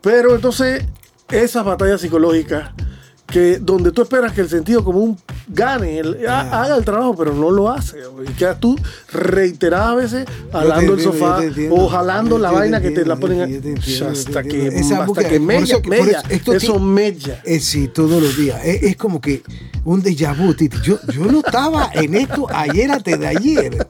pero 0.00 0.34
entonces 0.34 0.84
esas 1.30 1.64
batallas 1.64 2.00
psicológicas 2.00 2.70
que 3.26 3.58
donde 3.60 3.92
tú 3.92 4.02
esperas 4.02 4.32
que 4.32 4.40
el 4.40 4.48
sentido 4.48 4.82
común 4.82 5.16
gane, 5.46 6.00
el- 6.00 6.26
ha- 6.26 6.62
haga 6.64 6.74
el 6.76 6.84
trabajo, 6.84 7.14
pero 7.16 7.32
no 7.32 7.52
lo 7.52 7.70
hace. 7.70 7.98
Y 8.28 8.32
quedas 8.32 8.58
tú 8.58 8.76
reiteradas 9.12 9.94
veces 9.96 10.24
jalando 10.50 10.94
el 10.94 11.00
sofá 11.00 11.38
o 11.70 11.88
jalando 11.88 12.38
la 12.40 12.50
vaina 12.50 12.80
que 12.80 12.90
te 12.90 13.04
la 13.06 13.14
ponen 13.14 13.78
hasta 14.10 14.42
que. 14.42 14.66
Esa 14.66 15.04
hasta 15.04 15.28
que 15.28 15.38
mella, 15.38 15.78
mella. 15.88 16.18
eso 16.18 16.28
esto 16.28 16.52
eso 16.54 16.72
ti- 16.74 16.78
mella. 16.80 17.40
Eh, 17.44 17.60
sí, 17.60 17.86
todos 17.86 18.20
los 18.20 18.36
días. 18.36 18.60
Es, 18.64 18.82
es 18.82 18.96
como 18.96 19.20
que 19.20 19.44
un 19.84 20.02
déjà 20.02 20.36
vu, 20.36 20.52
Titi. 20.54 20.78
Yo, 20.82 20.98
yo 21.12 21.24
no 21.26 21.38
estaba 21.38 21.88
en 21.94 22.16
esto 22.16 22.48
ayer 22.52 22.90
antes 22.90 23.16
de 23.18 23.26
ayer. 23.28 23.86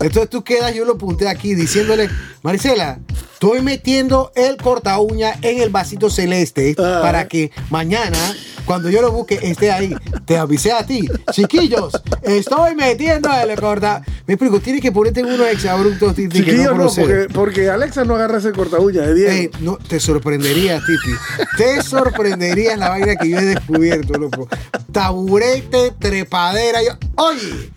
Entonces 0.00 0.30
tú 0.30 0.42
quedas, 0.44 0.74
yo 0.74 0.84
lo 0.84 0.92
apunté 0.92 1.28
aquí 1.28 1.54
diciéndole, 1.54 2.08
Maricela, 2.42 2.98
estoy 3.32 3.62
metiendo 3.62 4.32
el 4.34 4.56
corta 4.56 4.98
uña 4.98 5.34
en 5.42 5.60
el 5.60 5.70
vasito 5.70 6.08
celeste 6.10 6.74
Ah. 6.78 7.00
para 7.02 7.26
que 7.28 7.50
mañana, 7.70 8.18
cuando 8.64 8.90
yo 8.90 9.00
lo 9.02 9.10
busque, 9.12 9.38
esté 9.42 9.70
ahí. 9.72 9.94
Te 10.24 10.36
avisé 10.36 10.72
a 10.72 10.84
ti, 10.84 11.08
chiquillos, 11.32 11.92
estoy 12.22 12.74
metiendo 12.74 13.30
el 13.32 13.58
corta. 13.58 14.02
Me 14.26 14.34
explico, 14.34 14.60
tienes 14.60 14.82
que 14.82 14.92
ponerte 14.92 15.20
en 15.20 15.26
unos 15.26 15.46
exabruptos, 15.48 16.14
Titi, 16.14 16.40
que 16.42 16.50
Chiquillo, 16.50 16.74
no 16.74 16.84
no, 16.84 16.90
porque, 16.90 17.26
porque 17.32 17.70
Alexa 17.70 18.04
no 18.04 18.14
agarra 18.16 18.38
ese 18.38 18.52
corta 18.52 18.78
uña 18.78 19.00
de 19.02 19.14
Diego. 19.14 19.30
Ey, 19.32 19.50
no, 19.60 19.76
te 19.78 19.98
sorprendería, 19.98 20.78
Titi. 20.80 21.16
Te 21.56 21.82
sorprendería 21.82 22.76
la 22.76 22.90
vaina 22.90 23.16
que 23.16 23.30
yo 23.30 23.38
he 23.38 23.44
descubierto, 23.44 24.18
loco. 24.18 24.46
Taburete, 24.92 25.92
trepadera. 25.98 26.82
Yo, 26.82 26.90
oye, 27.16 27.70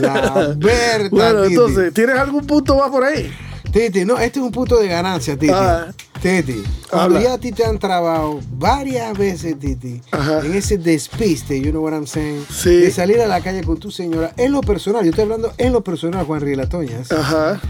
la 0.00 0.54
verdad, 0.56 1.10
bueno, 1.10 1.42
Titi. 1.44 1.53
Entonces, 1.54 1.94
¿tienes 1.94 2.16
algún 2.16 2.46
punto 2.46 2.76
más 2.76 2.90
por 2.90 3.04
ahí? 3.04 3.30
Titi, 3.72 4.04
no, 4.04 4.18
este 4.18 4.38
es 4.38 4.44
un 4.44 4.52
punto 4.52 4.78
de 4.78 4.86
ganancia, 4.86 5.34
Titi. 5.36 5.52
Ah. 5.52 5.92
Titi, 6.22 6.62
cuando 6.88 7.16
Habla. 7.16 7.22
ya 7.22 7.32
a 7.34 7.38
ti 7.38 7.50
te 7.50 7.64
han 7.64 7.78
trabajado 7.78 8.40
varias 8.52 9.18
veces, 9.18 9.58
Titi, 9.58 10.00
Ajá. 10.12 10.40
en 10.46 10.54
ese 10.54 10.78
despiste, 10.78 11.60
you 11.60 11.70
know 11.70 11.82
what 11.82 11.92
I'm 11.92 12.06
saying, 12.06 12.44
Sí. 12.48 12.70
de 12.76 12.90
salir 12.92 13.20
a 13.20 13.26
la 13.26 13.40
calle 13.40 13.64
con 13.64 13.78
tu 13.78 13.90
señora, 13.90 14.32
en 14.36 14.52
lo 14.52 14.60
personal, 14.60 15.02
yo 15.02 15.10
estoy 15.10 15.24
hablando 15.24 15.52
en 15.58 15.72
lo 15.72 15.82
personal, 15.82 16.24
Juan 16.24 16.40
Riela 16.40 16.68
Toñas, 16.68 17.10
Ajá. 17.10 17.60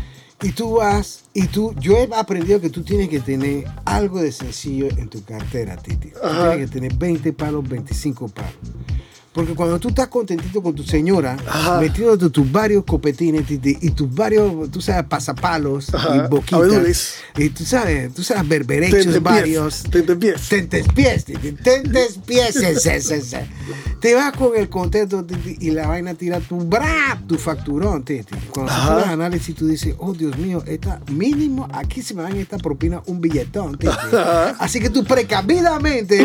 y 0.43 0.51
tú 0.53 0.75
vas, 0.75 1.25
y 1.33 1.47
tú, 1.47 1.75
yo 1.81 1.97
he 1.97 2.09
aprendido 2.15 2.61
que 2.61 2.69
tú 2.69 2.83
tienes 2.83 3.09
que 3.09 3.21
tener 3.21 3.65
algo 3.87 4.21
de 4.21 4.31
sencillo 4.31 4.89
en 4.99 5.09
tu 5.09 5.25
cartera, 5.25 5.77
Titi. 5.77 6.11
Tú 6.11 6.19
tienes 6.21 6.59
que 6.59 6.67
tener 6.67 6.95
20 6.95 7.33
palos, 7.33 7.67
25 7.67 8.29
palos. 8.29 8.53
Porque 9.35 9.53
cuando 9.55 9.81
tú 9.81 9.89
estás 9.89 10.07
contentito 10.07 10.63
con 10.63 10.75
tu 10.77 10.85
señora, 10.85 11.37
Ajá. 11.49 11.81
metiéndote 11.81 12.31
tus 12.31 12.51
varios 12.53 12.85
copetines, 12.85 13.43
y 13.51 13.91
tus 13.91 14.15
varios, 14.15 14.71
tú 14.71 14.81
sabes, 14.81 15.05
pasapalos 15.09 15.93
Ajá. 15.93 16.17
y 16.17 16.29
boquitas. 16.31 16.61
Abedules. 16.61 17.15
Y 17.37 17.49
tú 17.51 17.65
sabes, 17.65 18.15
tú 18.15 18.23
sabes, 18.23 18.47
berberechos 18.49 19.21
varios. 19.23 19.83
Tentes 19.91 20.87
pies, 20.95 21.25
Titi, 21.25 21.51
tentes 21.53 22.19
pies, 22.25 22.55
ese, 22.57 22.97
ese, 22.97 23.17
ese. 23.17 23.47
Te 24.01 24.15
vas 24.15 24.33
con 24.35 24.57
el 24.57 24.69
contento, 24.69 25.27
y 25.59 25.71
la 25.73 25.89
vaina 25.89 26.15
tira 26.15 26.39
tu 26.39 26.59
bra, 26.61 27.21
tu 27.27 27.37
facturón. 27.37 28.05
Cuando 28.05 28.25
tú 28.53 28.61
Ajá. 28.79 28.97
haces 28.99 29.09
análisis, 29.09 29.55
tú 29.57 29.67
dices, 29.67 29.97
oh 29.99 30.13
Dios 30.13 30.39
mío, 30.39 30.63
esta 30.67 31.01
mínimo, 31.11 31.67
aquí 31.73 32.03
se 32.03 32.15
me 32.15 32.23
dan 32.23 32.37
esta 32.37 32.59
propina 32.59 33.03
un 33.07 33.21
billetón. 33.21 33.77
Así 34.61 34.79
que 34.79 34.91
tú 34.91 35.03
precavidamente, 35.05 36.25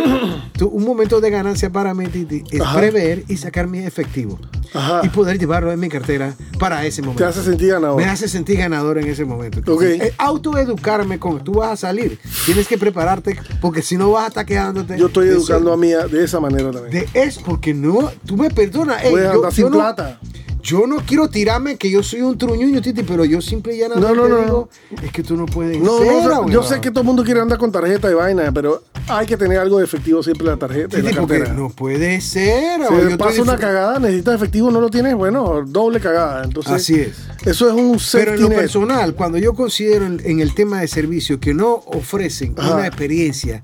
tú- 0.57 0.67
un 0.67 0.83
momento 0.83 1.19
de 1.21 1.29
ganancia 1.31 1.71
para 1.71 1.93
mí, 1.95 2.05
es 2.51 2.61
Ajá. 2.61 2.77
Prever 2.99 3.23
y 3.27 3.37
sacar 3.37 3.67
mi 3.67 3.79
efectivo. 3.79 4.39
Ajá. 4.73 5.01
Y 5.03 5.09
poder 5.09 5.39
llevarlo 5.39 5.71
en 5.71 5.79
mi 5.79 5.89
cartera 5.89 6.35
para 6.59 6.85
ese 6.85 7.01
momento. 7.01 7.23
Te 7.23 7.29
hace 7.29 7.43
sentir 7.43 7.69
ganador. 7.69 7.97
Me 7.97 8.05
hace 8.05 8.27
sentir 8.27 8.57
ganador 8.57 8.99
en 8.99 9.07
ese 9.07 9.25
momento. 9.25 9.59
Ok. 9.73 9.81
Eh, 9.81 10.13
autoeducarme 10.17 11.17
con 11.17 11.43
tú 11.43 11.53
vas 11.53 11.71
a 11.71 11.75
salir. 11.87 12.19
Tienes 12.45 12.67
que 12.67 12.77
prepararte 12.77 13.39
porque 13.61 13.81
si 13.81 13.97
no 13.97 14.11
vas 14.11 14.25
a 14.25 14.27
estar 14.27 14.45
quedándote. 14.45 14.97
Yo 14.97 15.07
estoy 15.07 15.29
educando 15.29 15.73
a 15.73 15.77
Mía 15.77 16.05
de 16.07 16.23
esa 16.23 16.39
manera 16.39 16.71
también. 16.71 16.91
De 17.13 17.19
es 17.19 17.39
porque 17.39 17.73
no, 17.73 18.11
tú 18.25 18.37
me 18.37 18.49
perdonas. 18.51 19.03
ey, 19.03 19.11
Puedes 19.11 19.27
yo, 19.31 19.35
andar 19.37 19.51
yo 19.51 19.55
sin 19.55 19.65
no, 19.71 19.77
plata. 19.77 20.19
Yo 20.61 20.87
no 20.87 20.97
quiero 20.97 21.29
tirarme 21.29 21.77
que 21.77 21.89
yo 21.89 22.03
soy 22.03 22.21
un 22.21 22.37
truñuño, 22.37 22.81
Titi, 22.81 23.03
pero 23.03 23.25
yo 23.25 23.41
simple 23.41 23.75
y 23.75 23.79
llanamente 23.79 24.13
No, 24.15 24.27
no, 24.27 24.27
no. 24.29 24.43
digo, 24.43 24.69
es 25.01 25.11
que 25.11 25.23
tú 25.23 25.35
no 25.35 25.45
puedes 25.45 25.79
No, 25.79 25.99
ser, 25.99 26.07
no, 26.07 26.49
yo 26.49 26.63
sé 26.63 26.81
que 26.81 26.89
todo 26.91 27.01
el 27.01 27.05
mundo 27.05 27.23
quiere 27.23 27.39
andar 27.39 27.57
con 27.57 27.71
tarjeta 27.71 28.09
y 28.09 28.13
vaina, 28.13 28.51
pero 28.51 28.83
hay 29.07 29.25
que 29.25 29.37
tener 29.37 29.57
algo 29.59 29.79
de 29.79 29.85
efectivo 29.85 30.21
siempre 30.21 30.45
en 30.45 30.51
la 30.51 30.57
tarjeta 30.57 30.99
y 30.99 31.01
la 31.01 31.11
cartera. 31.11 31.53
no 31.53 31.69
puede 31.69 32.21
ser. 32.21 32.81
Si 32.87 33.09
yo 33.09 33.17
pasa 33.17 33.41
una 33.41 33.57
cagada, 33.57 33.99
necesitas 33.99 34.35
efectivo, 34.35 34.69
no 34.71 34.81
lo 34.81 34.89
tienes, 34.89 35.15
bueno, 35.15 35.63
doble 35.65 35.99
cagada. 35.99 36.43
Entonces, 36.43 36.73
Así 36.73 36.95
es. 36.95 37.17
Eso 37.45 37.67
es 37.67 37.73
un 37.73 37.97
Pero 38.11 38.35
en 38.35 38.41
lo 38.41 38.49
personal, 38.49 39.15
cuando 39.15 39.37
yo 39.37 39.53
considero 39.53 40.05
en, 40.05 40.39
el 40.39 40.53
tema 40.53 40.81
de 40.81 40.87
servicio 40.87 41.39
que 41.39 41.53
no 41.53 41.73
ofrecen 41.85 42.53
Ajá. 42.57 42.75
una 42.75 42.87
experiencia 42.87 43.63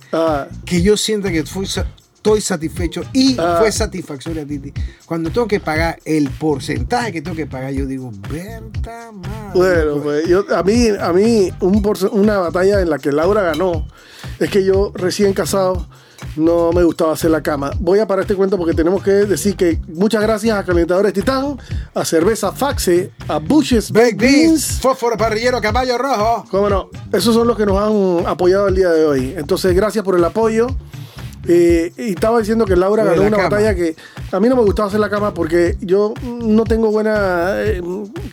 que 0.66 0.82
yo 0.82 0.98
sienta 0.98 1.32
que 1.32 1.44
fue 1.44 1.66
estoy 2.26 2.42
satisfecho 2.42 3.04
y 3.14 3.36
Ah. 3.38 3.58
fue 3.60 3.72
satisfactoria, 3.72 4.46
Titi. 4.46 4.74
Cuando 5.06 5.30
tengo 5.30 5.48
que 5.48 5.60
pagar 5.60 6.00
el 6.06 6.30
porcentaje 6.32 7.12
que 7.12 7.22
tengo 7.22 7.38
que 7.38 7.46
pagar, 7.46 7.72
yo 7.72 7.86
digo, 7.86 8.12
Berta 8.32 9.12
madre. 9.12 9.52
Bueno, 9.54 10.02
pues 10.02 10.28
yo, 10.28 10.44
a 10.56 10.64
mí, 10.64 10.88
a 11.00 11.14
mí 11.14 11.52
un 11.62 11.86
una 12.14 12.40
batalla 12.40 12.82
en 12.82 12.90
la 12.90 12.98
que 12.98 13.12
Laura 13.12 13.44
ganó 13.44 13.86
es 14.40 14.50
que 14.50 14.66
yo 14.66 14.92
recién 14.96 15.34
casado 15.34 15.88
no 16.36 16.72
me 16.72 16.84
gustaba 16.84 17.14
hacer 17.14 17.30
la 17.30 17.44
cama. 17.44 17.70
Voy 17.80 18.00
a 18.00 18.08
parar 18.08 18.24
este 18.24 18.34
cuento 18.34 18.58
porque 18.58 18.74
tenemos 18.74 19.04
que 19.04 19.12
decir 19.12 19.56
que 19.56 19.80
muchas 19.88 20.24
gracias 20.24 20.58
a 20.58 20.64
Calentadores 20.66 21.14
Titán, 21.14 21.58
a 21.94 22.04
Cerveza 22.06 22.52
Faxe, 22.54 23.12
a 23.28 23.38
Bushes 23.38 23.92
Baked 23.92 24.18
Beans. 24.18 24.80
fósforo 24.82 25.16
parrillero, 25.16 25.62
caballo 25.62 25.96
rojo. 26.00 26.46
Cómo 26.50 26.70
no, 26.70 26.90
esos 27.14 27.36
son 27.36 27.46
los 27.48 27.56
que 27.56 27.68
nos 27.68 27.78
han 27.78 28.26
apoyado 28.26 28.68
el 28.68 28.76
día 28.76 28.90
de 28.90 29.06
hoy. 29.06 29.36
Entonces, 29.38 29.76
gracias 29.76 30.04
por 30.04 30.16
el 30.18 30.24
apoyo. 30.24 30.68
Eh, 31.48 31.94
y 31.98 32.10
estaba 32.14 32.40
diciendo 32.40 32.66
que 32.66 32.76
Laura 32.76 33.04
ganó 33.04 33.22
la 33.22 33.28
una 33.28 33.38
cama. 33.38 33.50
batalla 33.50 33.76
que 33.76 33.96
a 34.32 34.40
mí 34.40 34.50
no 34.50 34.56
me 34.56 34.64
gustaba 34.64 34.88
hacer 34.88 35.00
la 35.00 35.10
cama 35.10 35.34
porque 35.34 35.78
yo 35.82 36.14
no 36.24 36.64
tengo 36.64 36.90
buena, 36.92 37.62
eh, 37.62 37.82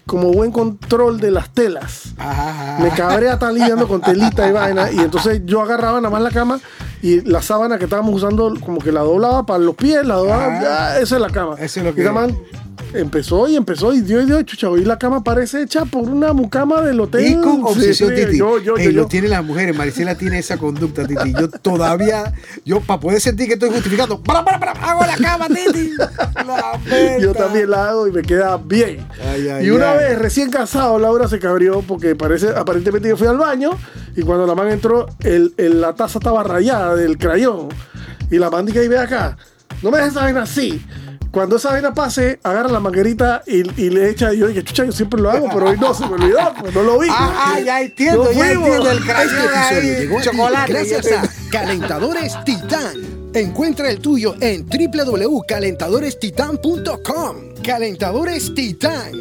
como 0.07 0.33
buen 0.33 0.51
control 0.53 1.21
de 1.21 1.31
las 1.31 1.51
telas. 1.51 2.15
Ajá, 2.19 2.79
Me 2.83 2.91
cabrea 2.91 3.35
estar 3.35 3.53
lidiando 3.53 3.87
con 3.87 4.01
telita 4.01 4.49
y 4.49 4.53
vaina. 4.53 4.91
Y 4.91 4.99
entonces 5.01 5.43
yo 5.45 5.61
agarraba 5.61 6.01
nada 6.01 6.11
más 6.11 6.23
la 6.23 6.31
cama 6.31 6.59
y 7.03 7.21
la 7.23 7.43
sábana 7.43 7.79
que 7.79 7.85
estábamos 7.85 8.15
usando, 8.15 8.55
como 8.65 8.79
que 8.79 8.93
la 8.93 9.01
doblaba 9.01 9.45
para 9.45 9.59
los 9.59 9.75
pies, 9.75 10.07
la 10.07 10.15
doblaba. 10.17 10.47
Ah. 10.47 10.99
esa 11.01 11.17
es 11.17 11.21
la 11.21 11.31
cama. 11.31 11.57
Eso 11.59 11.81
es 11.81 11.85
lo 11.85 11.91
Y 11.91 11.95
que- 11.95 12.05
nada 12.05 12.13
más 12.27 12.31
empezó 12.95 13.49
y 13.49 13.57
empezó 13.57 13.93
y 13.93 14.01
dio 14.01 14.21
y 14.23 14.27
dio, 14.27 14.43
chucha. 14.43 14.69
Y 14.79 14.85
la 14.85 14.99
cama 14.99 15.23
parece 15.25 15.63
hecha 15.63 15.85
por 15.85 16.03
una 16.09 16.33
mucama 16.33 16.81
del 16.83 17.01
hotel. 17.01 17.27
Y 17.27 17.35
con 17.41 17.65
obsesión, 17.65 18.11
sí, 18.15 18.25
Titi. 18.25 18.39
Yo, 18.39 18.59
yo, 18.59 18.77
Ey, 18.77 18.87
yo, 18.87 18.93
lo 19.03 19.07
tienen 19.07 19.31
las 19.31 19.45
mujeres. 19.45 19.77
Maricela 19.77 20.15
tiene 20.17 20.39
esa 20.39 20.57
conducta, 20.59 21.07
Titi. 21.07 21.33
Yo 21.33 21.49
todavía, 21.49 22.33
yo 22.65 22.81
para 22.81 23.01
poder 23.01 23.21
sentir 23.21 23.47
que 23.49 23.55
estoy 23.55 23.71
justificando, 23.71 24.23
para, 24.23 24.45
para, 24.45 24.59
para, 24.59 24.73
hago 24.73 25.05
la 25.07 25.17
cama, 25.17 25.47
Titi. 25.49 25.93
La 26.47 27.19
Yo 27.21 27.33
también 27.35 27.71
la 27.71 27.91
hago 27.91 28.07
y 28.09 28.13
me 28.13 28.23
queda 28.23 28.57
bien. 28.59 29.07
Ay, 29.33 29.49
ay, 29.49 29.67
y 29.67 29.71
una 29.71 29.93
ay. 29.93 29.99
vez, 29.99 30.19
recién 30.19 30.51
casado, 30.51 30.99
Laura 30.99 31.29
se 31.29 31.39
cabrió 31.39 31.83
porque 31.83 32.15
parece, 32.15 32.49
aparentemente 32.51 33.09
yo 33.09 33.17
fui 33.17 33.27
al 33.27 33.39
baño 33.39 33.71
y 34.17 34.23
cuando 34.23 34.47
la 34.47 34.55
man 34.55 34.69
entró, 34.69 35.07
el, 35.21 35.55
el- 35.57 35.81
la 35.81 35.95
taza 35.95 36.19
estaba 36.19 36.43
rayada 36.43 36.95
del 36.97 37.19
crayón. 37.19 37.69
Y 38.31 38.39
la 38.39 38.51
man 38.51 38.65
dice, 38.67 38.85
y 38.85 38.89
ve 38.89 38.99
acá, 38.99 39.37
no 39.83 39.91
me 39.91 39.99
dejes 39.99 40.13
esa 40.13 40.23
vaina 40.23 40.43
así. 40.43 40.85
Cuando 41.33 41.57
esa 41.57 41.71
vaina 41.71 41.95
pase, 41.95 42.39
agarra 42.43 42.69
la 42.69 42.79
manguerita 42.79 43.43
y, 43.47 43.61
y 43.81 43.89
le 43.89 44.11
echa. 44.11 44.35
Y 44.35 44.39
yo 44.39 44.49
dije, 44.49 44.63
chucha, 44.63 44.85
yo 44.85 44.93
siempre 44.93 45.19
lo 45.19 45.31
hago, 45.31 45.49
pero 45.53 45.71
hoy 45.71 45.79
no, 45.79 45.95
se 45.95 46.05
me 46.07 46.13
olvidó, 46.13 46.53
pues 46.61 46.75
no 46.75 46.83
lo 46.83 46.99
vi. 46.99 47.09
Ah, 47.11 47.55
ah, 47.55 47.61
ya 47.61 47.81
entiendo, 47.81 48.31
ya 48.31 48.53
entiendo 48.53 48.91
el 48.91 48.99
Este 48.99 49.13
ahí, 49.13 49.81
llegó 49.83 50.19
a 50.19 50.23
ti 50.23 50.29
chocolate. 50.29 50.73
gracias 50.73 51.07
a 51.11 51.23
Calentadores 51.51 52.37
Titán. 52.45 53.31
Encuentra 53.33 53.89
el 53.91 54.01
tuyo 54.01 54.35
en 54.41 54.67
www.calentadorestitan.com. 54.67 57.37
Calentadores 57.65 58.55
Titán. 58.55 59.13